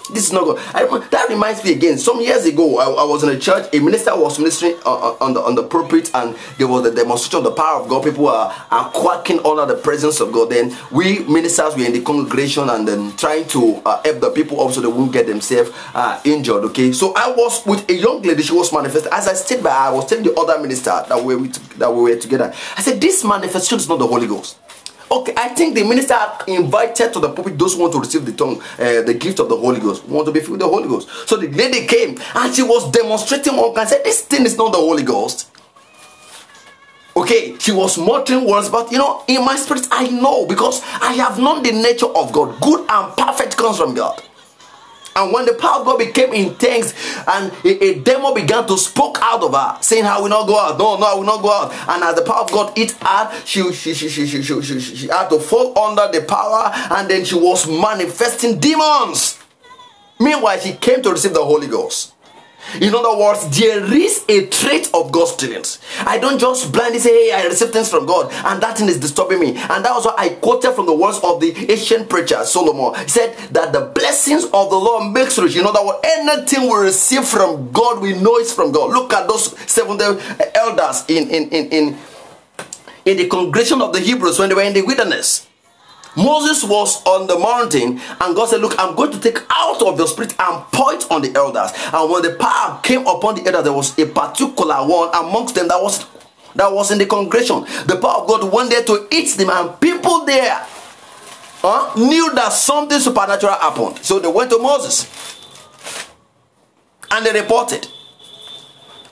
This 0.09 0.27
is 0.27 0.33
not 0.33 0.43
good. 0.43 0.57
I, 0.73 0.85
that 1.09 1.29
reminds 1.29 1.63
me 1.63 1.71
again. 1.73 1.97
Some 1.97 2.21
years 2.21 2.45
ago, 2.45 2.77
I, 2.77 3.01
I, 3.01 3.03
was 3.05 3.23
in 3.23 3.29
a 3.29 3.39
church. 3.39 3.67
A 3.73 3.79
minister 3.79 4.15
was 4.15 4.37
ministering 4.37 4.75
on, 4.85 5.17
on, 5.19 5.33
the 5.33 5.41
on 5.41 5.55
the 5.55 5.63
pulpit, 5.63 6.11
and 6.13 6.35
there 6.57 6.67
was 6.67 6.85
a 6.85 6.93
demonstration 6.93 7.39
of 7.39 7.43
the 7.45 7.51
power 7.51 7.81
of 7.81 7.89
God. 7.89 8.03
People 8.03 8.27
are, 8.27 8.53
are 8.71 8.89
quacking 8.91 9.39
under 9.45 9.65
the 9.65 9.81
presence 9.81 10.19
of 10.19 10.31
God. 10.31 10.51
Then 10.51 10.75
we 10.91 11.19
ministers 11.19 11.75
were 11.75 11.85
in 11.85 11.93
the 11.93 12.01
congregation 12.01 12.69
and 12.69 12.87
then 12.87 13.15
trying 13.17 13.47
to 13.49 13.81
uh, 13.85 14.01
help 14.03 14.19
the 14.19 14.29
people 14.31 14.61
up 14.61 14.73
so 14.73 14.81
they 14.81 14.87
won't 14.87 15.11
get 15.11 15.25
themselves 15.27 15.71
uh, 15.93 16.19
injured. 16.23 16.63
Okay, 16.65 16.91
so 16.91 17.13
I 17.15 17.29
was 17.29 17.65
with 17.65 17.89
a 17.89 17.93
young 17.95 18.21
lady. 18.21 18.43
She 18.43 18.53
was 18.53 18.71
manifesting. 18.71 19.11
As 19.11 19.27
I 19.27 19.33
stayed 19.33 19.63
by, 19.63 19.71
I 19.71 19.91
was 19.91 20.05
telling 20.07 20.23
the 20.23 20.33
other 20.35 20.61
minister 20.61 21.03
that 21.07 21.23
we 21.23 21.47
that 21.77 21.91
we 21.91 22.01
were 22.01 22.15
together. 22.15 22.53
I 22.77 22.81
said, 22.81 23.01
"This 23.01 23.23
manifestation 23.23 23.79
is 23.79 23.89
not 23.89 23.99
the 23.99 24.07
Holy 24.07 24.27
Ghost." 24.27 24.57
Okay, 25.11 25.33
I 25.37 25.49
think 25.49 25.75
the 25.75 25.83
minister 25.83 26.17
invited 26.47 27.13
to 27.13 27.19
the 27.19 27.29
pulpit 27.29 27.57
those 27.59 27.75
who 27.75 27.81
want 27.81 27.93
to 27.93 27.99
receive 27.99 28.25
the 28.25 28.31
tongue, 28.31 28.59
uh, 28.79 29.01
the 29.03 29.13
gift 29.13 29.39
of 29.39 29.49
the 29.49 29.55
Holy 29.55 29.79
Ghost, 29.79 30.03
want 30.05 30.25
to 30.25 30.31
be 30.31 30.39
filled 30.39 30.53
with 30.53 30.61
the 30.61 30.67
Holy 30.67 30.87
Ghost. 30.87 31.09
So 31.27 31.37
the 31.37 31.47
lady 31.49 31.85
came 31.85 32.17
and 32.33 32.53
she 32.53 32.63
was 32.63 32.89
demonstrating 32.91 33.53
all 33.53 33.77
and 33.77 33.87
said, 33.87 34.03
This 34.03 34.21
thing 34.23 34.45
is 34.45 34.57
not 34.57 34.71
the 34.71 34.79
Holy 34.79 35.03
Ghost. 35.03 35.51
Okay, 37.17 37.55
she 37.59 37.71
was 37.71 37.97
muttering 37.97 38.45
words, 38.45 38.67
but 38.67 38.91
you 38.91 38.97
know, 38.97 39.23
in 39.27 39.45
my 39.45 39.55
spirit, 39.55 39.87
I 39.89 40.07
know 40.09 40.45
because 40.47 40.81
I 41.01 41.13
have 41.13 41.39
known 41.39 41.63
the 41.63 41.71
nature 41.71 42.07
of 42.07 42.33
God. 42.33 42.59
Good 42.59 42.85
and 42.89 43.15
perfect 43.15 43.55
comes 43.55 43.77
from 43.77 43.93
God. 43.93 44.21
And 45.15 45.31
when 45.31 45.45
the 45.45 45.53
power 45.53 45.79
of 45.79 45.85
God 45.85 45.99
became 45.99 46.33
intense 46.33 46.93
and 47.25 47.51
a, 47.63 47.83
a 47.83 47.99
demon 47.99 48.33
began 48.33 48.67
to 48.67 48.77
spoke 48.77 49.17
out 49.21 49.43
of 49.43 49.53
her, 49.53 49.77
saying, 49.81 50.05
I 50.05 50.19
will 50.19 50.27
not 50.27 50.45
go 50.45 50.59
out. 50.59 50.77
No, 50.77 50.97
no, 50.97 51.05
I 51.05 51.13
will 51.15 51.23
not 51.23 51.41
go 51.41 51.51
out. 51.51 51.71
And 51.87 52.03
as 52.03 52.15
the 52.15 52.21
power 52.23 52.41
of 52.41 52.51
God 52.51 52.77
hit 52.77 52.91
her, 53.01 53.31
she, 53.45 53.61
she, 53.71 53.93
she, 53.93 54.09
she, 54.09 54.27
she, 54.27 54.43
she, 54.43 54.61
she, 54.61 54.79
she 54.81 55.07
had 55.07 55.29
to 55.29 55.39
fall 55.39 55.77
under 55.79 56.11
the 56.11 56.25
power 56.25 56.69
and 56.97 57.09
then 57.09 57.23
she 57.23 57.35
was 57.35 57.65
manifesting 57.65 58.59
demons. 58.59 59.39
Meanwhile, 60.19 60.59
she 60.59 60.73
came 60.73 61.01
to 61.03 61.11
receive 61.11 61.33
the 61.33 61.43
Holy 61.43 61.67
Ghost. 61.67 62.14
In 62.81 62.93
other 62.93 63.17
words, 63.17 63.47
there 63.57 63.83
is 63.93 64.25
a 64.27 64.47
trait 64.47 64.89
of 64.93 65.11
God's 65.11 65.31
students. 65.31 65.79
I 65.99 66.17
don't 66.17 66.39
just 66.39 66.71
blindly 66.71 66.99
say, 66.99 67.27
hey, 67.27 67.33
I 67.33 67.45
receive 67.45 67.69
things 67.69 67.89
from 67.89 68.05
God, 68.05 68.31
and 68.31 68.61
that 68.61 68.77
thing 68.77 68.89
is 68.89 68.99
disturbing 68.99 69.39
me. 69.39 69.49
And 69.49 69.85
that 69.85 69.93
was 69.93 70.05
what 70.05 70.19
I 70.19 70.29
quoted 70.29 70.73
from 70.73 70.85
the 70.85 70.95
words 70.95 71.19
of 71.23 71.39
the 71.39 71.53
ancient 71.71 72.09
preacher 72.09 72.43
Solomon. 72.43 72.99
He 73.01 73.09
said 73.09 73.35
that 73.51 73.71
the 73.71 73.91
blessings 73.93 74.45
of 74.45 74.69
the 74.69 74.77
Lord 74.77 75.13
makes 75.13 75.37
rich. 75.37 75.55
In 75.55 75.65
other 75.65 75.85
words, 75.85 75.99
anything 76.03 76.63
we 76.69 76.75
receive 76.77 77.25
from 77.25 77.71
God, 77.71 78.01
we 78.01 78.13
know 78.13 78.37
it's 78.37 78.53
from 78.53 78.71
God. 78.71 78.91
Look 78.91 79.13
at 79.13 79.27
those 79.27 79.57
seven 79.69 79.99
elders 80.55 81.05
in, 81.07 81.29
in, 81.29 81.49
in, 81.49 81.69
in, 81.69 81.97
in 83.05 83.17
the 83.17 83.27
congregation 83.27 83.81
of 83.81 83.93
the 83.93 83.99
Hebrews 83.99 84.39
when 84.39 84.49
they 84.49 84.55
were 84.55 84.63
in 84.63 84.73
the 84.73 84.81
wilderness. 84.81 85.47
Moses 86.15 86.63
was 86.63 87.03
on 87.05 87.27
the 87.27 87.37
mountain, 87.37 87.99
and 88.21 88.35
God 88.35 88.47
said, 88.49 88.61
Look, 88.61 88.75
I'm 88.79 88.95
going 88.95 89.11
to 89.11 89.19
take 89.19 89.39
out 89.49 89.81
of 89.81 89.97
your 89.97 90.07
spirit 90.07 90.35
and 90.39 90.63
point 90.71 91.05
on 91.11 91.21
the 91.21 91.33
elders. 91.35 91.71
And 91.93 92.09
when 92.09 92.21
the 92.21 92.35
power 92.35 92.79
came 92.81 93.01
upon 93.05 93.35
the 93.35 93.45
elders, 93.45 93.63
there 93.63 93.73
was 93.73 93.99
a 93.99 94.05
particular 94.05 94.75
one 94.87 95.09
amongst 95.13 95.55
them 95.55 95.67
that 95.67 95.81
was 95.81 96.05
that 96.55 96.71
was 96.71 96.89
in 96.91 96.97
the 96.99 97.05
congregation. 97.05 97.61
The 97.85 97.99
power 98.01 98.21
of 98.21 98.27
God 98.27 98.53
went 98.53 98.69
there 98.69 98.83
to 98.83 99.07
eat 99.11 99.35
them, 99.37 99.49
and 99.49 99.79
people 99.79 100.25
there 100.25 100.65
knew 101.97 102.33
that 102.35 102.53
something 102.53 102.99
supernatural 102.99 103.53
happened. 103.53 103.99
So 104.03 104.19
they 104.19 104.27
went 104.27 104.51
to 104.51 104.59
Moses 104.59 105.09
and 107.11 107.25
they 107.25 107.39
reported. 107.39 107.87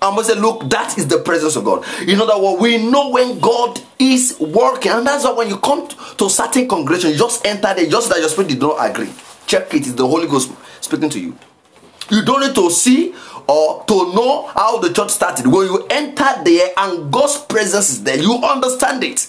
And 0.03 0.17
we 0.17 0.23
say, 0.23 0.35
look, 0.35 0.69
that 0.69 0.97
is 0.97 1.07
the 1.07 1.19
presence 1.19 1.55
of 1.55 1.63
God. 1.63 1.85
In 2.05 2.19
other 2.19 2.37
words, 2.37 2.61
we 2.61 2.77
know 2.77 3.09
when 3.09 3.39
God 3.39 3.79
is 3.97 4.37
working. 4.37 4.91
And 4.91 5.07
that's 5.07 5.23
why 5.23 5.31
when 5.31 5.47
you 5.49 5.57
come 5.57 5.87
to 5.87 6.29
certain 6.29 6.67
congregation, 6.67 7.11
you 7.11 7.17
just 7.17 7.45
enter 7.45 7.73
there, 7.73 7.87
just 7.87 8.09
that 8.09 8.19
your 8.19 8.27
spirit 8.27 8.49
did 8.49 8.59
not 8.59 8.75
agree. 8.85 9.09
Check 9.47 9.73
it, 9.73 9.87
it's 9.87 9.93
the 9.93 10.05
Holy 10.05 10.27
Ghost 10.27 10.51
speaking 10.81 11.09
to 11.09 11.19
you. 11.19 11.37
You 12.11 12.23
don't 12.25 12.41
need 12.41 12.53
to 12.53 12.69
see 12.69 13.15
or 13.47 13.85
to 13.85 14.13
know 14.13 14.47
how 14.47 14.79
the 14.79 14.91
church 14.91 15.11
started. 15.11 15.47
When 15.47 15.67
you 15.67 15.87
enter 15.89 16.43
there 16.43 16.71
and 16.77 17.11
God's 17.11 17.37
presence 17.37 17.89
is 17.89 18.03
there, 18.03 18.17
you 18.17 18.35
understand 18.43 19.05
it 19.05 19.27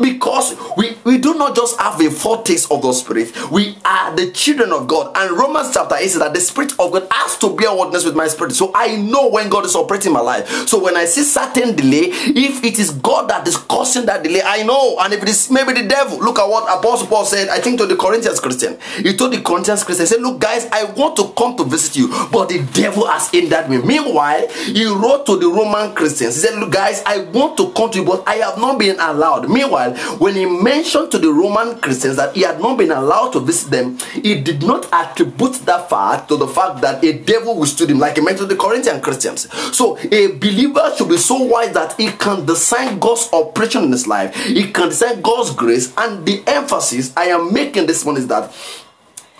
because 0.00 0.54
we, 0.76 0.96
we 1.04 1.18
do 1.18 1.34
not 1.34 1.54
just 1.56 1.78
have 1.80 2.00
a 2.00 2.10
foretaste 2.10 2.70
of 2.70 2.82
the 2.82 2.92
spirit. 2.92 3.32
We 3.50 3.76
are 3.84 4.14
the 4.14 4.30
children 4.32 4.72
of 4.72 4.86
god. 4.88 5.12
And 5.16 5.36
romans 5.36 5.70
chapter 5.72 5.96
8 5.96 6.08
says 6.08 6.18
that 6.18 6.34
the 6.34 6.40
spirit 6.40 6.72
of 6.72 6.92
god 6.92 7.06
has 7.10 7.38
to 7.38 7.54
bear 7.56 7.74
witness 7.74 8.04
with 8.04 8.16
my 8.16 8.28
spirit. 8.28 8.52
So 8.52 8.70
i 8.74 8.96
know 8.96 9.28
when 9.28 9.48
god 9.48 9.64
is 9.64 9.74
operating 9.74 10.12
my 10.12 10.20
life. 10.20 10.48
So 10.68 10.82
when 10.82 10.96
i 10.96 11.04
see 11.04 11.22
certain 11.22 11.76
delay 11.76 12.10
if 12.10 12.64
it 12.64 12.78
is 12.78 12.90
god 12.90 13.28
that 13.30 13.46
is 13.46 13.56
causing 13.56 14.06
that 14.06 14.22
delay 14.22 14.42
i 14.44 14.62
know. 14.62 14.96
And 15.00 15.12
if 15.12 15.22
it 15.22 15.28
is 15.28 15.50
maybe 15.50 15.72
the 15.72 15.86
devil 15.86 16.18
look 16.18 16.38
at 16.38 16.48
what 16.48 16.64
apostle 16.78 17.06
paul 17.06 17.24
said 17.24 17.48
i 17.48 17.58
think 17.60 17.78
to 17.78 17.86
the 17.86 17.96
corinthians 17.96 18.40
christian. 18.40 18.78
He 18.96 19.16
told 19.16 19.32
the 19.32 19.40
corinthians 19.42 19.84
christian 19.84 20.06
he 20.06 20.12
said 20.12 20.22
look 20.22 20.40
guys 20.40 20.66
i 20.72 20.84
want 20.84 21.16
to 21.16 21.32
come 21.36 21.56
to 21.56 21.64
visit 21.64 21.96
you 21.96 22.08
but 22.32 22.48
the 22.48 22.62
devil 22.72 23.06
has 23.06 23.30
hindered 23.30 23.68
me 23.68 23.78
meanwhile 23.78 24.46
he 24.48 24.86
wrote 24.86 25.26
to 25.26 25.36
the 25.38 25.48
roman 25.48 25.94
christians. 25.94 26.34
He 26.36 26.40
said 26.48 26.58
look 26.58 26.72
guys 26.72 27.02
i 27.06 27.18
want 27.18 27.56
to 27.58 27.72
come 27.72 27.90
to 27.90 27.98
you 27.98 28.04
but 28.04 28.26
i 28.26 28.36
have 28.36 28.58
not 28.58 28.78
been 28.78 28.96
allowed. 28.98 29.48
Meanwhile 29.48 29.83
while 29.84 30.18
when 30.18 30.34
he 30.34 30.46
mentioned 30.46 31.10
to 31.12 31.18
the 31.18 31.32
Roman 31.32 31.78
Christians 31.80 32.16
that 32.16 32.34
he 32.34 32.42
had 32.42 32.60
not 32.60 32.78
been 32.78 32.90
allowed 32.90 33.32
to 33.32 33.40
visit 33.40 33.70
them, 33.70 33.98
he 34.12 34.40
did 34.40 34.62
not 34.62 34.88
attribute 34.92 35.54
that 35.66 35.88
fact 35.88 36.28
to 36.28 36.36
the 36.36 36.46
fact 36.48 36.80
that 36.80 37.04
a 37.04 37.18
devil 37.18 37.58
withstood 37.58 37.90
him, 37.90 37.98
like 37.98 38.16
he 38.16 38.22
mentioned 38.22 38.48
to 38.48 38.54
the 38.54 38.60
Corinthian 38.60 39.00
Christians. 39.00 39.52
So 39.76 39.98
a 39.98 40.28
believer 40.38 40.92
should 40.96 41.08
be 41.08 41.16
so 41.16 41.42
wise 41.42 41.72
that 41.74 41.94
he 41.96 42.10
can 42.12 42.46
discern 42.46 42.98
God's 42.98 43.28
operation 43.32 43.84
in 43.84 43.92
his 43.92 44.06
life, 44.06 44.34
he 44.34 44.70
can 44.70 44.88
discern 44.88 45.20
God's 45.20 45.50
grace, 45.54 45.92
and 45.96 46.24
the 46.26 46.42
emphasis 46.46 47.12
I 47.16 47.24
am 47.26 47.52
making 47.52 47.86
this 47.86 48.04
one 48.04 48.16
is 48.16 48.26
that 48.28 48.52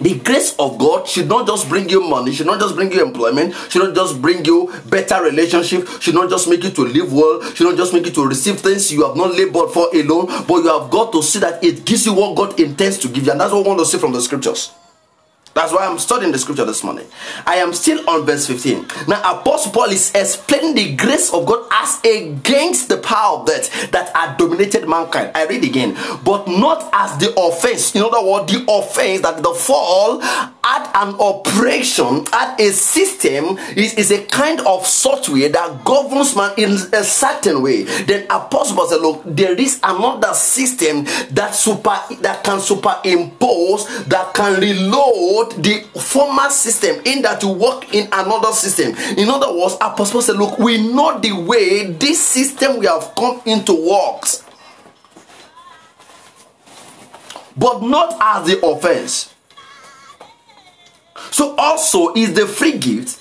the 0.00 0.18
grace 0.18 0.56
of 0.58 0.76
God 0.78 1.06
should 1.06 1.28
not 1.28 1.46
just 1.46 1.68
bring 1.68 1.88
you 1.88 2.00
money, 2.00 2.32
should 2.32 2.46
not 2.46 2.58
just 2.58 2.74
bring 2.74 2.90
you 2.90 3.04
employment, 3.04 3.54
should 3.68 3.82
not 3.82 3.94
just 3.94 4.20
bring 4.20 4.44
you 4.44 4.72
better 4.86 5.22
relationship, 5.22 5.86
should 6.00 6.14
not 6.14 6.28
just 6.28 6.48
make 6.48 6.64
you 6.64 6.70
to 6.70 6.82
live 6.82 7.12
well, 7.12 7.40
should 7.54 7.68
not 7.68 7.76
just 7.76 7.92
make 7.92 8.04
you 8.06 8.12
to 8.12 8.26
receive 8.26 8.60
things 8.60 8.92
you 8.92 9.06
have 9.06 9.16
not 9.16 9.34
labored 9.34 9.70
for 9.70 9.88
alone, 9.94 10.26
but 10.48 10.56
you 10.62 10.68
have 10.68 10.90
got 10.90 11.12
to 11.12 11.22
see 11.22 11.38
that 11.38 11.62
it 11.62 11.84
gives 11.84 12.06
you 12.06 12.12
what 12.14 12.36
God 12.36 12.58
intends 12.58 12.98
to 12.98 13.08
give 13.08 13.26
you. 13.26 13.32
And 13.32 13.40
that's 13.40 13.52
what 13.52 13.62
we 13.62 13.68
want 13.68 13.80
to 13.80 13.86
see 13.86 13.98
from 13.98 14.12
the 14.12 14.20
scriptures. 14.20 14.72
That's 15.54 15.72
why 15.72 15.86
I'm 15.86 15.98
studying 15.98 16.32
the 16.32 16.38
scripture 16.38 16.64
this 16.64 16.82
morning. 16.82 17.06
I 17.46 17.56
am 17.56 17.72
still 17.72 18.08
on 18.10 18.26
verse 18.26 18.46
15. 18.46 18.86
Now, 19.06 19.40
Apostle 19.40 19.72
Paul 19.72 19.90
is 19.90 20.10
explaining 20.14 20.74
the 20.74 20.96
grace 20.96 21.32
of 21.32 21.46
God 21.46 21.66
as 21.70 22.00
against 22.04 22.88
the 22.88 22.96
power 22.98 23.38
of 23.38 23.46
death 23.46 23.90
that 23.92 24.14
had 24.16 24.36
dominated 24.36 24.88
mankind. 24.88 25.30
I 25.34 25.46
read 25.46 25.64
again, 25.64 25.96
but 26.24 26.48
not 26.48 26.90
as 26.92 27.16
the 27.18 27.32
offense. 27.38 27.94
In 27.94 28.02
other 28.02 28.22
words, 28.24 28.52
the 28.52 28.64
offense 28.68 29.22
that 29.22 29.42
the 29.42 29.54
fall 29.54 30.20
add 30.22 30.90
an 30.94 31.14
operation, 31.20 32.24
add 32.32 32.58
a 32.58 32.72
system, 32.72 33.58
is, 33.76 33.94
is 33.94 34.10
a 34.10 34.24
kind 34.26 34.60
of 34.60 34.86
software 34.86 35.48
that 35.50 35.84
governs 35.84 36.34
man 36.34 36.52
in 36.56 36.72
a 36.92 37.04
certain 37.04 37.62
way. 37.62 37.84
Then 37.84 38.24
Apostle 38.24 38.76
Paul 38.76 38.88
said, 38.88 39.00
Look, 39.00 39.22
there 39.24 39.54
is 39.54 39.78
another 39.84 40.32
system 40.34 41.04
that 41.30 41.54
super 41.54 41.96
that 42.22 42.42
can 42.42 42.60
superimpose, 42.60 44.06
that 44.06 44.34
can 44.34 44.60
reload 44.60 45.43
the 45.50 45.80
former 46.00 46.48
system 46.50 47.00
in 47.04 47.22
that 47.22 47.40
to 47.40 47.48
work 47.48 47.94
in 47.94 48.06
another 48.12 48.52
system. 48.52 48.94
In 49.18 49.28
other 49.28 49.52
words, 49.52 49.74
Apostle 49.80 50.22
said, 50.22 50.36
Look, 50.36 50.58
we 50.58 50.92
know 50.92 51.18
the 51.18 51.32
way 51.32 51.90
this 51.90 52.20
system 52.20 52.78
we 52.78 52.86
have 52.86 53.12
come 53.16 53.40
into 53.46 53.74
works. 53.74 54.44
But 57.56 57.82
not 57.82 58.16
as 58.20 58.46
the 58.48 58.64
offense. 58.66 59.32
So 61.30 61.54
also 61.56 62.14
is 62.14 62.34
the 62.34 62.46
free 62.46 62.78
gift, 62.78 63.20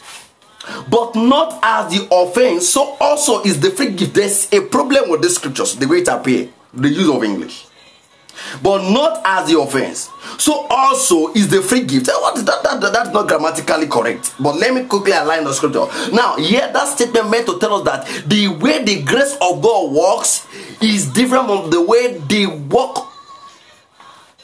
but 0.90 1.16
not 1.16 1.60
as 1.62 1.92
the 1.92 2.08
offense. 2.12 2.68
So 2.70 2.98
also 3.00 3.42
is 3.44 3.60
the 3.60 3.70
free 3.72 3.92
gift. 3.92 4.14
There's 4.14 4.52
a 4.52 4.62
problem 4.62 5.10
with 5.10 5.22
the 5.22 5.30
scriptures, 5.30 5.76
the 5.76 5.88
way 5.88 5.98
it 5.98 6.08
appear, 6.08 6.50
the 6.74 6.90
use 6.90 7.10
of 7.10 7.24
English. 7.24 7.68
But 8.62 8.90
not 8.90 9.22
as 9.26 9.50
the 9.50 9.60
offense. 9.60 10.10
So 10.38 10.68
also 10.70 11.34
is 11.34 11.50
the 11.50 11.62
free 11.62 11.84
gift. 11.84 12.08
What 12.08 12.36
that, 12.46 12.64
that, 12.64 12.82
that, 12.82 12.94
that's 12.94 13.10
not 13.10 13.28
grammatically 13.28 13.88
correct. 13.88 14.34
But 14.40 14.56
let 14.56 14.74
me 14.74 14.86
quickly 14.86 15.12
align 15.12 15.44
the 15.44 15.54
scripture. 15.54 15.86
Now, 16.12 16.38
here 16.38 16.70
that 16.72 16.88
statement 16.88 17.30
meant 17.30 17.46
to 17.48 17.60
tell 17.60 17.74
us 17.76 17.86
that 17.86 18.30
the 18.30 18.48
way 18.48 18.84
the 18.84 19.04
grace 19.04 19.36
of 19.42 19.62
God 19.62 19.92
works 19.92 20.48
is 20.82 21.08
different 21.08 21.48
from 21.48 21.70
the 21.70 21.82
way 21.82 22.18
the 22.18 22.48
work 22.48 23.13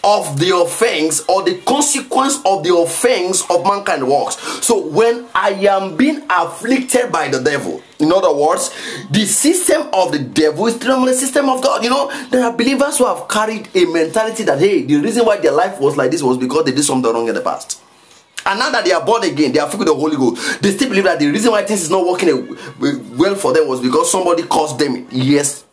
of 0.03 0.39
the 0.39 0.55
offense 0.55 1.23
or 1.27 1.43
the 1.43 1.57
consequence 1.61 2.37
of 2.45 2.63
the 2.63 2.73
offense 2.75 3.43
of 3.49 3.63
mankind 3.63 4.07
works. 4.07 4.37
So 4.65 4.87
when 4.87 5.27
I 5.35 5.51
am 5.51 5.97
being 5.97 6.25
afflicted 6.29 7.11
by 7.11 7.27
the 7.27 7.41
devil, 7.41 7.81
in 7.99 8.11
other 8.11 8.33
words, 8.33 8.69
the 9.11 9.25
system 9.25 9.89
of 9.93 10.11
the 10.11 10.19
devil 10.19 10.67
is 10.67 10.79
the 10.79 11.13
system 11.13 11.49
of 11.49 11.61
God. 11.61 11.83
You 11.83 11.89
know, 11.89 12.29
there 12.29 12.43
are 12.45 12.55
believers 12.55 12.97
who 12.97 13.05
have 13.05 13.27
carried 13.27 13.67
a 13.75 13.85
mentality 13.85 14.43
that 14.43 14.59
hey, 14.59 14.83
the 14.83 14.97
reason 14.97 15.25
why 15.25 15.37
their 15.37 15.51
life 15.51 15.79
was 15.79 15.97
like 15.97 16.11
this 16.11 16.23
was 16.23 16.37
because 16.37 16.65
they 16.65 16.71
did 16.71 16.83
something 16.83 17.11
wrong 17.11 17.27
in 17.27 17.35
the 17.35 17.41
past. 17.41 17.81
And 18.45 18.57
now 18.57 18.71
that 18.71 18.85
they 18.85 18.93
are 18.93 19.05
born 19.05 19.25
again, 19.25 19.51
they 19.51 19.59
are 19.59 19.67
filled 19.67 19.79
with 19.79 19.89
the 19.89 19.93
Holy 19.95 20.15
Ghost. 20.15 20.61
They 20.61 20.71
still 20.71 20.87
believe 20.87 21.03
that 21.03 21.19
the 21.19 21.27
reason 21.27 21.51
why 21.51 21.65
things 21.65 21.81
is 21.81 21.89
not 21.89 22.05
working 22.05 22.57
well 23.17 23.35
for 23.35 23.53
them 23.53 23.67
was 23.67 23.81
because 23.81 24.09
somebody 24.09 24.43
caused 24.43 24.79
them 24.79 25.07
years 25.11 25.65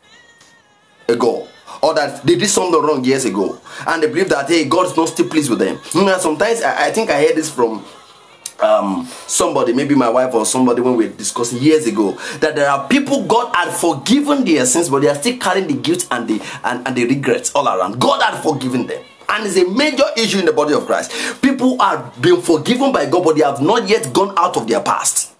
ago 1.08 1.46
or 1.82 1.94
that 1.94 2.22
they 2.24 2.36
did 2.36 2.48
something 2.48 2.80
wrong 2.80 3.04
years 3.04 3.24
ago 3.24 3.58
and 3.86 4.02
they 4.02 4.06
believe 4.08 4.28
that 4.28 4.48
hey 4.48 4.64
god 4.64 4.86
is 4.86 4.96
not 4.96 5.08
still 5.08 5.28
pleased 5.28 5.50
with 5.50 5.58
them 5.58 5.78
you 5.94 6.04
know, 6.04 6.18
sometimes 6.18 6.62
I, 6.62 6.86
I 6.88 6.90
think 6.90 7.10
i 7.10 7.20
heard 7.20 7.36
this 7.36 7.50
from 7.50 7.84
um, 8.60 9.06
somebody, 9.26 9.72
maybe 9.72 9.94
my 9.94 10.08
wife 10.08 10.34
or 10.34 10.46
somebody, 10.46 10.80
when 10.80 10.96
we 10.96 11.06
were 11.08 11.12
discussing 11.12 11.60
years 11.62 11.86
ago, 11.86 12.12
that 12.40 12.56
there 12.56 12.68
are 12.68 12.88
people 12.88 13.24
God 13.24 13.54
had 13.54 13.70
forgiven 13.72 14.44
their 14.44 14.64
sins, 14.66 14.88
but 14.88 15.02
they 15.02 15.08
are 15.08 15.14
still 15.14 15.36
carrying 15.38 15.66
the 15.66 15.74
guilt 15.74 16.06
and 16.10 16.28
the 16.28 16.42
and, 16.64 16.86
and 16.86 16.96
the 16.96 17.06
regrets 17.06 17.52
all 17.54 17.68
around. 17.68 18.00
God 18.00 18.22
had 18.22 18.42
forgiven 18.42 18.86
them. 18.86 19.02
And 19.28 19.46
it's 19.46 19.56
a 19.56 19.68
major 19.68 20.04
issue 20.16 20.38
in 20.38 20.44
the 20.46 20.52
body 20.52 20.72
of 20.72 20.86
Christ. 20.86 21.12
People 21.42 21.80
are 21.82 22.12
being 22.20 22.40
forgiven 22.40 22.92
by 22.92 23.06
God, 23.06 23.24
but 23.24 23.36
they 23.36 23.42
have 23.42 23.60
not 23.60 23.88
yet 23.88 24.12
gone 24.12 24.32
out 24.38 24.56
of 24.56 24.68
their 24.68 24.80
past. 24.80 25.34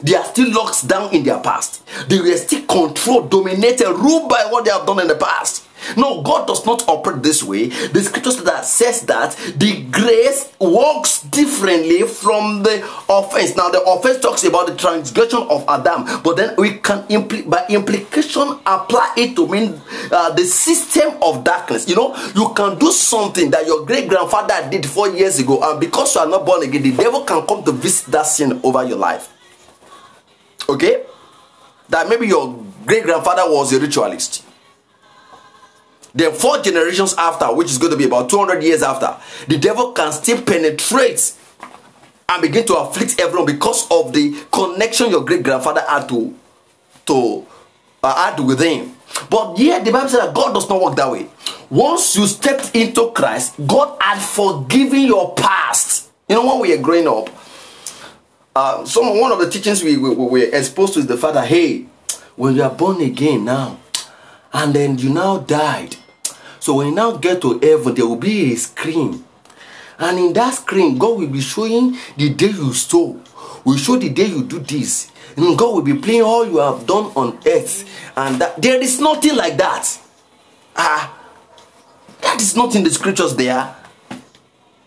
They 0.00 0.14
are 0.14 0.24
still 0.24 0.52
locked 0.52 0.86
down 0.86 1.14
in 1.14 1.22
their 1.24 1.40
past. 1.40 1.82
They 2.08 2.20
were 2.20 2.36
still 2.36 2.62
controlled, 2.66 3.30
dominated, 3.30 3.92
ruled 3.92 4.28
by 4.28 4.46
what 4.50 4.64
they 4.64 4.70
have 4.70 4.86
done 4.86 5.00
in 5.00 5.08
the 5.08 5.16
past. 5.16 5.67
No, 5.96 6.22
God 6.22 6.46
does 6.46 6.64
not 6.66 6.86
operate 6.88 7.22
this 7.22 7.42
way. 7.42 7.66
The 7.68 8.02
scripture 8.02 8.42
that 8.42 8.64
says 8.64 9.02
that 9.02 9.36
the 9.56 9.82
grace 9.90 10.52
works 10.60 11.22
differently 11.22 12.02
from 12.02 12.62
the 12.62 12.84
offense. 13.08 13.56
Now, 13.56 13.70
the 13.70 13.82
offense 13.82 14.20
talks 14.20 14.44
about 14.44 14.66
the 14.66 14.76
transgression 14.76 15.46
of 15.48 15.64
Adam, 15.68 16.22
but 16.22 16.36
then 16.36 16.54
we 16.56 16.78
can 16.78 17.02
impl- 17.08 17.48
by 17.48 17.66
implication 17.68 18.58
apply 18.66 19.14
it 19.16 19.36
to 19.36 19.46
mean 19.46 19.80
uh, 20.12 20.30
the 20.34 20.44
system 20.44 21.14
of 21.22 21.44
darkness. 21.44 21.88
You 21.88 21.96
know, 21.96 22.16
you 22.34 22.52
can 22.54 22.78
do 22.78 22.90
something 22.92 23.50
that 23.50 23.66
your 23.66 23.84
great 23.86 24.08
grandfather 24.08 24.68
did 24.70 24.86
four 24.86 25.08
years 25.08 25.38
ago, 25.38 25.60
and 25.62 25.80
because 25.80 26.14
you 26.14 26.20
are 26.20 26.28
not 26.28 26.44
born 26.44 26.62
again, 26.62 26.82
the 26.82 26.92
devil 26.92 27.22
can 27.22 27.46
come 27.46 27.64
to 27.64 27.72
visit 27.72 28.06
that 28.12 28.26
sin 28.26 28.60
over 28.62 28.84
your 28.84 28.98
life. 28.98 29.32
Okay, 30.68 31.04
that 31.88 32.08
maybe 32.08 32.26
your 32.26 32.62
great 32.84 33.04
grandfather 33.04 33.42
was 33.46 33.72
a 33.72 33.80
ritualist 33.80 34.44
then 36.18 36.32
four 36.32 36.60
generations 36.62 37.14
after, 37.16 37.46
which 37.54 37.70
is 37.70 37.78
going 37.78 37.92
to 37.92 37.96
be 37.96 38.04
about 38.04 38.28
200 38.30 38.62
years 38.62 38.82
after, 38.82 39.16
the 39.46 39.58
devil 39.58 39.92
can 39.92 40.12
still 40.12 40.42
penetrate 40.42 41.34
and 42.28 42.42
begin 42.42 42.66
to 42.66 42.74
afflict 42.76 43.18
everyone 43.20 43.46
because 43.46 43.90
of 43.90 44.12
the 44.12 44.36
connection 44.52 45.10
your 45.10 45.24
great 45.24 45.42
grandfather 45.42 45.82
had 45.88 46.08
to 46.08 46.34
to 47.06 47.46
uh, 48.02 48.30
had 48.30 48.40
with 48.40 48.60
him. 48.60 48.94
But 49.30 49.58
yet 49.58 49.84
the 49.84 49.90
Bible 49.90 50.08
says 50.08 50.20
that 50.20 50.34
God 50.34 50.52
does 50.52 50.68
not 50.68 50.80
work 50.80 50.96
that 50.96 51.10
way. 51.10 51.26
Once 51.70 52.16
you 52.16 52.26
stepped 52.26 52.74
into 52.74 53.10
Christ, 53.12 53.54
God 53.66 53.96
had 54.00 54.20
forgiven 54.20 55.00
your 55.00 55.34
past. 55.34 56.10
You 56.28 56.36
know 56.36 56.46
when 56.46 56.60
we 56.60 56.74
are 56.74 56.82
growing 56.82 57.08
up, 57.08 57.28
uh, 58.54 58.84
some 58.84 59.18
one 59.18 59.32
of 59.32 59.38
the 59.38 59.48
teachings 59.50 59.82
we, 59.82 59.96
we, 59.96 60.10
we 60.10 60.46
were 60.46 60.56
exposed 60.56 60.94
to 60.94 61.00
is 61.00 61.06
the 61.06 61.16
fact 61.16 61.34
that 61.34 61.48
hey, 61.48 61.86
when 62.36 62.54
you 62.54 62.62
are 62.62 62.70
born 62.74 63.00
again 63.00 63.44
now, 63.44 63.78
and 64.52 64.74
then 64.74 64.98
you 64.98 65.10
now 65.10 65.38
died, 65.38 65.96
so 66.60 66.74
when 66.74 66.88
you 66.88 66.94
now 66.94 67.16
get 67.16 67.40
to 67.42 67.58
heaven, 67.58 67.94
there 67.94 68.06
will 68.06 68.16
be 68.16 68.52
a 68.52 68.56
screen. 68.56 69.24
And 69.98 70.18
in 70.18 70.32
that 70.34 70.54
screen, 70.54 70.96
God 70.98 71.18
will 71.18 71.26
be 71.26 71.40
showing 71.40 71.96
the 72.16 72.30
day 72.30 72.48
you 72.50 72.72
stole. 72.72 73.20
Will 73.64 73.76
show 73.76 73.96
the 73.96 74.08
day 74.10 74.26
you 74.26 74.44
do 74.44 74.60
this. 74.60 75.10
And 75.36 75.58
God 75.58 75.74
will 75.74 75.82
be 75.82 75.94
playing 75.94 76.22
all 76.22 76.46
you 76.46 76.58
have 76.58 76.86
done 76.86 77.06
on 77.16 77.38
earth. 77.46 77.88
And 78.16 78.40
that, 78.40 78.60
there 78.60 78.80
is 78.80 79.00
nothing 79.00 79.36
like 79.36 79.56
that. 79.56 80.00
Ah, 80.76 81.18
that 82.20 82.40
is 82.40 82.56
not 82.56 82.74
in 82.74 82.84
the 82.84 82.90
scriptures 82.90 83.34
there. 83.36 83.74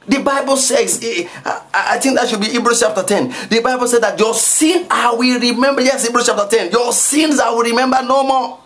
The 0.08 0.20
Bible 0.20 0.58
says, 0.58 1.00
eh, 1.04 1.28
I 1.74 2.00
think 2.00 2.18
that 2.18 2.28
should 2.28 2.42
be 2.42 2.48
Hebrews 2.48 2.80
chapter 2.80 3.04
10. 3.04 3.50
The 3.50 3.62
Bible 3.62 3.88
said 3.88 4.02
that 4.02 4.20
your 4.20 4.34
sin 4.34 4.88
I 4.90 5.14
will 5.14 5.40
remember. 5.40 5.82
Yes, 5.82 6.06
Hebrews 6.06 6.26
chapter 6.26 6.48
10. 6.58 6.72
Your 6.72 6.92
sins 6.92 7.40
I 7.40 7.52
will 7.52 7.64
remember 7.64 8.02
no 8.02 8.24
more. 8.24 8.60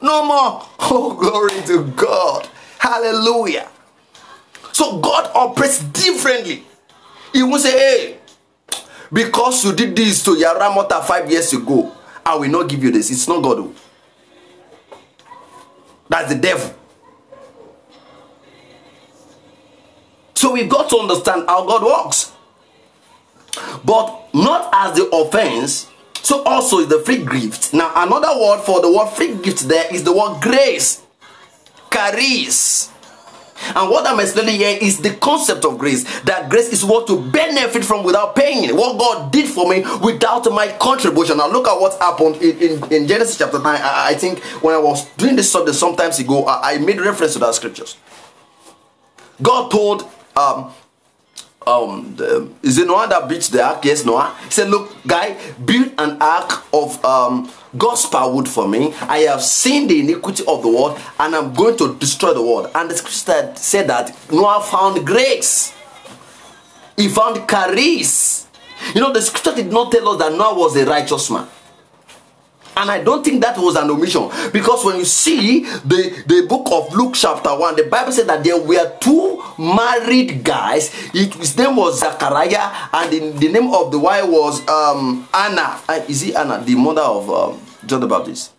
No 0.00 0.24
more. 0.24 0.68
Oh, 0.94 1.14
glory 1.14 1.62
to 1.66 1.84
God. 1.96 2.48
Hallelujah. 2.82 3.68
So 4.72 4.98
God 4.98 5.30
operates 5.36 5.84
differently. 5.84 6.64
He 7.32 7.40
won't 7.44 7.62
say, 7.62 7.70
hey, 7.70 8.18
because 9.12 9.64
you 9.64 9.72
did 9.72 9.94
this 9.94 10.24
to 10.24 10.32
Yaramota 10.32 11.00
five 11.04 11.30
years 11.30 11.52
ago, 11.52 11.92
I 12.26 12.34
will 12.34 12.50
not 12.50 12.68
give 12.68 12.82
you 12.82 12.90
this. 12.90 13.12
It's 13.12 13.28
not 13.28 13.40
God. 13.40 13.72
That's 16.08 16.34
the 16.34 16.40
devil. 16.40 16.74
So 20.34 20.52
we've 20.52 20.68
got 20.68 20.90
to 20.90 20.96
understand 20.96 21.44
how 21.46 21.64
God 21.64 21.84
works. 21.84 22.32
But 23.84 24.28
not 24.34 24.70
as 24.72 24.96
the 24.96 25.08
offense. 25.10 25.86
So 26.14 26.42
also 26.42 26.80
is 26.80 26.88
the 26.88 26.98
free 26.98 27.24
gift. 27.24 27.72
Now, 27.74 27.92
another 27.94 28.36
word 28.40 28.62
for 28.62 28.80
the 28.80 28.92
word 28.92 29.06
free 29.10 29.36
gift 29.36 29.68
there 29.68 29.86
is 29.94 30.02
the 30.02 30.12
word 30.12 30.42
grace 30.42 31.02
charis. 31.92 32.90
And 33.74 33.88
what 33.90 34.06
I'm 34.06 34.18
explaining 34.18 34.56
here 34.56 34.76
is 34.80 34.98
the 34.98 35.14
concept 35.14 35.64
of 35.64 35.78
grace. 35.78 36.02
That 36.22 36.50
grace 36.50 36.72
is 36.72 36.84
what 36.84 37.06
to 37.06 37.30
benefit 37.30 37.84
from 37.84 38.02
without 38.02 38.34
paying. 38.34 38.74
What 38.76 38.98
God 38.98 39.32
did 39.32 39.48
for 39.48 39.68
me 39.68 39.84
without 40.02 40.50
my 40.52 40.68
contribution. 40.78 41.36
Now 41.36 41.48
look 41.48 41.68
at 41.68 41.80
what 41.80 41.98
happened 42.00 42.36
in, 42.36 42.58
in, 42.58 42.92
in 42.92 43.06
Genesis 43.06 43.38
chapter 43.38 43.60
9. 43.60 43.66
I, 43.66 44.08
I, 44.08 44.14
think 44.14 44.40
when 44.62 44.74
I 44.74 44.78
was 44.78 45.08
doing 45.12 45.36
this 45.36 45.50
subject 45.50 45.76
sometimes 45.76 46.18
ago, 46.18 46.44
I, 46.44 46.72
I 46.72 46.78
made 46.78 47.00
reference 47.00 47.34
to 47.34 47.38
that 47.40 47.54
scriptures. 47.54 47.96
God 49.40 49.70
told 49.70 50.08
um, 50.36 50.72
um 51.66 52.14
the, 52.16 52.48
is 52.62 52.78
it 52.78 52.86
Noah 52.86 53.08
that 53.08 53.28
built 53.28 53.42
the 53.44 53.62
ark? 53.62 53.84
Yes, 53.84 54.04
Noah. 54.04 54.34
He 54.44 54.50
said, 54.50 54.68
Look, 54.68 54.94
guy, 55.06 55.36
build 55.64 55.92
an 55.98 56.20
ark 56.20 56.64
of 56.72 57.02
um 57.04 57.50
gopher 57.76 58.30
wood 58.30 58.48
for 58.48 58.68
me. 58.68 58.92
I 59.02 59.18
have 59.20 59.42
seen 59.42 59.88
the 59.88 60.00
iniquity 60.00 60.44
of 60.46 60.62
the 60.62 60.68
world, 60.68 60.98
and 61.18 61.34
I'm 61.34 61.54
going 61.54 61.76
to 61.78 61.94
destroy 61.96 62.34
the 62.34 62.42
world. 62.42 62.70
And 62.74 62.90
the 62.90 62.94
scripture 62.94 63.52
said 63.56 63.88
that 63.88 64.16
Noah 64.30 64.62
found 64.62 65.06
grace. 65.06 65.72
He 66.96 67.08
found 67.08 67.48
charis. 67.48 68.46
You 68.94 69.00
know, 69.00 69.12
the 69.12 69.22
scripture 69.22 69.54
did 69.54 69.72
not 69.72 69.92
tell 69.92 70.08
us 70.08 70.18
that 70.18 70.32
Noah 70.32 70.58
was 70.58 70.76
a 70.76 70.84
righteous 70.84 71.30
man. 71.30 71.46
And 72.76 72.90
I 72.90 73.02
don't 73.02 73.22
think 73.24 73.42
that 73.42 73.58
was 73.58 73.76
an 73.76 73.90
omission 73.90 74.30
because 74.52 74.84
when 74.84 74.96
you 74.96 75.04
see 75.04 75.60
the, 75.64 76.24
the 76.26 76.46
book 76.48 76.68
of 76.72 76.94
Luke, 76.94 77.14
chapter 77.14 77.50
1, 77.50 77.76
the 77.76 77.84
Bible 77.84 78.12
said 78.12 78.26
that 78.28 78.42
there 78.42 78.60
were 78.60 78.96
two 78.98 79.42
married 79.58 80.42
guys. 80.42 80.92
his 81.12 81.56
name 81.58 81.76
was 81.76 82.00
Zachariah, 82.00 82.88
and 82.92 83.12
the, 83.12 83.30
the 83.38 83.48
name 83.52 83.72
of 83.74 83.92
the 83.92 83.98
wife 83.98 84.26
was 84.26 84.66
um, 84.68 85.28
Anna. 85.34 85.80
Uh, 85.88 86.00
is 86.08 86.22
it 86.22 86.34
Anna, 86.34 86.62
the 86.64 86.74
mother 86.74 87.02
of 87.02 87.28
um, 87.30 87.60
John 87.86 88.00
the 88.00 88.06
Baptist? 88.06 88.52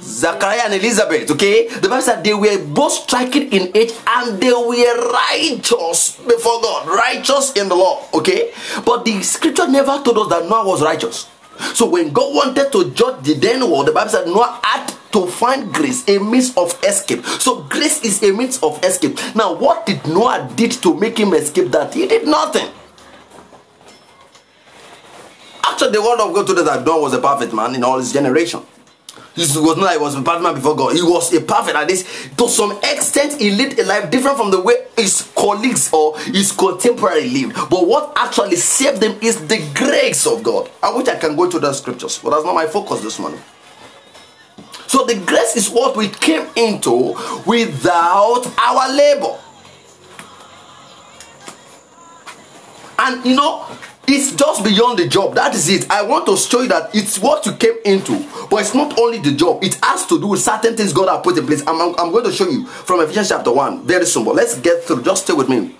Zachariah 0.00 0.62
and 0.66 0.74
Elizabeth, 0.74 1.30
okay? 1.30 1.68
The 1.68 1.88
Bible 1.88 2.02
said 2.02 2.22
they 2.22 2.34
were 2.34 2.62
both 2.66 2.92
striking 2.92 3.50
in 3.50 3.74
age 3.74 3.92
and 4.06 4.38
they 4.40 4.52
were 4.52 5.10
righteous 5.10 6.16
before 6.18 6.60
God, 6.60 6.86
righteous 6.88 7.54
in 7.54 7.68
the 7.70 7.74
law, 7.74 8.04
okay? 8.12 8.52
But 8.84 9.06
the 9.06 9.22
scripture 9.22 9.66
never 9.66 10.02
told 10.04 10.18
us 10.18 10.28
that 10.28 10.48
Noah 10.50 10.66
was 10.66 10.82
righteous. 10.82 11.26
So 11.74 11.88
when 11.88 12.12
God 12.12 12.34
wanted 12.34 12.72
to 12.72 12.90
judge 12.92 13.24
the 13.24 13.34
then 13.34 13.60
world, 13.70 13.88
the 13.88 13.92
Bible 13.92 14.10
said 14.10 14.26
Noah 14.26 14.60
had 14.62 14.92
to 15.12 15.26
find 15.26 15.72
grace, 15.72 16.06
a 16.08 16.18
means 16.18 16.56
of 16.56 16.78
escape. 16.84 17.24
So 17.24 17.62
grace 17.62 18.02
is 18.04 18.22
a 18.22 18.32
means 18.32 18.62
of 18.62 18.82
escape. 18.84 19.18
Now, 19.34 19.54
what 19.54 19.86
did 19.86 20.06
Noah 20.06 20.50
did 20.54 20.72
to 20.82 20.94
make 20.98 21.18
him 21.18 21.32
escape 21.34 21.70
that? 21.72 21.94
He 21.94 22.06
did 22.06 22.26
nothing. 22.26 22.68
Actually, 25.64 25.92
the 25.92 26.02
word 26.02 26.20
of 26.20 26.34
God 26.34 26.46
told 26.46 26.58
us 26.58 26.64
that 26.66 26.84
Noah 26.84 27.00
was 27.00 27.14
a 27.14 27.20
perfect 27.20 27.52
man 27.52 27.74
in 27.74 27.84
all 27.84 27.98
his 27.98 28.12
generation. 28.12 28.60
He 29.36 29.42
was 29.42 29.76
not 29.76 29.78
like 29.78 29.98
he 29.98 30.02
was 30.02 30.14
a 30.14 30.22
perfect 30.22 30.42
man 30.42 30.54
before 30.54 30.74
God. 30.74 30.94
He 30.94 31.02
was 31.02 31.32
a 31.34 31.42
perfect 31.42 31.76
at 31.76 31.86
this. 31.86 32.28
To 32.38 32.48
some 32.48 32.72
extent, 32.82 33.38
he 33.38 33.50
lived 33.50 33.78
a 33.78 33.84
life 33.84 34.10
different 34.10 34.38
from 34.38 34.50
the 34.50 34.62
way 34.62 34.86
his 34.96 35.30
colleagues 35.36 35.92
or 35.92 36.18
his 36.20 36.52
contemporary 36.52 37.28
lived. 37.28 37.54
But 37.68 37.86
what 37.86 38.14
actually 38.16 38.56
saved 38.56 39.02
them 39.02 39.18
is 39.20 39.46
the 39.46 39.58
grace 39.74 40.26
of 40.26 40.42
God. 40.42 40.70
I 40.82 40.96
wish 40.96 41.06
I 41.08 41.16
can 41.16 41.36
go 41.36 41.50
to 41.50 41.58
the 41.58 41.70
scriptures, 41.74 42.18
but 42.18 42.30
that's 42.30 42.44
not 42.44 42.54
my 42.54 42.66
focus 42.66 43.02
this 43.02 43.18
morning. 43.18 43.40
So 44.86 45.04
the 45.04 45.16
grace 45.16 45.54
is 45.54 45.68
what 45.68 45.96
we 45.98 46.08
came 46.08 46.46
into 46.56 47.14
without 47.44 48.46
our 48.58 48.90
labor. 48.90 49.38
And 52.98 53.22
you 53.26 53.36
know, 53.36 53.66
it's 54.08 54.34
just 54.34 54.64
beyond 54.64 54.98
the 54.98 55.08
job. 55.08 55.34
That 55.34 55.54
is 55.54 55.68
it. 55.68 55.90
I 55.90 56.02
want 56.02 56.26
to 56.26 56.36
show 56.36 56.62
you 56.62 56.68
that 56.68 56.94
it's 56.94 57.18
what 57.18 57.44
you 57.46 57.52
came 57.52 57.76
into, 57.84 58.24
but 58.50 58.60
it's 58.60 58.74
not 58.74 58.98
only 58.98 59.18
the 59.18 59.32
job. 59.32 59.62
It 59.62 59.78
has 59.82 60.06
to 60.06 60.20
do 60.20 60.28
with 60.28 60.40
certain 60.40 60.76
things 60.76 60.92
God 60.92 61.08
has 61.08 61.22
put 61.22 61.38
in 61.38 61.46
place. 61.46 61.62
I'm, 61.66 61.80
I'm 61.98 62.12
going 62.12 62.24
to 62.24 62.32
show 62.32 62.48
you 62.48 62.66
from 62.66 63.00
Ephesians 63.00 63.28
chapter 63.28 63.52
1. 63.52 63.86
Very 63.86 64.06
simple. 64.06 64.34
Let's 64.34 64.58
get 64.58 64.84
through. 64.84 65.02
Just 65.02 65.24
stay 65.24 65.32
with 65.32 65.48
me. 65.48 65.74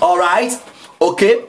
All 0.00 0.18
right. 0.18 0.52
Okay 1.00 1.44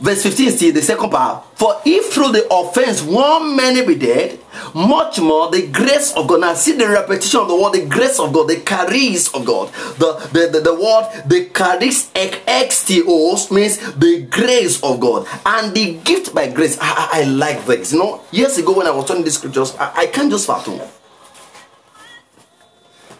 verse 0.00 0.22
15 0.22 0.50
still 0.50 0.72
the 0.72 0.82
second 0.82 1.10
part 1.10 1.44
for 1.56 1.80
if 1.84 2.12
through 2.12 2.32
the 2.32 2.46
offense 2.52 3.02
one 3.02 3.54
many 3.54 3.86
be 3.86 3.94
dead 3.94 4.38
much 4.74 5.20
more 5.20 5.50
the 5.50 5.66
grace 5.68 6.12
of 6.14 6.26
god. 6.26 6.40
Now 6.40 6.54
see 6.54 6.72
the 6.72 6.88
repetition 6.88 7.40
of 7.40 7.48
the 7.48 7.56
word 7.56 7.72
the 7.72 7.86
grace 7.86 8.18
of 8.18 8.32
god 8.32 8.48
the 8.48 8.60
charis 8.60 9.32
of 9.34 9.44
god. 9.44 9.72
The 9.98 10.14
the 10.32 10.48
the, 10.52 10.60
the 10.60 10.74
word 10.74 11.24
the 11.26 11.50
charis 11.54 12.10
xtos 12.14 13.50
means 13.50 13.78
the 13.94 14.22
grace 14.22 14.82
of 14.82 15.00
god. 15.00 15.26
And 15.46 15.74
the 15.74 15.94
gift 16.04 16.34
by 16.34 16.48
grace. 16.50 16.78
I, 16.80 17.10
I, 17.12 17.20
I 17.20 17.24
like 17.24 17.64
this 17.66 17.92
you 17.92 17.98
know 17.98 18.22
years 18.30 18.58
ago 18.58 18.76
when 18.76 18.86
i 18.86 18.90
was 18.90 19.04
studying 19.04 19.24
the 19.24 19.30
scriptures 19.30 19.74
i, 19.78 19.92
I 20.02 20.06
can't 20.06 20.30
just 20.30 20.46
fathom. 20.46 20.80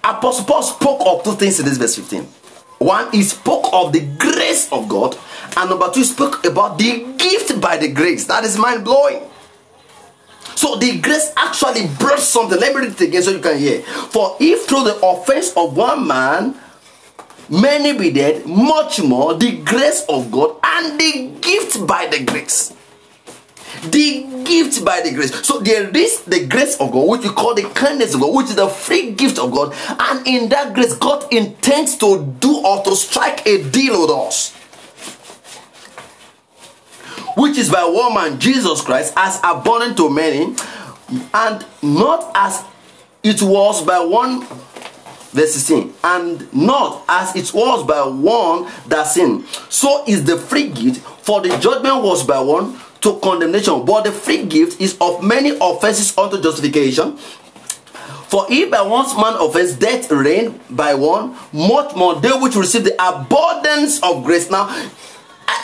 Apostle 0.03 0.45
paul 0.45 0.63
spoke 0.63 1.01
of 1.07 1.25
two 1.25 1.33
things 1.33 1.59
in 1.61 1.67
this 1.67 1.79
verse 1.79 1.97
15 1.97 2.27
one 2.85 3.11
he 3.13 3.23
spoke 3.23 3.67
of 3.73 3.93
the 3.93 4.01
grace 4.19 4.71
of 4.71 4.89
god 4.89 5.17
and 5.57 5.71
number 5.71 5.91
two, 5.93 6.05
spoke 6.05 6.45
about 6.45 6.79
the 6.79 7.15
gift 7.17 7.61
by 7.61 7.77
the 7.77 7.89
grace. 7.89 8.27
That 8.27 8.45
is 8.45 8.59
mind 8.59 8.85
blowing. 8.85 9.23
So 10.57 10.77
the 10.77 10.99
grace 11.01 11.33
actually 11.37 11.87
brought 11.99 12.19
something. 12.21 12.59
Let 12.59 12.75
me 12.75 12.83
read 12.83 12.93
it 12.93 13.01
again 13.01 13.23
so 13.23 13.31
you 13.31 13.41
can 13.41 13.59
hear. 13.59 13.83
For 13.83 14.37
if 14.41 14.67
through 14.67 14.85
the 14.85 14.99
offense 15.05 15.53
of 15.57 15.77
one 15.77 16.07
man 16.07 16.59
many 17.49 17.97
be 17.97 18.11
dead, 18.11 18.47
much 18.47 19.03
more 19.03 19.35
the 19.35 19.59
grace 19.59 20.05
of 20.09 20.31
God 20.31 20.57
and 20.63 21.01
the 21.01 21.31
gift 21.41 21.87
by 21.87 22.07
the 22.07 22.25
grace. 22.25 22.75
The 23.91 24.45
gift 24.45 24.85
by 24.85 25.01
the 25.01 25.13
grace. 25.13 25.47
So 25.47 25.61
there 25.61 25.89
is 25.97 26.23
the 26.23 26.47
grace 26.47 26.77
of 26.81 26.93
God, 26.93 27.09
which 27.09 27.23
we 27.23 27.31
call 27.31 27.55
the 27.55 27.69
kindness 27.75 28.15
of 28.15 28.21
God, 28.21 28.35
which 28.35 28.47
is 28.49 28.57
the 28.57 28.69
free 28.69 29.13
gift 29.13 29.39
of 29.39 29.53
God. 29.53 29.75
And 29.99 30.27
in 30.27 30.49
that 30.51 30.75
grace, 30.75 30.95
God 30.95 31.33
intends 31.33 31.97
to 31.99 32.25
do 32.41 32.65
or 32.65 32.83
to 32.85 32.97
strike 32.97 33.47
a 33.47 33.63
deal 33.71 34.01
with 34.03 34.11
us 34.11 34.55
which 37.37 37.59
is 37.59 37.69
by 37.69 37.85
one 37.85 38.15
man, 38.15 38.39
Jesus 38.39 38.81
Christ, 38.81 39.13
as 39.17 39.41
abundant 39.43 39.97
to 39.97 40.09
many, 40.09 40.55
and 41.35 41.67
not 41.83 42.31
as 42.35 42.65
it 43.23 43.43
was 43.43 43.83
by 43.85 43.99
one 43.99 44.47
verse 45.33 45.55
16 45.55 45.93
and 46.05 46.55
not 46.55 47.05
as 47.09 47.35
it 47.35 47.53
was 47.53 47.85
by 47.85 48.03
one 48.03 48.71
that 48.87 49.05
sinned 49.05 49.45
so 49.69 50.05
is 50.07 50.25
the 50.25 50.39
free 50.39 50.69
gift 50.69 51.01
for 51.23 51.41
the 51.41 51.49
judgment 51.59 52.03
was 52.05 52.25
by 52.25 52.39
one 52.39 52.79
to 53.05 53.21
condemnation 53.21 53.85
but 53.85 54.03
the 54.05 54.13
free 54.13 54.45
gift 54.47 54.81
is 54.81 54.97
of 55.01 55.23
many 55.23 55.51
offenses 55.61 56.17
unto 56.17 56.41
justification. 56.41 57.17
For 58.33 58.47
if 58.49 58.71
by 58.71 58.81
one 58.83 59.07
man 59.21 59.37
offense 59.39 59.75
death 59.75 60.11
reigned 60.11 60.59
by 60.71 60.95
one 60.95 61.37
much 61.53 61.95
more 61.95 62.17
they 62.17 62.33
which 62.33 62.57
receive 62.57 62.85
the 62.85 62.97
abundance 62.99 64.03
of 64.03 64.25
grace. 64.25 64.51
Now 64.51 64.73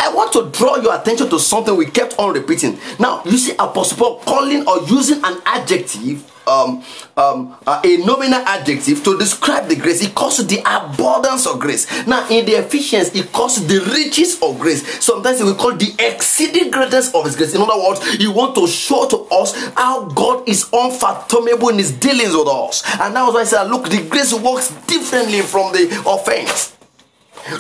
I, 0.00 0.12
want 0.14 0.32
to 0.34 0.50
draw 0.50 0.76
your 0.76 0.98
attention 0.98 1.28
to 1.30 1.38
something 1.38 1.74
we 1.76 1.86
kept 1.86 2.18
on 2.18 2.34
repeating. 2.34 2.78
Now, 2.98 3.22
you 3.24 3.36
see 3.36 3.52
Apostle 3.52 3.96
Paul 3.96 4.20
calling 4.20 4.66
or 4.66 4.82
using 4.84 5.20
an 5.24 5.40
adjective 5.44 6.30
um, 6.46 6.82
um, 7.16 7.56
uh, 7.66 7.80
a 7.84 7.96
nominal 7.98 8.40
adjective 8.40 9.04
to 9.04 9.16
describe 9.18 9.68
the 9.68 9.76
grace. 9.76 10.00
He 10.00 10.08
calls 10.10 10.40
it 10.40 10.48
the 10.48 10.58
abundance 10.60 11.46
of 11.46 11.60
grace. 11.60 11.86
Now, 12.06 12.28
in 12.28 12.44
the 12.44 12.52
Ephesians, 12.52 13.12
he 13.12 13.22
calls 13.22 13.62
it 13.62 13.68
the 13.68 13.78
riches 13.92 14.40
of 14.42 14.58
grace. 14.58 14.82
Sometimes 15.04 15.42
we 15.42 15.54
call 15.54 15.76
the 15.76 15.94
exceeding 15.98 16.70
greatness 16.70 17.14
of 17.14 17.24
his 17.24 17.36
grace. 17.36 17.54
In 17.54 17.60
other 17.62 17.78
words, 17.78 18.04
he 18.14 18.26
wants 18.26 18.58
to 18.58 18.66
show 18.66 19.06
to 19.08 19.18
us 19.32 19.54
how 19.76 20.06
God 20.06 20.48
is 20.48 20.68
unfathomable 20.72 21.68
in 21.68 21.78
his 21.78 21.92
dealings 21.92 22.34
with 22.34 22.48
us. 22.48 22.82
And 23.00 23.14
that 23.14 23.22
was 23.24 23.34
why 23.34 23.40
I 23.42 23.44
said, 23.44 23.64
look, 23.64 23.88
the 23.88 24.02
grace 24.08 24.32
works 24.34 24.70
differently 24.86 25.42
from 25.42 25.72
the 25.72 26.02
offense. 26.06 26.76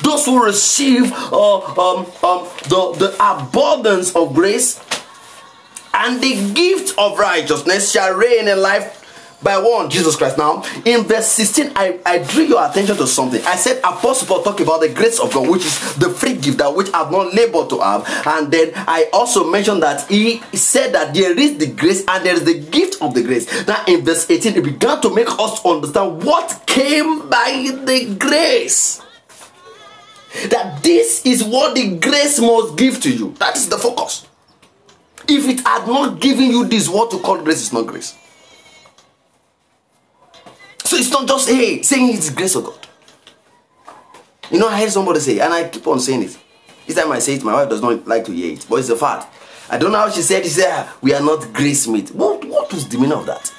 Those 0.02 0.24
who 0.26 0.44
receive 0.44 1.12
uh, 1.12 1.58
um, 1.58 2.06
um, 2.22 2.48
the, 2.68 2.94
the 2.98 3.16
abundance 3.20 4.14
of 4.14 4.34
grace 4.34 4.80
and 5.92 6.22
the 6.22 6.52
gift 6.54 6.94
of 6.98 7.18
righteousness 7.18 7.90
shall 7.90 8.14
reign 8.14 8.48
in 8.48 8.60
life 8.60 8.96
by 9.42 9.58
one 9.58 9.88
Jesus 9.88 10.16
Christ. 10.16 10.38
Now, 10.38 10.62
in 10.84 11.04
verse 11.04 11.26
16, 11.28 11.72
I, 11.74 11.98
I 12.04 12.18
drew 12.18 12.44
your 12.44 12.68
attention 12.68 12.96
to 12.96 13.06
something. 13.06 13.42
I 13.44 13.56
said 13.56 13.78
Apostle 13.78 14.26
Paul 14.26 14.42
talk 14.42 14.60
about 14.60 14.80
the 14.80 14.88
grace 14.88 15.18
of 15.18 15.32
God, 15.32 15.48
which 15.48 15.64
is 15.64 15.94
the 15.96 16.10
free 16.10 16.34
gift 16.34 16.58
that 16.58 16.74
which 16.74 16.88
I've 16.92 17.10
not 17.10 17.34
labored 17.34 17.70
to 17.70 17.80
have. 17.80 18.06
And 18.26 18.52
then 18.52 18.72
I 18.74 19.08
also 19.12 19.50
mentioned 19.50 19.82
that 19.82 20.08
he 20.08 20.42
said 20.52 20.92
that 20.92 21.14
there 21.14 21.38
is 21.38 21.58
the 21.58 21.68
grace 21.68 22.04
and 22.06 22.24
there 22.24 22.34
is 22.34 22.44
the 22.44 22.58
gift 22.58 23.00
of 23.00 23.14
the 23.14 23.22
grace. 23.22 23.66
Now, 23.66 23.84
in 23.86 24.04
verse 24.04 24.28
18, 24.30 24.56
it 24.56 24.64
began 24.64 25.00
to 25.00 25.14
make 25.14 25.28
us 25.28 25.64
understand 25.64 26.22
what 26.22 26.62
came 26.66 27.28
by 27.28 27.70
the 27.84 28.14
grace 28.18 29.00
that 30.50 30.82
this 30.82 31.24
is 31.26 31.42
what 31.42 31.74
the 31.74 31.96
grace 31.96 32.38
must 32.38 32.76
give 32.76 33.00
to 33.02 33.10
you. 33.10 33.34
That 33.38 33.56
is 33.56 33.68
the 33.68 33.78
focus. 33.78 34.26
If 35.28 35.48
it 35.48 35.60
had 35.66 35.86
not 35.86 36.20
given 36.20 36.46
you 36.50 36.66
this, 36.66 36.88
what 36.88 37.10
to 37.10 37.18
call 37.18 37.42
grace 37.42 37.60
is 37.62 37.72
not 37.72 37.86
grace. 37.86 38.16
So 40.84 40.96
it's 40.96 41.10
not 41.10 41.28
just 41.28 41.48
hey 41.48 41.82
saying 41.82 42.14
it's 42.14 42.30
grace 42.30 42.54
of 42.54 42.64
God. 42.64 42.86
You 44.50 44.58
know, 44.58 44.68
I 44.68 44.80
heard 44.80 44.90
somebody 44.90 45.20
say, 45.20 45.38
and 45.38 45.52
I 45.52 45.68
keep 45.68 45.86
on 45.86 46.00
saying 46.00 46.24
it. 46.24 46.36
Each 46.88 46.96
time 46.96 47.12
I 47.12 47.20
say 47.20 47.34
it, 47.34 47.44
my 47.44 47.52
wife 47.52 47.68
does 47.68 47.82
not 47.82 48.06
like 48.08 48.24
to 48.24 48.32
hear 48.32 48.52
it, 48.54 48.66
but 48.68 48.76
it's 48.80 48.88
a 48.88 48.96
fact. 48.96 49.32
I 49.68 49.78
don't 49.78 49.92
know 49.92 49.98
how 49.98 50.10
she 50.10 50.22
said. 50.22 50.42
She 50.42 50.50
said, 50.50 50.66
ah, 50.68 50.96
"We 51.00 51.14
are 51.14 51.20
not 51.22 51.52
grace 51.52 51.86
meet." 51.86 52.10
What 52.10 52.44
what 52.44 52.72
was 52.72 52.88
the 52.88 52.98
meaning 52.98 53.12
of 53.12 53.26
that? 53.26 53.52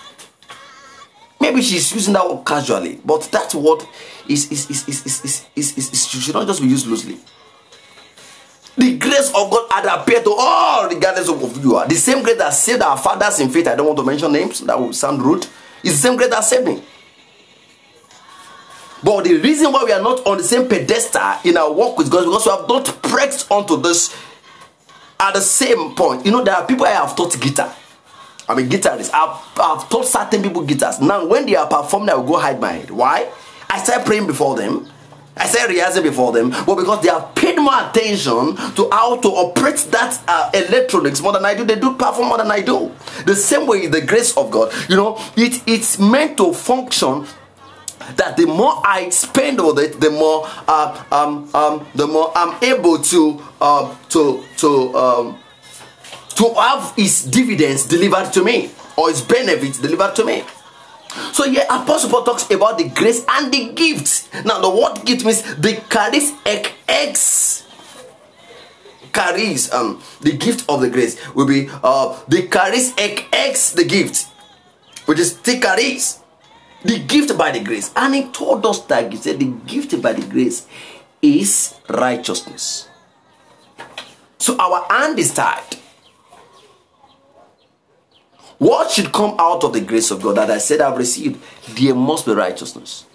Maybe 1.41 1.63
she's 1.63 1.91
using 1.91 2.13
that 2.13 2.29
word 2.29 2.45
casually, 2.45 2.99
but 3.03 3.23
that 3.31 3.51
word 3.55 3.81
is 4.29 4.51
is 4.51 4.69
is 4.69 4.87
is 4.87 5.05
is 5.07 5.25
is, 5.25 5.45
is, 5.55 5.77
is, 5.77 5.91
is 5.91 6.07
should 6.07 6.35
not 6.35 6.45
just 6.45 6.61
be 6.61 6.67
used 6.67 6.85
loosely. 6.85 7.17
The 8.77 8.95
grace 8.99 9.29
of 9.29 9.49
God 9.49 9.67
had 9.71 9.85
appeared 9.85 10.23
to 10.23 10.35
all, 10.37 10.87
regardless 10.87 11.29
of 11.29 11.41
who 11.41 11.61
you 11.61 11.75
are. 11.77 11.87
The 11.87 11.95
same 11.95 12.21
grace 12.21 12.37
that 12.37 12.53
saved 12.53 12.83
our 12.83 12.95
fathers 12.95 13.39
in 13.39 13.49
faith. 13.49 13.67
I 13.67 13.75
don't 13.75 13.87
want 13.87 13.97
to 13.97 14.05
mention 14.05 14.31
names, 14.31 14.59
that 14.61 14.79
will 14.79 14.93
sound 14.93 15.23
rude. 15.23 15.47
It's 15.83 15.93
the 15.95 16.07
same 16.09 16.15
grace 16.15 16.29
that 16.29 16.43
saved 16.43 16.67
me. 16.67 16.83
But 19.03 19.23
the 19.23 19.37
reason 19.37 19.71
why 19.71 19.83
we 19.83 19.91
are 19.91 20.01
not 20.01 20.25
on 20.27 20.37
the 20.37 20.43
same 20.43 20.69
pedestal 20.69 21.39
in 21.43 21.57
our 21.57 21.73
walk 21.73 21.97
with 21.97 22.11
God 22.11 22.19
is 22.19 22.25
because 22.25 22.45
we 22.45 22.51
have 22.51 22.67
not 22.69 23.01
pressed 23.01 23.51
onto 23.51 23.81
this 23.81 24.15
at 25.19 25.33
the 25.33 25.41
same 25.41 25.95
point. 25.95 26.23
You 26.23 26.31
know, 26.33 26.43
there 26.43 26.53
are 26.55 26.67
people 26.67 26.85
I 26.85 26.91
have 26.91 27.15
taught 27.15 27.37
guitar. 27.41 27.75
I'm 28.49 28.57
a 28.57 28.61
guitarist. 28.61 29.11
I've, 29.13 29.39
I've 29.59 29.89
taught 29.89 30.05
certain 30.05 30.41
people 30.41 30.63
guitars. 30.63 30.99
Now, 30.99 31.25
when 31.25 31.45
they 31.45 31.55
are 31.55 31.67
performing, 31.67 32.09
I 32.09 32.15
will 32.15 32.27
go 32.27 32.39
hide 32.39 32.59
my 32.59 32.71
head. 32.71 32.91
Why? 32.91 33.29
I 33.69 33.81
start 33.81 34.05
praying 34.05 34.27
before 34.27 34.55
them. 34.55 34.87
I 35.37 35.47
start 35.47 35.69
rehearsing 35.69 36.03
before 36.03 36.33
them. 36.33 36.49
But 36.49 36.75
because 36.75 37.01
they 37.01 37.09
have 37.09 37.33
paid 37.35 37.57
more 37.57 37.73
attention 37.73 38.55
to 38.75 38.89
how 38.91 39.17
to 39.17 39.27
operate 39.29 39.77
that 39.91 40.21
uh, 40.27 40.51
electronics 40.53 41.21
more 41.21 41.31
than 41.33 41.45
I 41.45 41.55
do, 41.55 41.63
they 41.63 41.79
do 41.79 41.95
perform 41.95 42.27
more 42.27 42.37
than 42.37 42.51
I 42.51 42.61
do. 42.61 42.91
The 43.25 43.35
same 43.35 43.65
way, 43.65 43.87
the 43.87 44.01
grace 44.01 44.35
of 44.35 44.51
God, 44.51 44.73
you 44.89 44.97
know, 44.97 45.17
it, 45.37 45.63
it's 45.65 45.97
meant 45.99 46.37
to 46.37 46.53
function 46.53 47.25
that 48.17 48.35
the 48.35 48.45
more 48.45 48.81
I 48.83 49.09
spend 49.09 49.63
with 49.65 49.79
it, 49.79 49.99
the 49.99 50.09
more 50.09 50.43
uh, 50.67 51.03
um, 51.11 51.49
um, 51.53 51.87
the 51.95 52.07
more 52.07 52.31
I'm 52.35 52.61
able 52.63 52.97
to 52.99 53.41
uh, 53.61 53.95
to 54.09 54.43
to 54.57 54.97
um, 54.97 55.39
to 56.33 56.53
have 56.53 56.93
his 56.95 57.23
dividends 57.23 57.85
delivered 57.87 58.31
to 58.33 58.43
me. 58.43 58.71
or 58.97 59.09
his 59.09 59.21
benefits 59.21 59.79
delivered 59.79 60.15
to 60.15 60.25
me. 60.25 60.43
So 61.33 61.49
here 61.49 61.65
Apostle 61.69 62.09
Paul 62.09 62.23
talks 62.23 62.49
about 62.51 62.77
the 62.77 62.89
grace 62.89 63.25
and 63.29 63.51
the 63.51 63.71
gifts. 63.73 64.29
Now 64.45 64.59
the 64.61 64.69
word 64.69 65.05
gift 65.05 65.25
means 65.25 65.41
the 65.55 65.81
charis 65.89 66.31
ex 66.45 67.65
charis 69.13 69.71
um 69.73 70.01
the 70.21 70.31
gift 70.37 70.63
of 70.69 70.79
the 70.81 70.89
grace 70.89 71.19
will 71.35 71.45
be 71.47 71.67
uh 71.83 72.17
the 72.29 72.47
charis 72.47 72.93
ex 72.97 73.71
the 73.73 73.83
gift 73.83 74.27
which 75.05 75.19
is 75.19 75.37
the 75.39 75.59
charis 75.59 76.19
the 76.85 76.97
gift 76.99 77.37
by 77.37 77.51
the 77.51 77.59
grace 77.59 77.91
and 77.97 78.15
he 78.15 78.23
told 78.29 78.65
us 78.65 78.79
that 78.85 79.11
he 79.11 79.17
said 79.17 79.37
the 79.39 79.51
gift 79.67 80.01
by 80.01 80.13
the 80.13 80.25
grace 80.27 80.65
is 81.21 81.75
righteousness 81.89 82.87
so 84.37 84.55
our 84.57 84.85
hand 84.89 85.19
is 85.19 85.33
tied 85.33 85.75
what 88.61 88.91
should 88.91 89.11
come 89.11 89.35
out 89.39 89.63
of 89.63 89.73
the 89.73 89.81
grace 89.81 90.11
of 90.11 90.21
God 90.21 90.37
that 90.37 90.51
I 90.51 90.59
said 90.59 90.81
I've 90.81 90.95
received? 90.95 91.41
There 91.75 91.95
must 91.95 92.27
be 92.27 92.33
righteousness. 92.33 93.05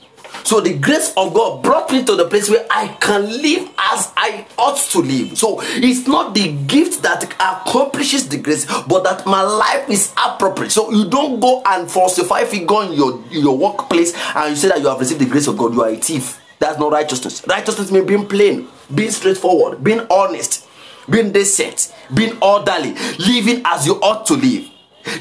So 0.43 0.61
the 0.61 0.77
grace 0.77 1.13
of 1.17 1.35
God 1.35 1.63
brought 1.63 1.93
me 1.93 2.05
to 2.05 2.17
the 2.17 2.27
place 2.29 2.51
where 2.51 2.67
I 2.69 2.89
can 3.01 3.23
live 3.23 3.69
as 3.79 4.13
I 4.17 4.45
ought 4.59 4.77
to 4.91 4.99
live. 4.99 5.39
So 5.39 5.61
it's 5.63 6.09
not 6.09 6.35
the 6.35 6.51
gift 6.67 7.05
that 7.05 7.23
accomplishes 7.39 8.29
the 8.29 8.39
grace, 8.39 8.67
but 8.89 9.05
that 9.05 9.25
my 9.25 9.41
life 9.43 9.89
is 9.89 10.13
appropriate. 10.17 10.71
So 10.71 10.91
you 10.91 11.09
don't 11.09 11.39
go 11.39 11.63
and 11.65 11.89
falsify 11.89 12.43
go 12.65 12.81
in 12.81 12.95
your, 12.95 13.23
in 13.31 13.43
your 13.43 13.57
workplace 13.57 14.17
and 14.35 14.51
you 14.51 14.57
say 14.57 14.67
that 14.71 14.81
you 14.81 14.89
have 14.89 14.99
received 14.99 15.21
the 15.21 15.27
grace 15.27 15.47
of 15.47 15.57
God, 15.57 15.75
you 15.75 15.83
are 15.85 15.91
a 15.91 15.97
thief. 15.97 16.41
That's 16.59 16.81
not 16.81 16.91
righteousness. 16.91 17.47
Righteousness 17.47 17.93
means 17.93 18.07
being 18.09 18.27
plain, 18.27 18.67
being 18.93 19.13
straightforward, 19.13 19.85
being 19.85 20.09
honest, 20.11 20.67
being 21.09 21.31
decent, 21.31 21.95
being 22.13 22.37
orderly, 22.43 22.95
living 23.21 23.63
as 23.65 23.87
you 23.87 23.95
ought 24.01 24.27
to 24.27 24.35
live 24.35 24.71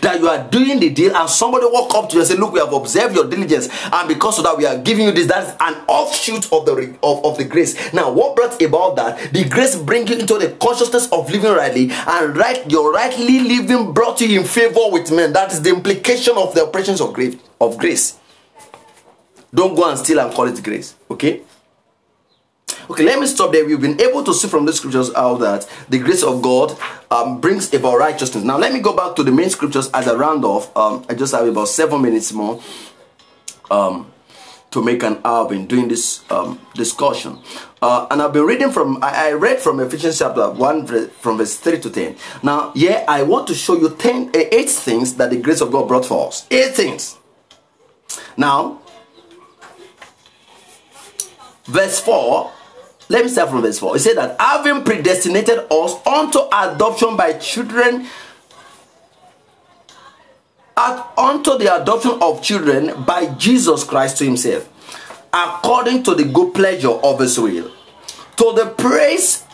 that 0.02 0.20
you 0.20 0.28
are 0.28 0.44
doing 0.50 0.80
the 0.80 0.90
deal 0.90 1.16
and 1.16 1.30
somebody 1.30 1.66
walk 1.68 1.94
up 1.96 2.10
to 2.10 2.16
you 2.16 2.22
and 2.22 2.28
say 2.28 2.36
look 2.36 2.54
we 2.54 2.60
have 2.60 2.74
observed 2.74 3.16
your 3.16 3.30
diligence 3.30 3.70
and 3.92 4.08
because 4.08 4.38
of 4.38 4.44
that 4.44 4.58
we 4.58 4.66
are 4.66 4.78
giving 4.80 5.06
you 5.06 5.12
this 5.12 5.28
that's 5.28 5.52
an 5.62 5.74
offshoot 5.88 6.52
of 6.52 6.66
the 6.66 6.98
of, 7.04 7.26
of 7.26 7.38
the 7.38 7.46
grace. 7.46 7.94
Now 7.94 8.12
what 8.12 8.36
brought 8.36 8.62
about 8.62 8.96
that? 8.98 9.34
The 9.34 9.46
grace 9.46 9.76
bring 9.76 10.08
you 10.08 10.16
into 10.18 10.38
the 10.38 10.52
consciousness 10.52 11.12
of 11.12 11.30
living 11.32 11.52
rightly 11.52 11.92
and 11.92 12.36
right 12.36 12.70
your 12.70 12.92
rightly 12.92 13.40
living 13.40 13.94
brought 13.94 14.22
you 14.22 14.40
in 14.40 14.46
favor 14.46 14.90
with 14.90 15.12
men. 15.12 15.34
That 15.34 15.52
is 15.52 15.62
the 15.62 15.70
implication 15.70 16.38
of 16.38 16.54
the 16.54 16.66
operations 16.66 17.02
of 17.02 17.14
grace 17.14 17.36
of 17.60 17.78
grace. 17.78 18.18
Don't 19.54 19.76
go 19.76 19.90
and 19.90 19.98
steal 19.98 20.20
and 20.20 20.34
call 20.34 20.48
it 20.48 20.62
grace 20.64 20.96
okay 21.10 21.42
Okay, 22.90 23.04
let 23.04 23.20
me 23.20 23.26
stop 23.26 23.52
there. 23.52 23.66
We've 23.66 23.82
been 23.82 24.00
able 24.00 24.24
to 24.24 24.34
see 24.34 24.48
from 24.48 24.66
the 24.66 24.74
scriptures 24.74 25.12
how 25.16 25.36
that 25.38 25.68
the 25.90 25.98
grace 25.98 26.22
of 26.24 26.42
God 26.42 26.78
um, 27.10 27.42
brings 27.42 27.74
about 27.74 27.98
righteousness. 27.98 28.44
Now, 28.44 28.58
let 28.58 28.74
me 28.74 28.80
go 28.80 28.96
back 28.96 29.16
to 29.16 29.24
the 29.24 29.32
main 29.32 29.50
scriptures 29.50 29.90
as 29.92 30.06
a 30.08 30.16
round 30.16 30.46
off. 30.46 30.76
Um, 30.78 31.04
I 31.10 31.16
just 31.16 31.34
have 31.34 31.48
about 31.48 31.68
seven 31.68 32.02
minutes 32.02 32.32
more 32.32 32.62
um, 33.72 34.12
to 34.70 34.84
make 34.84 35.02
an 35.02 35.20
hour 35.26 35.52
in 35.52 35.66
doing 35.66 35.88
this 35.88 36.24
um, 36.30 36.60
discussion. 36.76 37.40
Uh, 37.82 38.08
and 38.12 38.22
I've 38.22 38.34
been 38.34 38.46
reading 38.46 38.70
from, 38.72 39.04
I, 39.04 39.30
I, 39.30 39.32
read 39.34 39.60
from 39.60 39.80
Ephesians 39.80 40.20
chapter 40.20 40.50
1 40.52 41.08
from 41.10 41.38
verse 41.38 41.58
3 41.58 41.80
to 41.80 41.90
10. 41.90 42.16
Now, 42.44 42.72
yeah, 42.76 43.04
I 43.08 43.24
want 43.24 43.48
to 43.48 43.56
show 43.56 43.76
you 43.76 43.90
10, 43.90 44.30
uh, 44.30 44.44
8 44.52 44.70
things 44.70 45.16
that 45.16 45.32
the 45.32 45.38
grace 45.38 45.62
of 45.62 45.72
God 45.72 45.88
brought 45.88 46.06
for 46.06 46.28
us. 46.28 46.46
8 46.52 46.76
things. 46.76 47.18
Now, 48.38 48.82
verse 51.66 52.00
4 52.00 52.52
let 53.08 53.24
me 53.24 53.30
start 53.30 53.50
from 53.50 53.62
verse 53.62 53.80
4. 53.80 53.96
It 53.96 54.00
said 54.00 54.18
that 54.18 54.40
having 54.40 54.84
predestinated 54.84 55.60
us 55.72 56.08
unto 56.08 56.40
adoption 56.52 57.16
by 57.16 57.34
children, 57.34 58.08
unto 60.76 61.58
the 61.58 61.82
adoption 61.82 62.18
of 62.22 62.42
children 62.42 63.04
by 63.04 63.28
Jesus 63.36 63.84
Christ 63.84 64.18
to 64.18 64.26
himself, 64.26 64.68
according 65.34 66.04
to 66.04 66.16
the 66.16 66.26
good 66.26 66.54
pleasure 66.54 66.90
of 66.90 67.20
his 67.20 67.40
will, 67.40 67.72
to 68.38 68.54
the 68.54 68.74
praise 68.78 69.45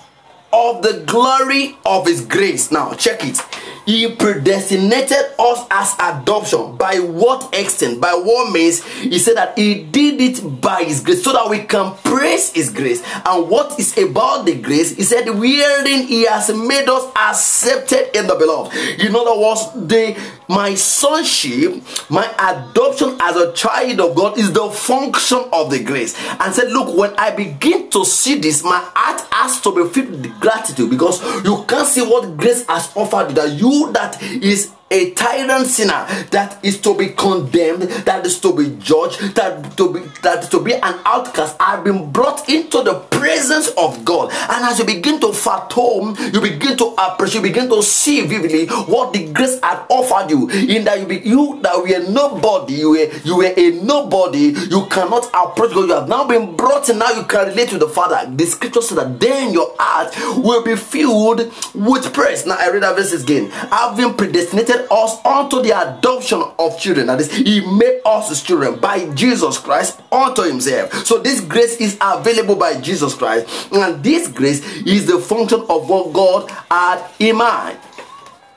of 0.54 0.82
the 0.82 1.04
glory 1.06 1.78
of 1.86 2.06
his 2.08 2.26
grace. 2.26 2.72
Now, 2.72 2.94
check 2.94 3.24
it. 3.24 3.40
He 3.86 4.16
predestinated 4.16 5.18
us 5.40 5.66
as 5.72 5.96
adoption. 6.00 6.76
By 6.78 7.00
what 7.00 7.54
extent? 7.54 8.00
By 8.00 8.14
what 8.14 8.52
means? 8.52 8.84
He 8.84 9.18
said 9.18 9.38
that 9.38 9.58
He 9.58 9.84
did 9.84 10.22
it 10.22 10.62
by 10.62 10.84
His 10.84 11.00
grace 11.02 11.24
so 11.24 11.34
that 11.34 11.50
we 11.50 11.60
can 11.64 11.96
praise 12.04 12.52
His 12.54 12.70
grace. 12.70 13.04
And 13.26 13.50
what 13.50 13.80
is 13.80 13.98
about 13.98 14.46
the 14.46 14.56
grace? 14.62 14.96
He 14.96 15.04
said, 15.04 15.28
wherein 15.30 16.04
He 16.08 16.26
has 16.26 16.54
made 16.54 16.88
us 16.90 17.12
accepted 17.16 18.16
in 18.16 18.28
the 18.28 18.36
beloved. 18.36 18.76
In 19.02 19.16
other 19.16 19.40
words, 19.40 19.66
the 19.76 20.16
my 20.48 20.76
sonship, 20.76 21.82
my 22.10 22.26
adoption 22.38 23.18
as 23.22 23.38
a 23.38 23.54
child 23.54 24.00
of 24.02 24.16
God 24.16 24.38
is 24.38 24.52
the 24.52 24.70
function 24.70 25.40
of 25.54 25.72
the 25.72 25.82
grace. 25.82 26.14
And 26.40 26.54
said, 26.54 26.72
Look, 26.72 26.96
when 26.96 27.14
I 27.18 27.32
begin 27.32 27.90
to 27.92 28.04
see 28.06 28.38
this, 28.38 28.64
my 28.64 28.80
heart 28.94 29.26
has 29.42 29.60
to 29.62 29.74
be 29.74 29.90
filled 29.92 30.12
with 30.12 30.40
gratitude 30.40 30.90
because 30.90 31.22
you 31.44 31.64
can't 31.68 31.88
see 31.88 32.02
what 32.02 32.38
grace 32.38 32.66
has 32.68 32.92
offered 32.96 33.30
you 33.30 33.36
that 33.36 33.52
you 33.60 33.92
that 33.94 34.22
is 34.22 34.72
a 34.92 35.12
tyrant 35.12 35.68
sinner 35.68 36.06
that 36.32 36.60
is 36.64 36.80
to 36.82 36.96
be 36.96 37.10
condemned, 37.10 37.84
that 37.84 38.26
is 38.26 38.40
to 38.42 38.56
be 38.56 38.76
judged, 38.78 39.36
that 39.36 39.76
to 39.78 39.94
be 39.94 40.02
that 40.22 40.52
to 40.52 40.60
be 40.60 40.74
an 40.74 41.00
outcast, 41.06 41.56
I've 41.60 41.84
been 41.84 42.12
brought 42.12 42.50
into 42.50 42.84
the 42.84 42.96
presence 43.10 43.70
of 43.78 44.04
God. 44.06 44.32
And 44.32 44.66
as 44.66 44.80
you 44.80 44.86
begin 44.86 45.20
to 45.22 45.34
fathom, 45.34 46.16
you 46.34 46.42
begin 46.42 46.78
to 46.78 46.94
appreciate, 46.98 47.44
you 47.44 47.50
begin 47.50 47.70
to 47.70 47.82
see 47.82 48.22
vividly 48.26 48.68
what 48.68 49.14
the 49.14 49.32
grace 49.32 49.60
had 49.62 49.86
offered 49.90 50.30
you. 50.30 50.50
In 50.50 50.84
that 50.86 51.00
you 51.00 51.06
be 51.08 51.20
you 51.20 51.60
that 51.64 51.78
were 51.78 52.12
nobody, 52.12 52.74
you 52.74 52.92
were 52.92 53.10
you 53.24 53.38
were 53.38 53.54
a 53.56 53.72
nobody, 53.84 54.54
you 54.70 54.86
cannot 54.88 55.26
approach 55.34 55.74
God. 55.74 55.88
You 55.88 55.96
have 55.96 56.10
now 56.10 56.28
been 56.28 56.56
brought, 56.56 56.90
and 56.90 57.00
now 57.00 57.12
you 57.12 57.24
can 57.24 57.48
relate 57.48 57.70
to 57.70 57.78
the 57.78 57.88
Father. 57.88 58.30
The 58.30 58.46
scripture 58.46 58.82
says 58.82 58.98
that 58.98 59.20
then 59.20 59.54
your 59.54 59.74
heart 59.80 60.14
will 60.44 60.64
be 60.64 60.76
filled 60.76 61.52
with 61.74 62.14
praise. 62.14 62.46
Now 62.46 62.58
I 62.60 62.70
read 62.70 62.84
that 62.84 62.96
verse 62.96 63.14
again. 63.14 63.50
Having 63.50 64.16
predestinated 64.16 64.81
us 64.90 65.24
unto 65.26 65.62
the 65.62 65.72
adoption 65.72 66.42
of 66.58 66.80
children. 66.80 67.08
That 67.08 67.20
is, 67.20 67.32
He 67.32 67.62
made 67.62 68.02
us 68.06 68.30
His 68.30 68.42
children 68.42 68.80
by 68.80 69.14
Jesus 69.14 69.58
Christ 69.58 70.00
unto 70.12 70.44
Himself. 70.44 70.94
So 71.06 71.20
this 71.20 71.42
grace 71.42 71.78
is 71.78 71.98
available 72.02 72.56
by 72.56 72.80
Jesus 72.80 73.14
Christ, 73.14 73.72
and 73.72 74.04
this 74.04 74.28
grace 74.28 74.66
is 74.86 75.08
the 75.08 75.20
function 75.20 75.62
of 75.70 75.90
what 75.90 76.14
God 76.14 76.50
had 76.70 77.10
in 77.20 77.38
mind. 77.38 77.80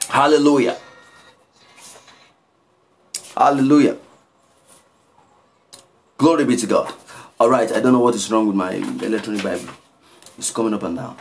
Hallelujah. 0.07 0.77
Hallelujah. 3.35 3.97
Glory 6.17 6.45
be 6.45 6.55
to 6.55 6.67
God. 6.67 6.93
All 7.37 7.49
right, 7.49 7.69
I 7.69 7.81
don't 7.81 7.91
know 7.91 7.99
what 7.99 8.15
is 8.15 8.31
wrong 8.31 8.47
with 8.47 8.55
my 8.55 8.71
electronic 8.71 9.43
Bible. 9.43 9.73
It's 10.37 10.51
coming 10.51 10.73
up 10.73 10.83
and 10.83 10.95
down. 10.95 11.17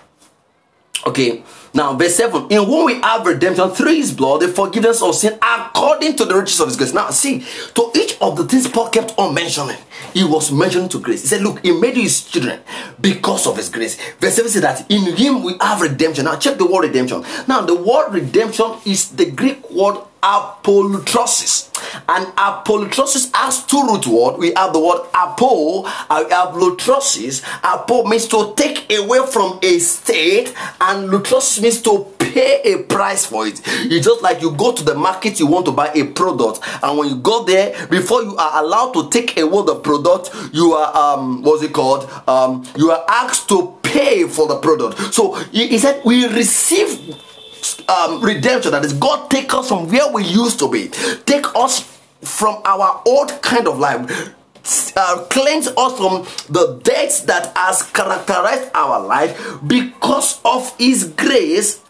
Okay, 1.07 1.43
now 1.75 1.95
verse 1.95 2.15
7 2.17 2.47
In 2.51 2.65
whom 2.65 2.87
we 2.87 3.01
have 3.01 3.27
redemption 3.27 3.71
through 3.71 3.95
his 3.95 4.13
blood, 4.13 4.41
the 4.41 4.49
forgiveness 4.49 5.03
of 5.03 5.15
sin 5.15 5.39
according 5.43 6.17
to 6.17 6.25
the 6.25 6.35
riches 6.35 6.61
of 6.61 6.69
his 6.69 6.77
grace. 6.77 6.95
Now, 6.95 7.11
see, 7.11 7.45
to 7.75 7.91
each 7.95 8.17
of 8.21 8.37
the 8.37 8.45
things 8.45 8.67
Paul 8.69 8.89
kept 8.89 9.13
on 9.19 9.35
mentioning, 9.35 9.77
he 10.15 10.25
was 10.25 10.51
mentioning 10.51 10.89
to 10.91 11.01
grace. 11.01 11.21
He 11.23 11.29
said, 11.29 11.43
Look, 11.43 11.61
he 11.65 11.73
made 11.73 11.97
you 11.97 12.03
his 12.05 12.25
children 12.25 12.61
because 13.01 13.47
of 13.47 13.57
his 13.57 13.69
grace. 13.69 13.99
Verse 14.19 14.35
7 14.35 14.51
says 14.51 14.63
that 14.63 14.91
in 14.91 15.15
him 15.15 15.43
we 15.43 15.57
have 15.61 15.83
redemption. 15.83 16.25
Now, 16.25 16.37
check 16.37 16.57
the 16.57 16.67
word 16.67 16.87
redemption. 16.87 17.23
Now, 17.47 17.61
the 17.61 17.75
word 17.75 18.13
redemption 18.13 18.77
is 18.87 19.11
the 19.11 19.31
Greek 19.31 19.71
word 19.71 19.99
apolutrosis. 20.25 21.71
And 22.09 22.27
apolutrosis 22.37 23.31
has 23.35 23.65
two 23.67 23.83
root 23.83 24.07
words. 24.07 24.39
We 24.39 24.53
have 24.57 24.73
the 24.73 24.81
word 24.81 25.07
apo, 25.15 25.85
and 25.85 26.33
have 26.33 26.55
lutrosis. 26.55 27.45
Apo 27.63 28.05
means 28.05 28.27
to 28.29 28.55
take 28.57 28.91
away 28.91 29.21
from 29.31 29.59
a 29.63 29.79
state, 29.79 30.55
and 30.81 31.11
lutrosis 31.11 31.61
means 31.63 31.83
to 31.83 32.07
pay 32.19 32.63
a 32.65 32.83
price 32.85 33.27
for 33.27 33.47
it. 33.47 33.61
It's 33.65 34.07
just 34.07 34.23
like 34.23 34.41
you 34.41 34.53
go 34.53 34.73
to 34.73 34.83
the 34.83 34.95
market, 34.95 35.39
you 35.39 35.47
want 35.47 35.67
to 35.67 35.73
buy 35.73 35.93
a 35.95 36.05
product, 36.05 36.61
and 36.83 36.99
when 36.99 37.09
you 37.09 37.17
go 37.17 37.45
there, 37.45 37.87
before 37.89 38.23
you 38.23 38.37
are 38.37 38.65
allowed 38.65 38.93
to 38.95 39.11
take 39.11 39.39
away 39.39 39.65
the 39.67 39.77
product, 39.77 40.31
you 40.53 40.73
are 40.73 40.97
um 40.97 41.43
what's 41.43 41.63
it 41.63 41.73
called? 41.73 42.11
Um, 42.27 42.65
you 42.77 42.91
are 42.91 43.05
asked 43.09 43.49
to 43.51 43.79
pay 43.83 44.27
for 44.27 44.49
the 44.49 44.57
product. 44.57 45.15
So 45.15 45.35
he 45.53 45.79
said 45.79 46.03
we 46.05 46.27
receive 46.27 47.15
um, 47.89 48.21
redemption. 48.21 48.73
That 48.73 48.85
is, 48.85 48.93
God 48.93 49.31
take 49.31 49.53
us 49.55 49.69
from 49.69 49.89
where 49.89 50.11
we 50.13 50.25
used 50.25 50.59
to 50.61 50.71
be, 50.71 50.89
take 51.27 51.47
us 51.55 51.81
from 52.23 52.61
our 52.65 53.03
old 53.07 53.41
kind 53.43 53.69
of 53.69 53.79
life. 53.79 54.35
Uh, 54.97 55.27
cleanse 55.29 55.67
us 55.69 55.99
from 55.99 56.25
the 56.49 56.81
debts 56.85 57.21
that 57.21 57.55
has 57.55 57.83
characterized 57.93 58.71
our 58.75 58.99
life 59.05 59.59
because 59.67 60.41
of 60.43 60.75
his 60.79 61.13
grace 61.19 61.84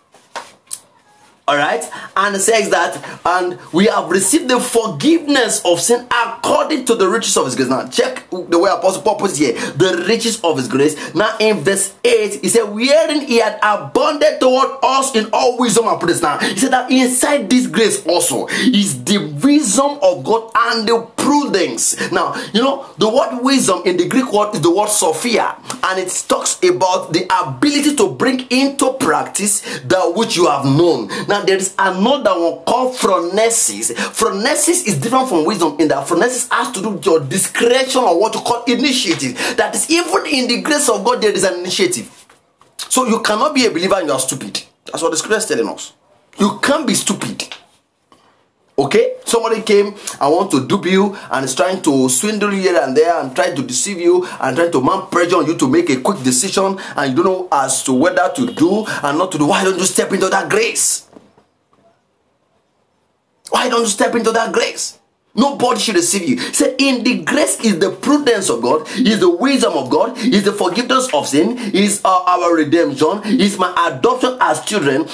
all 1.47 1.57
right? 1.57 1.84
And 2.16 2.36
it 2.36 2.40
says 2.40 2.70
that 2.70 2.97
and 3.24 3.59
we 3.72 3.86
have 3.86 4.11
received 4.11 4.49
the 4.49 4.59
forgiveness 4.59 5.62
of 5.64 5.78
sin 5.78 6.07
according 6.11 6.86
to 6.86 6.95
the 6.95 7.07
riches 7.07 7.36
of 7.36 7.45
his 7.45 7.55
grace. 7.55 7.68
Now 7.68 7.86
check 7.88 8.28
the 8.30 8.59
way 8.59 8.70
apostle 8.70 9.03
paul 9.03 9.16
puts 9.16 9.36
here. 9.36 9.53
The 9.53 10.05
riches 10.09 10.40
of 10.42 10.57
his 10.57 10.68
grace. 10.68 11.14
Now 11.14 11.36
in 11.38 11.59
verse 11.59 11.95
8 12.03 12.40
he 12.40 12.49
said 12.49 12.64
wherein 12.64 13.22
he 13.22 13.40
had 13.40 13.59
abundant 13.62 14.40
toward 14.40 14.78
us 14.82 15.14
in 15.14 15.28
all 15.32 15.59
wisdom 15.59 15.86
and 15.86 15.99
prudence. 15.99 16.22
Now 16.22 16.38
he 16.38 16.57
said 16.57 16.72
that 16.72 16.90
inside 16.90 17.51
this 17.51 17.66
grace 17.66 18.07
also 18.07 18.47
is 18.49 19.05
the 19.05 19.18
wisdom 19.18 19.99
of 20.03 20.24
god 20.24 20.51
and 20.55 20.88
the 20.88 21.07
prudence. 21.16 22.11
Now 22.11 22.34
you 22.55 22.62
know 22.62 22.86
the 22.97 23.09
word 23.09 23.42
wisdom 23.42 23.82
in 23.84 23.99
the 23.99 24.09
greek 24.09 24.32
word 24.32 24.55
is 24.55 24.62
the 24.62 24.74
word 24.74 24.88
sophia 24.88 25.57
and 25.84 26.01
it 26.01 26.24
talks 26.26 26.59
about 26.64 27.12
the 27.12 27.28
ability 27.42 27.97
to 27.97 28.11
bring 28.11 28.40
into 28.51 28.95
practice 28.95 29.61
that 29.80 30.14
which 30.16 30.36
you 30.36 30.47
have 30.47 30.64
known. 30.64 31.09
Now, 31.28 31.34
now 31.35 31.43
there 31.43 31.57
is 31.57 31.74
another 31.76 32.30
one 32.30 32.64
called 32.64 32.95
phronesis. 32.95 33.91
Phronesis 34.14 34.87
is 34.87 35.01
different 35.01 35.28
from 35.28 35.45
wisdom 35.45 35.74
in 35.80 35.89
that 35.89 36.07
phronesis 36.07 36.49
has 36.53 36.70
to 36.70 36.80
do 36.80 36.91
with 36.91 37.05
your 37.05 37.18
discretion 37.18 38.03
or 38.03 38.20
what 38.20 38.32
you 38.37 38.41
call 38.41 38.62
initiative. 38.68 39.35
That 39.57 39.74
is 39.74 39.91
even 39.91 40.26
in 40.26 40.47
the 40.47 40.61
grace 40.61 40.89
of 40.89 41.05
God 41.05 41.20
there 41.20 41.32
is 41.32 41.43
an 41.43 41.59
initiative. 41.59 42.09
So 42.76 43.07
you 43.07 43.20
cannot 43.20 43.53
be 43.53 43.66
a 43.66 43.70
believer 43.72 43.97
and 43.97 44.07
you 44.07 44.12
are 44.12 44.20
stupid. 44.20 44.62
That's 44.85 45.03
what 45.03 45.11
the 45.11 45.16
scripture 45.16 45.39
is 45.39 45.47
telling 45.47 45.68
us. 45.68 45.93
You 46.39 46.61
can't 46.62 46.87
be 46.87 46.95
stupid. 46.95 47.53
Okay, 48.78 49.16
somebody 49.24 49.62
came 49.62 49.89
and 49.89 50.32
want 50.32 50.53
to 50.53 50.68
dupe 50.68 50.87
you 50.87 51.16
and 51.32 51.45
is 51.45 51.55
trying 51.57 51.82
to 51.82 52.09
swindle 52.09 52.53
you 52.55 52.61
here 52.61 52.80
and 52.80 52.97
there 52.97 53.20
and 53.20 53.35
try 53.35 53.53
to 53.53 53.62
deceive 53.62 53.99
you 53.99 54.24
and 54.41 54.57
trying 54.57 54.70
to 54.70 54.80
mount 54.80 55.11
pressure 55.11 55.37
on 55.39 55.47
you 55.47 55.57
to 55.57 55.68
make 55.68 55.91
a 55.91 56.01
quick 56.01 56.22
decision 56.22 56.78
and 56.97 57.11
you 57.11 57.24
don't 57.24 57.24
know 57.24 57.49
as 57.51 57.82
to 57.82 57.93
whether 57.93 58.30
to 58.37 58.53
do 58.53 58.85
and 59.03 59.18
not 59.18 59.32
to 59.32 59.39
do. 59.39 59.47
Why 59.47 59.64
don't 59.64 59.78
you 59.78 59.85
step 59.85 60.12
into 60.12 60.28
that 60.28 60.49
grace? 60.49 61.09
Why 63.51 63.68
don't 63.68 63.82
you 63.82 63.86
step 63.88 64.14
into 64.14 64.32
that 64.32 64.53
grace? 64.53 64.99
Nobody 65.34 65.80
should 65.80 65.97
receive 65.97 66.28
you. 66.28 66.38
Say, 66.38 66.76
in 66.78 67.03
the 67.03 67.22
grace 67.24 67.59
is 67.61 67.80
the 67.80 67.90
prudence 67.90 68.49
of 68.49 68.62
God, 68.62 68.88
is 68.97 69.18
the 69.18 69.30
wisdom 69.30 69.72
of 69.74 69.90
God, 69.90 70.16
is 70.18 70.45
the 70.45 70.53
forgiveness 70.53 71.12
of 71.12 71.26
sin, 71.26 71.59
is 71.74 72.01
our 72.05 72.55
redemption, 72.55 73.20
is 73.24 73.59
my 73.59 73.72
adoption 73.88 74.36
as 74.40 74.64
children. 74.64 75.09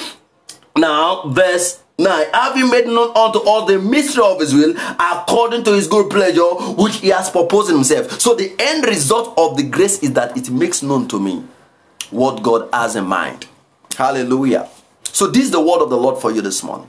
Now, 0.77 1.23
verse 1.29 1.83
9 1.99 2.27
having 2.33 2.71
made 2.71 2.87
known 2.87 3.15
unto 3.17 3.39
all 3.41 3.67
the 3.67 3.79
mystery 3.79 4.25
of 4.25 4.41
his 4.41 4.55
will 4.55 4.75
according 4.99 5.63
to 5.65 5.73
his 5.75 5.87
good 5.87 6.09
pleasure 6.11 6.43
which 6.81 6.97
he 6.97 7.09
has 7.09 7.29
proposed 7.29 7.71
himself 7.71 8.19
so 8.19 8.35
the 8.35 8.55
end 8.59 8.87
result 8.87 9.35
of 9.37 9.57
the 9.59 9.63
grace 9.63 10.03
is 10.03 10.15
that 10.15 10.35
it 10.37 10.49
makes 10.51 10.83
known 10.83 11.07
to 11.07 11.21
me 11.21 11.45
what 12.11 12.43
god 12.43 12.67
has 12.73 12.97
in 12.97 13.05
mind 13.05 13.47
hallelujah 13.99 14.67
so 15.05 15.27
this 15.27 15.45
is 15.45 15.51
the 15.51 15.61
word 15.61 15.83
of 15.83 15.91
the 15.91 15.97
lord 15.97 16.19
for 16.19 16.33
you 16.33 16.41
this 16.41 16.63
morning 16.63 16.89